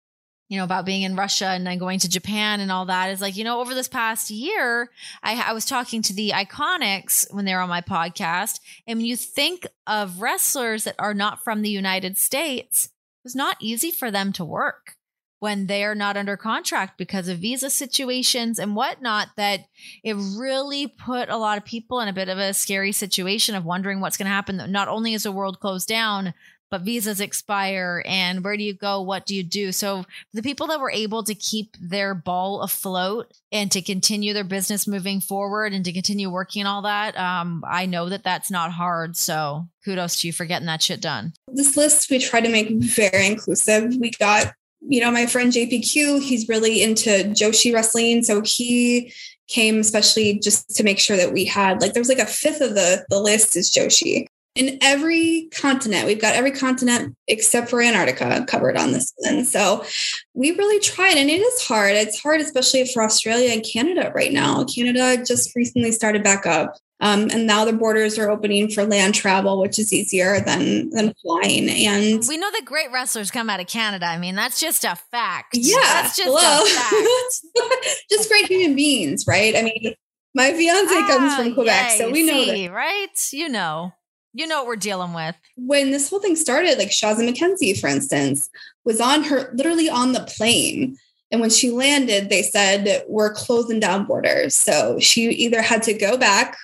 you 0.49 0.59
know, 0.59 0.65
about 0.65 0.87
being 0.87 1.03
in 1.03 1.17
Russia 1.17 1.47
and 1.47 1.67
then 1.67 1.79
going 1.79 1.99
to 1.99 2.09
Japan 2.09 2.61
and 2.61 2.71
all 2.71 2.87
that 2.87 3.11
is 3.11 3.21
like, 3.21 3.37
you 3.37 3.45
know, 3.45 3.61
over 3.61 3.75
this 3.75 3.89
past 3.89 4.31
year, 4.31 4.91
I, 5.23 5.51
I 5.51 5.53
was 5.53 5.65
talking 5.65 6.03
to 6.03 6.15
the 6.15 6.31
Iconics 6.31 7.33
when 7.35 7.45
they 7.45 7.55
were 7.55 7.61
on 7.61 7.69
my 7.69 7.81
podcast. 7.81 8.61
And 8.87 8.99
when 8.99 9.07
you 9.07 9.17
think 9.17 9.67
of 9.87 10.21
wrestlers 10.21 10.85
that 10.85 10.95
are 10.99 11.15
not 11.15 11.43
from 11.43 11.63
the 11.63 11.71
United 11.71 12.17
States, 12.17 12.91
it's 13.25 13.35
not 13.35 13.57
easy 13.61 13.91
for 13.91 14.11
them 14.11 14.33
to 14.35 14.45
work 14.45 14.97
when 15.39 15.67
they 15.67 15.85
are 15.85 15.95
not 15.95 16.17
under 16.17 16.37
contract 16.37 16.97
because 16.97 17.29
of 17.29 17.39
visa 17.39 17.71
situations 17.71 18.59
and 18.59 18.75
whatnot 18.75 19.29
that 19.37 19.61
it 20.03 20.15
really 20.15 20.87
put 20.87 21.29
a 21.29 21.37
lot 21.37 21.59
of 21.59 21.65
people 21.65 22.01
in 22.01 22.09
a 22.09 22.13
bit 22.13 22.29
of 22.29 22.39
a 22.39 22.55
scary 22.55 22.93
situation 22.93 23.55
of 23.55 23.65
wondering 23.65 24.01
what's 24.01 24.17
going 24.17 24.27
to 24.27 24.31
happen. 24.31 24.61
Not 24.73 24.89
only 24.89 25.15
is 25.15 25.25
the 25.25 25.33
world 25.33 25.61
closed 25.61 25.89
down 25.89 26.33
but 26.71 26.83
visas 26.83 27.21
expire 27.21 28.03
and 28.07 28.43
where 28.43 28.57
do 28.57 28.65
you 28.65 28.75
go? 28.75 29.01
What 29.01 29.27
do 29.27 29.35
you 29.35 29.43
do? 29.43 29.73
So 29.73 30.05
the 30.33 30.43
people 30.43 30.67
that 30.69 30.81
were 30.81 30.91
able 30.91 31.23
to 31.25 31.35
keep 31.35 31.77
their 31.81 32.15
ball 32.15 32.63
afloat 32.63 33.33
and 33.53 33.71
to 33.73 33.81
continue 33.81 34.33
their 34.33 34.45
business 34.45 34.87
moving 34.87 35.21
forward 35.21 35.73
and 35.73 35.85
to 35.85 35.93
continue 35.93 36.31
working 36.31 36.67
all 36.67 36.83
that 36.83 37.17
um, 37.17 37.63
i 37.67 37.87
know 37.87 38.09
that 38.09 38.25
that's 38.25 38.51
not 38.51 38.73
hard. 38.73 39.17
So 39.17 39.69
kudos 39.85 40.21
to 40.21 40.27
you 40.27 40.33
for 40.33 40.45
getting 40.45 40.67
that 40.67 40.83
shit 40.83 41.01
done. 41.01 41.33
This 41.49 41.77
list 41.77 42.11
we 42.11 42.19
try 42.19 42.41
to 42.41 42.49
make 42.49 42.71
very 42.71 43.27
inclusive. 43.27 43.97
We 43.99 44.11
got 44.19 44.53
you 44.89 45.01
know, 45.01 45.11
my 45.11 45.27
friend 45.27 45.53
JPQ, 45.53 46.23
he's 46.23 46.49
really 46.49 46.83
into 46.83 47.11
Joshi 47.11 47.73
wrestling. 47.73 48.23
So 48.23 48.43
he 48.43 49.13
came 49.49 49.79
especially 49.79 50.39
just 50.41 50.75
to 50.77 50.83
make 50.83 50.99
sure 50.99 51.17
that 51.17 51.33
we 51.33 51.45
had 51.45 51.81
like 51.81 51.93
there's 51.93 52.09
like 52.09 52.19
a 52.19 52.27
fifth 52.27 52.61
of 52.61 52.75
the 52.75 53.05
the 53.11 53.21
list 53.21 53.57
is 53.57 53.71
Joshi. 53.71 54.27
In 54.55 54.79
every 54.81 55.49
continent, 55.55 56.07
we've 56.07 56.21
got 56.21 56.35
every 56.35 56.51
continent 56.51 57.15
except 57.29 57.69
for 57.69 57.83
Antarctica 57.83 58.43
covered 58.49 58.79
on 58.79 58.93
this 58.93 59.13
one. 59.19 59.45
So 59.45 59.85
we 60.33 60.53
really 60.53 60.81
tried, 60.81 61.19
and 61.19 61.29
it 61.29 61.41
is 61.41 61.67
hard. 61.67 61.93
It's 61.93 62.19
hard, 62.19 62.41
especially 62.41 62.87
for 62.87 63.03
Australia 63.03 63.51
and 63.51 63.63
Canada 63.63 64.11
right 64.15 64.33
now. 64.33 64.65
Canada 64.65 65.23
just 65.23 65.55
recently 65.55 65.93
started 65.93 66.25
back 66.25 66.47
up. 66.47 66.79
Um, 67.01 67.29
and 67.31 67.47
now 67.47 67.67
the 67.67 67.75
borders 67.75 68.19
are 68.19 68.31
opening 68.31 68.71
for 68.71 68.85
land 68.85 69.15
travel, 69.15 69.61
which 69.61 69.79
is 69.79 69.93
easier 69.93 70.41
than 70.41 70.89
than 70.91 71.13
flying. 71.23 71.69
And 71.69 72.25
we 72.27 72.39
know 72.39 72.51
that 72.51 72.65
great 72.65 72.91
wrestlers 72.91 73.31
come 73.31 73.51
out 73.51 73.61
of 73.61 73.67
Canada. 73.67 74.07
I 74.07 74.19
mean, 74.19 74.35
that's 74.35 74.59
just 74.59 74.83
a 74.85 74.97
fact. 75.11 75.57
Yeah, 75.57 75.77
that's 75.83 76.17
just 76.17 76.29
hello. 76.29 76.63
a 76.63 76.67
fact. 76.67 78.05
just 78.11 78.31
great 78.31 78.47
human 78.47 78.75
beings, 78.75 79.27
right? 79.27 79.55
I 79.55 79.63
mean, 79.63 79.95
my 80.35 80.53
fiance 80.53 80.95
ah, 80.95 81.07
comes 81.07 81.37
from 81.37 81.55
Quebec, 81.55 81.91
so 81.99 82.11
we 82.11 82.23
know 82.23 82.47
that, 82.47 82.73
right? 82.73 83.29
You 83.31 83.51
know, 83.51 83.93
you 84.33 84.47
know 84.47 84.61
what 84.61 84.67
we're 84.67 84.77
dealing 84.77 85.13
with. 85.13 85.37
When 85.57 85.91
this 85.91 86.09
whole 86.09 86.21
thing 86.21 86.37
started, 86.37 86.79
like 86.79 86.89
Shazza 86.89 87.29
McKenzie, 87.29 87.79
for 87.79 87.89
instance, 87.89 88.49
was 88.85 89.03
on 89.03 89.23
her 89.25 89.51
literally 89.55 89.91
on 89.91 90.13
the 90.13 90.21
plane. 90.21 90.97
And 91.31 91.41
when 91.41 91.51
she 91.51 91.71
landed, 91.71 92.31
they 92.31 92.43
said, 92.43 93.05
We're 93.07 93.35
closing 93.35 93.81
down 93.81 94.07
borders. 94.07 94.55
So 94.55 94.99
she 94.99 95.29
either 95.29 95.61
had 95.61 95.83
to 95.83 95.93
go 95.93 96.17
back 96.17 96.57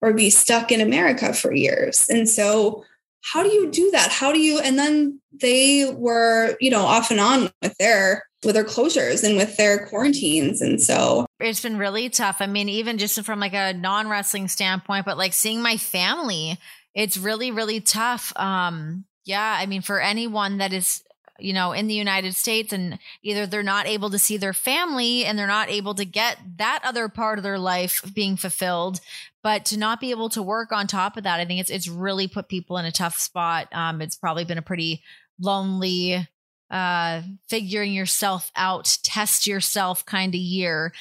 or 0.00 0.12
be 0.12 0.30
stuck 0.30 0.70
in 0.70 0.80
America 0.80 1.32
for 1.32 1.52
years. 1.52 2.08
And 2.08 2.28
so, 2.28 2.84
how 3.22 3.42
do 3.42 3.50
you 3.50 3.70
do 3.70 3.90
that? 3.90 4.10
How 4.10 4.32
do 4.32 4.38
you? 4.38 4.58
And 4.58 4.78
then 4.78 5.20
they 5.40 5.92
were, 5.96 6.56
you 6.60 6.70
know, 6.70 6.82
off 6.82 7.10
and 7.10 7.20
on 7.20 7.50
with 7.62 7.76
their 7.78 8.24
with 8.44 8.54
their 8.54 8.64
closures 8.64 9.24
and 9.24 9.36
with 9.36 9.56
their 9.56 9.86
quarantines 9.86 10.60
and 10.60 10.80
so 10.80 11.26
it's 11.40 11.60
been 11.60 11.76
really 11.76 12.08
tough 12.08 12.36
i 12.38 12.46
mean 12.46 12.68
even 12.68 12.96
just 12.96 13.20
from 13.24 13.40
like 13.40 13.52
a 13.52 13.72
non-wrestling 13.72 14.46
standpoint 14.46 15.04
but 15.04 15.18
like 15.18 15.32
seeing 15.32 15.60
my 15.60 15.76
family 15.76 16.56
it's 16.94 17.16
really 17.16 17.50
really 17.50 17.80
tough 17.80 18.32
um 18.36 19.04
yeah 19.24 19.56
i 19.58 19.66
mean 19.66 19.82
for 19.82 20.00
anyone 20.00 20.58
that 20.58 20.72
is 20.72 21.02
you 21.38 21.52
know, 21.52 21.72
in 21.72 21.86
the 21.86 21.94
United 21.94 22.34
States 22.34 22.72
and 22.72 22.98
either 23.22 23.46
they're 23.46 23.62
not 23.62 23.86
able 23.86 24.10
to 24.10 24.18
see 24.18 24.36
their 24.36 24.52
family 24.52 25.24
and 25.24 25.38
they're 25.38 25.46
not 25.46 25.70
able 25.70 25.94
to 25.94 26.04
get 26.04 26.38
that 26.56 26.80
other 26.84 27.08
part 27.08 27.38
of 27.38 27.44
their 27.44 27.58
life 27.58 28.02
being 28.12 28.36
fulfilled, 28.36 29.00
but 29.48 29.64
to 29.64 29.78
not 29.78 29.98
be 29.98 30.10
able 30.10 30.28
to 30.28 30.42
work 30.42 30.72
on 30.72 30.86
top 30.86 31.16
of 31.16 31.24
that, 31.24 31.40
I 31.40 31.46
think 31.46 31.58
it's 31.58 31.70
it's 31.70 31.88
really 31.88 32.28
put 32.28 32.50
people 32.50 32.76
in 32.76 32.84
a 32.84 32.92
tough 32.92 33.18
spot. 33.18 33.66
Um, 33.72 34.02
it's 34.02 34.14
probably 34.14 34.44
been 34.44 34.58
a 34.58 34.62
pretty 34.62 35.02
lonely 35.40 36.28
uh 36.70 37.22
figuring 37.48 37.94
yourself 37.94 38.52
out 38.54 38.98
test 39.02 39.46
yourself 39.46 40.04
kind 40.04 40.34
of 40.34 40.38
year 40.38 40.92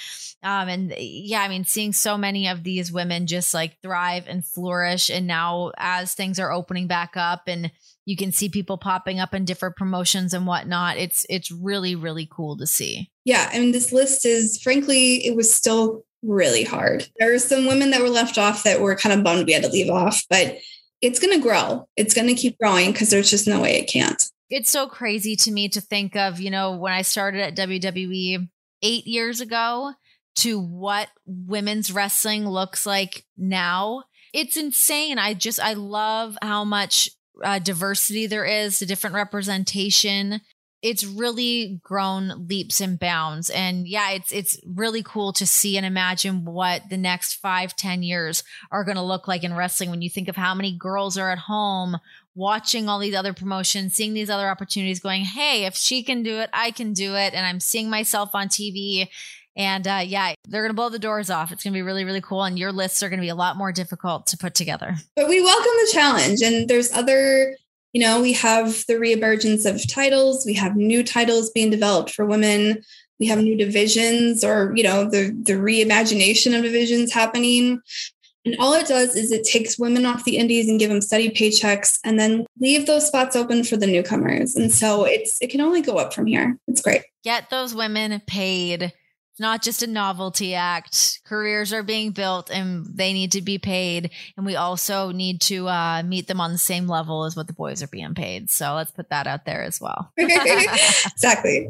um 0.42 0.70
and 0.70 0.94
yeah 0.98 1.42
i 1.42 1.50
mean 1.50 1.66
seeing 1.66 1.92
so 1.92 2.18
many 2.18 2.48
of 2.48 2.64
these 2.64 2.90
women 2.90 3.28
just 3.28 3.54
like 3.54 3.76
thrive 3.82 4.24
and 4.28 4.46
flourish 4.46 5.10
and 5.10 5.28
now 5.28 5.70
as 5.78 6.14
things 6.14 6.40
are 6.40 6.54
opening 6.54 6.88
back 6.88 7.18
up 7.18 7.42
and 7.48 7.70
you 8.08 8.16
can 8.16 8.32
see 8.32 8.48
people 8.48 8.78
popping 8.78 9.20
up 9.20 9.34
in 9.36 9.44
different 9.44 9.76
promotions 9.76 10.34
and 10.34 10.48
whatnot. 10.48 10.96
It's 10.96 11.26
it's 11.30 11.52
really 11.52 11.94
really 11.94 12.26
cool 12.32 12.56
to 12.58 12.66
see. 12.66 13.12
Yeah, 13.26 13.50
I 13.52 13.60
mean 13.60 13.74
this 13.74 13.92
list 13.92 14.26
is 14.26 14.62
frankly 14.62 15.26
it 15.26 15.36
was 15.36 15.54
still 15.54 16.06
really 16.28 16.63
hard. 16.63 17.08
There 17.18 17.32
were 17.32 17.40
some 17.40 17.66
women 17.66 17.92
that 17.92 18.02
were 18.02 18.10
left 18.10 18.38
off 18.38 18.63
that 18.63 18.82
were 18.82 18.96
kind 18.96 19.18
of 19.18 19.24
bummed 19.24 19.46
we 19.46 19.54
had 19.54 19.63
to 19.63 19.70
leave 19.70 19.90
off, 19.90 20.22
but 20.30 20.58
it's 21.02 21.20
going 21.20 21.34
to 21.34 21.44
grow. 21.44 21.88
It's 21.96 22.13
going 22.13 22.28
to 22.28 22.36
keep 22.36 22.58
growing 22.60 22.92
because 22.92 23.10
there's 23.10 23.30
just 23.30 23.48
no 23.48 23.62
way 23.62 23.80
it 23.80 23.90
can't. 23.90 24.22
It's 24.50 24.70
so 24.70 24.88
crazy 24.88 25.36
to 25.38 25.52
me 25.52 25.70
to 25.70 25.82
think 25.82 26.16
of, 26.16 26.40
you 26.40 26.50
know, 26.50 26.78
when 26.78 26.94
I 26.94 27.02
started 27.02 27.42
at 27.42 27.56
WWE 27.56 28.48
8 28.82 29.08
years 29.08 29.42
ago 29.42 29.94
to 30.38 30.60
what 30.60 31.10
women's 31.26 31.92
wrestling 31.92 32.48
looks 32.48 32.86
like 32.86 33.26
now. 33.38 34.04
It's 34.34 34.56
insane. 34.56 35.18
I 35.18 35.34
just 35.34 35.60
I 35.60 35.74
love 35.74 36.38
how 36.42 36.63
much 36.63 37.10
uh, 37.44 37.60
diversity 37.60 38.28
there 38.28 38.46
is, 38.46 38.80
the 38.80 38.86
different 38.86 39.16
representation. 39.16 40.42
It's 40.82 41.06
really 41.06 41.80
grown 41.84 42.48
leaps 42.48 42.80
and 42.82 43.00
bounds. 43.00 43.50
And 43.50 43.88
yeah, 43.88 44.12
it's 44.12 44.32
it's 44.32 44.60
really 44.66 45.04
cool 45.04 45.34
to 45.34 45.48
see 45.48 45.78
and 45.78 45.86
imagine 45.86 46.46
what 46.46 46.90
the 46.90 46.98
next 46.98 47.36
five, 47.36 47.76
ten 47.76 48.04
years 48.04 48.44
are 48.72 48.84
going 48.84 48.98
to 48.98 49.04
look 49.04 49.28
like 49.28 49.44
in 49.44 49.56
wrestling 49.56 49.90
when 49.90 50.02
you 50.02 50.10
think 50.10 50.28
of 50.28 50.36
how 50.36 50.54
many 50.54 50.78
girls 50.78 51.18
are 51.18 51.32
at 51.32 51.40
home 51.40 51.98
watching 52.36 52.88
all 52.88 53.00
these 53.00 53.16
other 53.16 53.34
promotions, 53.34 53.96
seeing 53.96 54.13
these 54.13 54.30
other 54.30 54.48
opportunities, 54.48 55.00
going, 55.00 55.24
hey, 55.24 55.66
if 55.66 55.76
she 55.76 56.04
can 56.04 56.22
do 56.22 56.38
it, 56.38 56.52
I 56.54 56.70
can 56.70 56.94
do 56.94 57.16
it. 57.16 57.34
And 57.34 57.44
I'm 57.44 57.60
seeing 57.60 57.90
myself 57.90 58.36
on 58.36 58.48
TV 58.48 59.08
and 59.58 59.88
uh, 59.88 60.04
yeah, 60.06 60.36
they're 60.48 60.62
going 60.62 60.70
to 60.70 60.76
blow 60.76 60.90
the 60.90 61.00
doors 61.00 61.32
off. 61.32 61.52
It's 61.52 61.63
going 61.63 61.74
to 61.74 61.78
be 61.78 61.82
really, 61.82 62.06
really 62.06 62.22
cool. 62.22 62.44
And 62.44 62.60
your 62.60 62.72
lists 62.72 63.02
are 63.02 63.10
going 63.10 63.18
to 63.18 63.26
be 63.26 63.30
a 63.30 63.36
lot 63.36 63.58
more 63.58 63.72
difficult 63.72 64.28
to 64.28 64.38
put 64.38 64.54
together. 64.54 64.96
But 65.16 65.28
we 65.28 65.42
welcome 65.42 65.72
the 65.82 65.90
challenge. 65.92 66.42
And 66.42 66.70
there's 66.70 66.92
other, 66.92 67.58
you 67.93 68.02
know, 68.02 68.21
we 68.21 68.34
have 68.34 68.86
the 68.88 68.95
reemergence 68.95 69.69
of 69.69 69.88
titles, 69.88 70.45
we 70.45 70.54
have 70.54 70.76
new 70.76 71.04
titles 71.04 71.50
being 71.52 71.69
developed 71.69 72.12
for 72.12 72.26
women. 72.26 72.84
We 73.19 73.26
have 73.28 73.39
new 73.39 73.58
divisions 73.58 74.43
or, 74.43 74.73
you 74.76 74.84
know, 74.84 75.10
the, 75.10 75.36
the 75.41 75.54
reimagination 75.54 76.56
of 76.56 76.63
divisions 76.63 77.12
happening. 77.12 77.82
And 78.45 78.56
all 78.60 78.73
it 78.73 78.88
does 78.88 79.15
is 79.15 79.32
it 79.32 79.43
takes 79.43 79.80
women 79.80 80.06
off 80.06 80.23
the 80.23 80.38
indies 80.38 80.69
and 80.69 80.80
give 80.80 80.89
them 80.89 81.02
steady 81.02 81.30
paychecks 81.30 82.00
and 82.04 82.19
then 82.19 82.45
leave 82.60 82.86
those 82.86 83.08
spots 83.08 83.36
open 83.36 83.63
for 83.63 83.76
the 83.76 83.88
newcomers. 83.88 84.56
And 84.56 84.71
so 84.71 85.04
it's 85.04 85.41
it 85.41 85.50
can 85.50 85.62
only 85.62 85.82
go 85.82 85.97
up 85.97 86.13
from 86.13 86.28
here. 86.28 86.58
It's 86.67 86.82
great. 86.82 87.02
Get 87.23 87.50
those 87.50 87.73
women 87.73 88.21
paid 88.28 88.93
it's 89.38 89.41
not 89.43 89.62
just 89.62 89.84
a 89.84 89.88
novelty 89.88 90.56
act. 90.56 91.19
Careers 91.23 91.71
are 91.71 91.84
being 91.84 92.10
built 92.10 92.50
and 92.50 92.88
they 92.91 93.13
need 93.13 93.34
to 93.34 93.43
be 93.43 93.60
paid. 93.60 94.10
And 94.36 94.47
we 94.47 94.56
also 94.56 95.12
need 95.12 95.41
to 95.41 95.67
uh, 95.67 96.02
meet 96.02 96.26
them 96.26 96.41
on 96.41 96.54
the 96.54 96.58
same 96.58 96.88
level 96.88 97.23
as 97.23 97.36
what 97.36 97.45
the 97.45 97.54
boys 97.54 97.84
are 97.84 97.88
being 97.88 98.15
paid. 98.15 98.50
So 98.50 98.73
let's 98.73 98.89
put 98.89 99.12
that 99.12 99.28
out 99.28 99.45
there 99.45 99.62
as 99.62 99.80
well. 99.80 100.12
exactly. 100.17 101.69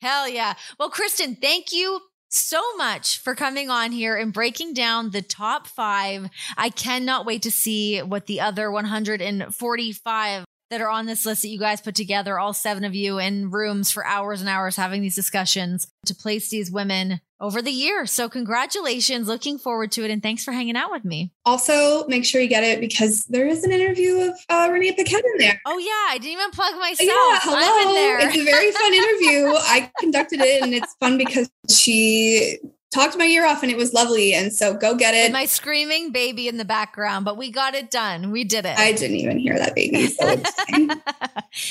Hell 0.00 0.26
yeah. 0.26 0.54
Well, 0.78 0.88
Kristen, 0.88 1.36
thank 1.36 1.70
you 1.70 2.00
so 2.30 2.62
much 2.78 3.18
for 3.18 3.34
coming 3.34 3.68
on 3.68 3.92
here 3.92 4.16
and 4.16 4.32
breaking 4.32 4.72
down 4.72 5.10
the 5.10 5.20
top 5.20 5.66
five. 5.66 6.30
I 6.56 6.70
cannot 6.70 7.26
wait 7.26 7.42
to 7.42 7.50
see 7.50 8.00
what 8.00 8.24
the 8.24 8.40
other 8.40 8.70
145 8.70 10.43
that 10.70 10.80
are 10.80 10.88
on 10.88 11.06
this 11.06 11.26
list 11.26 11.42
that 11.42 11.48
you 11.48 11.58
guys 11.58 11.80
put 11.80 11.94
together, 11.94 12.38
all 12.38 12.52
seven 12.52 12.84
of 12.84 12.94
you 12.94 13.18
in 13.18 13.50
rooms 13.50 13.90
for 13.90 14.04
hours 14.06 14.40
and 14.40 14.48
hours 14.48 14.76
having 14.76 15.02
these 15.02 15.14
discussions 15.14 15.86
to 16.06 16.14
place 16.14 16.48
these 16.48 16.70
women 16.70 17.20
over 17.40 17.60
the 17.60 17.70
year. 17.70 18.06
So 18.06 18.28
congratulations. 18.28 19.28
Looking 19.28 19.58
forward 19.58 19.92
to 19.92 20.04
it. 20.04 20.10
And 20.10 20.22
thanks 20.22 20.44
for 20.44 20.52
hanging 20.52 20.76
out 20.76 20.90
with 20.90 21.04
me. 21.04 21.32
Also, 21.44 22.06
make 22.08 22.24
sure 22.24 22.40
you 22.40 22.48
get 22.48 22.64
it 22.64 22.80
because 22.80 23.24
there 23.26 23.46
is 23.46 23.64
an 23.64 23.72
interview 23.72 24.16
of 24.20 24.38
uh, 24.48 24.68
Renee 24.72 24.92
Paquette 24.92 25.24
in 25.24 25.38
there. 25.38 25.60
Oh, 25.66 25.78
yeah. 25.78 26.14
I 26.14 26.18
didn't 26.18 26.32
even 26.32 26.50
plug 26.50 26.74
myself. 26.78 27.08
Yeah, 27.08 27.38
hello. 27.42 28.26
It's 28.26 28.36
a 28.36 28.44
very 28.44 28.72
fun 28.72 28.94
interview. 28.94 29.54
I 29.56 29.90
conducted 30.00 30.40
it 30.40 30.62
and 30.62 30.74
it's 30.74 30.94
fun 31.00 31.18
because 31.18 31.50
she 31.68 32.58
talked 32.94 33.18
my 33.18 33.26
ear 33.26 33.44
off 33.44 33.62
and 33.62 33.70
it 33.70 33.76
was 33.76 33.92
lovely. 33.92 34.32
And 34.32 34.52
so 34.52 34.74
go 34.74 34.94
get 34.94 35.14
it. 35.14 35.32
My 35.32 35.44
screaming 35.44 36.12
baby 36.12 36.48
in 36.48 36.56
the 36.56 36.64
background, 36.64 37.24
but 37.24 37.36
we 37.36 37.50
got 37.50 37.74
it 37.74 37.90
done. 37.90 38.30
We 38.30 38.44
did 38.44 38.64
it. 38.64 38.78
I 38.78 38.92
didn't 38.92 39.16
even 39.16 39.38
hear 39.38 39.58
that 39.58 39.74
baby. 39.74 40.06
So 40.06 40.40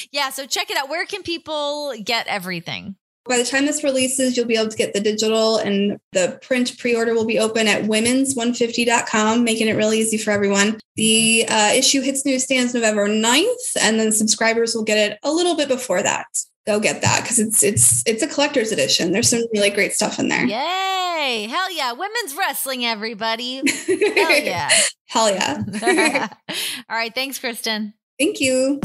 yeah. 0.12 0.30
So 0.30 0.46
check 0.46 0.70
it 0.70 0.78
out. 0.78 0.90
Where 0.90 1.06
can 1.06 1.24
people 1.24 1.94
get 2.04 2.28
everything? 2.28 2.96
By 3.26 3.38
the 3.38 3.46
time 3.46 3.66
this 3.66 3.86
releases, 3.86 4.36
you'll 4.36 4.48
be 4.48 4.58
able 4.58 4.70
to 4.70 4.76
get 4.76 4.94
the 4.94 5.00
digital 5.00 5.56
and 5.56 5.98
the 6.12 6.38
print 6.42 6.78
pre 6.78 6.94
order 6.94 7.14
will 7.14 7.26
be 7.26 7.40
open 7.40 7.70
at 7.70 7.84
women's150.com, 7.84 9.46
making 9.46 9.70
it 9.70 9.78
really 9.78 10.00
easy 10.00 10.18
for 10.18 10.32
everyone. 10.32 10.78
The 10.98 11.46
uh, 11.48 11.72
issue 11.74 12.02
hits 12.02 12.26
newsstands 12.26 12.74
November 12.74 13.08
9th, 13.08 13.78
and 13.80 13.98
then 13.98 14.12
subscribers 14.12 14.76
will 14.76 14.84
get 14.84 14.98
it 14.98 15.20
a 15.24 15.32
little 15.32 15.56
bit 15.56 15.70
before 15.70 16.04
that. 16.04 16.28
Go 16.68 16.82
get 16.82 17.02
that 17.02 17.22
because 17.24 17.40
it's 17.40 17.64
it's 17.64 18.04
it's 18.06 18.24
a 18.24 18.28
collector's 18.28 18.72
edition. 18.72 19.12
There's 19.12 19.30
some 19.30 19.44
really 19.54 19.70
great 19.70 19.94
stuff 19.94 20.20
in 20.20 20.28
there. 20.30 20.46
Yay! 20.46 21.03
Hell 21.24 21.72
yeah! 21.72 21.94
Women's 21.94 22.36
wrestling, 22.38 22.86
everybody. 22.86 23.62
Hell 23.88 24.40
yeah! 24.40 24.70
Hell 25.06 25.32
yeah! 25.32 25.64
All 26.90 26.98
right, 26.98 27.16
thanks, 27.16 27.40
Kristen. 27.40 27.94
Thank 28.20 28.42
you. 28.42 28.82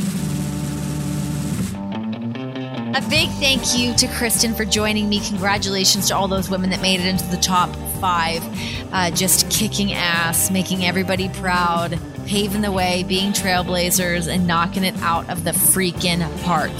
A 2.95 3.03
big 3.11 3.29
thank 3.41 3.77
you 3.77 3.93
to 3.95 4.07
Kristen 4.17 4.55
for 4.55 4.65
joining 4.65 5.09
me. 5.09 5.21
Congratulations 5.27 6.09
to 6.09 6.17
all 6.17 6.29
those 6.29 6.49
women 6.49 6.71
that 6.71 6.81
made 6.81 7.01
it 7.01 7.07
into 7.07 7.27
the 7.27 7.37
top 7.37 7.75
five. 8.01 8.41
Uh, 8.93 9.11
just 9.11 9.51
kicking 9.51 9.93
ass, 9.93 10.51
making 10.51 10.85
everybody 10.85 11.29
proud, 11.29 11.99
paving 12.27 12.63
the 12.63 12.73
way, 12.73 13.05
being 13.07 13.33
trailblazers, 13.33 14.33
and 14.33 14.47
knocking 14.47 14.85
it 14.85 14.97
out 15.03 15.29
of 15.29 15.43
the 15.45 15.51
freaking 15.51 16.23
park. 16.45 16.73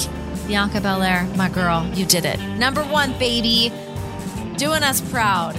Bianca 0.47 0.81
Belair, 0.81 1.25
my 1.37 1.49
girl, 1.49 1.85
you 1.95 2.07
did 2.07 2.25
it. 2.25 2.41
Number 2.59 2.83
one, 2.85 3.13
baby. 3.19 3.73
Doing 4.59 4.83
us 4.83 5.01
proud. 5.01 5.57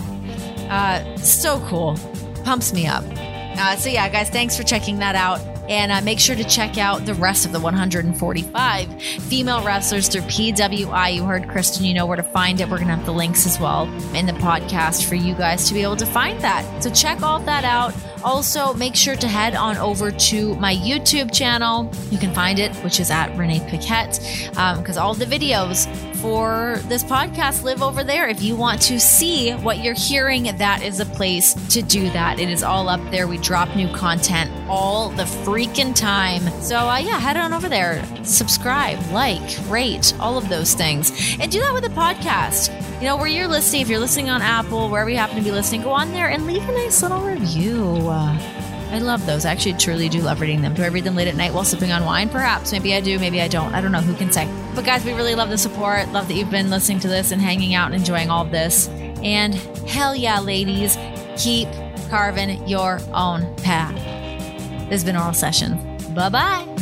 Uh, 0.70 1.18
so 1.18 1.60
cool. 1.68 1.98
Pumps 2.44 2.74
me 2.74 2.86
up. 2.86 3.04
Uh, 3.08 3.76
so, 3.78 3.90
yeah, 3.90 4.08
guys, 4.10 4.30
thanks 4.30 4.58
for 4.58 4.64
checking 4.64 5.00
that 5.00 5.16
out. 5.16 5.40
And 5.70 5.92
uh, 5.92 6.02
make 6.02 6.20
sure 6.20 6.36
to 6.36 6.44
check 6.44 6.78
out 6.78 7.06
the 7.06 7.14
rest 7.14 7.46
of 7.46 7.52
the 7.52 7.60
145 7.60 9.02
female 9.02 9.64
wrestlers 9.64 10.08
through 10.08 10.24
PWI. 10.24 11.14
You 11.14 11.24
heard 11.24 11.48
Kristen, 11.48 11.86
you 11.86 11.94
know 11.94 12.08
where 12.08 12.18
to 12.18 12.24
find 12.24 12.60
it. 12.60 12.68
We're 12.68 12.78
going 12.78 12.88
to 12.88 12.96
have 12.96 13.06
the 13.06 13.14
links 13.14 13.46
as 13.46 13.60
well 13.60 13.84
in 14.16 14.26
the 14.26 14.34
podcast 14.34 15.08
for 15.08 15.16
you 15.16 15.36
guys 15.36 15.68
to 15.68 15.74
be 15.74 15.84
able 15.84 15.96
to 15.98 16.08
find 16.08 16.42
that. 16.42 16.84
So 16.84 16.90
check 16.90 17.22
all 17.22 17.40
that 17.42 17.66
out. 17.66 17.94
Also, 18.24 18.74
make 18.74 18.96
sure 18.96 19.16
to 19.16 19.28
head 19.28 19.54
on 19.54 19.78
over 19.78 20.12
to 20.12 20.56
my 20.56 20.76
YouTube 20.76 21.32
channel. 21.32 21.92
You 22.10 22.18
can 22.18 22.34
find 22.34 22.58
it, 22.58 22.76
which 22.78 23.00
is 23.00 23.12
at 23.12 23.38
Renee 23.38 23.62
Paquette, 23.70 24.20
because 24.50 24.98
um, 24.98 25.04
all 25.04 25.14
the 25.14 25.26
videos 25.26 25.86
for 26.22 26.80
this 26.84 27.04
podcast 27.04 27.64
live 27.64 27.82
over 27.82 28.04
there. 28.04 28.28
If 28.28 28.42
you 28.42 28.56
want 28.56 28.82
to 28.84 29.00
see 29.00 29.52
what 29.52 29.80
you're 29.80 29.94
hearing, 29.94 30.44
that 30.44 30.82
is 30.84 31.00
a 31.00 31.06
place 31.06 31.54
to 31.74 31.82
do 31.82 32.10
that. 32.12 32.40
It 32.40 32.50
is 32.50 32.64
all 32.64 32.90
up 32.90 33.02
there. 33.12 33.28
We 33.28 33.38
drop 33.38 33.76
new 33.76 33.88
content 33.94 34.52
all 34.70 35.10
the 35.10 35.24
freaking 35.24 35.96
time. 35.96 36.42
So, 36.62 36.78
uh, 36.78 36.98
yeah, 36.98 37.20
head 37.20 37.38
on 37.38 37.54
over 37.54 37.70
there, 37.70 38.04
subscribe, 38.24 39.00
like, 39.12 39.58
rate, 39.68 40.14
all 40.20 40.38
of 40.38 40.50
those 40.50 40.74
things. 40.74 41.12
And 41.40 41.52
do 41.52 41.60
that 41.62 41.74
with 41.74 41.84
the 41.84 41.90
podcast. 41.90 42.70
You 43.00 43.06
know, 43.06 43.18
where 43.18 43.28
you're 43.28 43.48
listening, 43.48 43.82
if 43.82 43.90
you're 43.90 44.00
listening 44.00 44.30
on 44.30 44.42
Apple, 44.42 44.90
wherever 44.90 45.10
you 45.10 45.18
happen 45.18 45.38
to 45.38 45.44
be 45.44 45.52
listening, 45.52 45.84
go 45.84 45.92
on 45.92 46.12
there 46.12 46.30
and 46.30 46.46
leave 46.46 46.68
a 46.68 46.72
nice 46.74 47.02
little 47.02 47.22
review. 47.22 48.10
I 48.92 49.00
love 49.00 49.26
those. 49.26 49.46
I 49.46 49.52
actually 49.52 49.74
truly 49.74 50.10
do 50.10 50.22
love 50.22 50.42
reading 50.42 50.62
them. 50.62 50.74
Do 50.74 50.84
I 50.84 50.88
read 50.88 51.04
them 51.04 51.16
late 51.16 51.28
at 51.28 51.36
night 51.36 51.54
while 51.54 51.64
sipping 51.64 51.92
on 51.92 52.06
wine? 52.06 52.28
Perhaps. 52.28 52.72
Maybe 52.72 52.96
I 52.96 53.02
do. 53.02 53.20
Maybe 53.20 53.42
I 53.42 53.48
don't. 53.48 53.74
I 53.74 53.82
don't 53.82 53.92
know. 53.92 54.02
Who 54.02 54.16
can 54.16 54.32
say? 54.32 54.48
But 54.74 54.84
guys, 54.84 55.06
we 55.06 55.14
really 55.14 55.36
love 55.36 55.50
the 55.50 55.58
support. 55.58 56.10
Love 56.10 56.28
that 56.28 56.34
you've 56.34 56.50
been 56.50 56.70
listening 56.70 57.00
to 57.02 57.08
this 57.08 57.32
and 57.32 57.42
hanging 57.42 57.76
out 57.76 57.88
and 57.88 57.96
enjoying 57.96 58.30
all 58.32 58.44
of 58.46 58.52
this. 58.52 58.88
And 59.24 59.54
hell 59.88 60.16
yeah, 60.16 60.40
ladies, 60.40 60.98
keep 61.38 61.68
carving 62.10 62.68
your 62.68 63.00
own 63.14 63.56
path. 63.58 63.94
This 64.90 65.02
has 65.02 65.04
been 65.04 65.16
Oral 65.16 65.34
Sessions. 65.34 66.06
Bye 66.08 66.30
bye. 66.30 66.79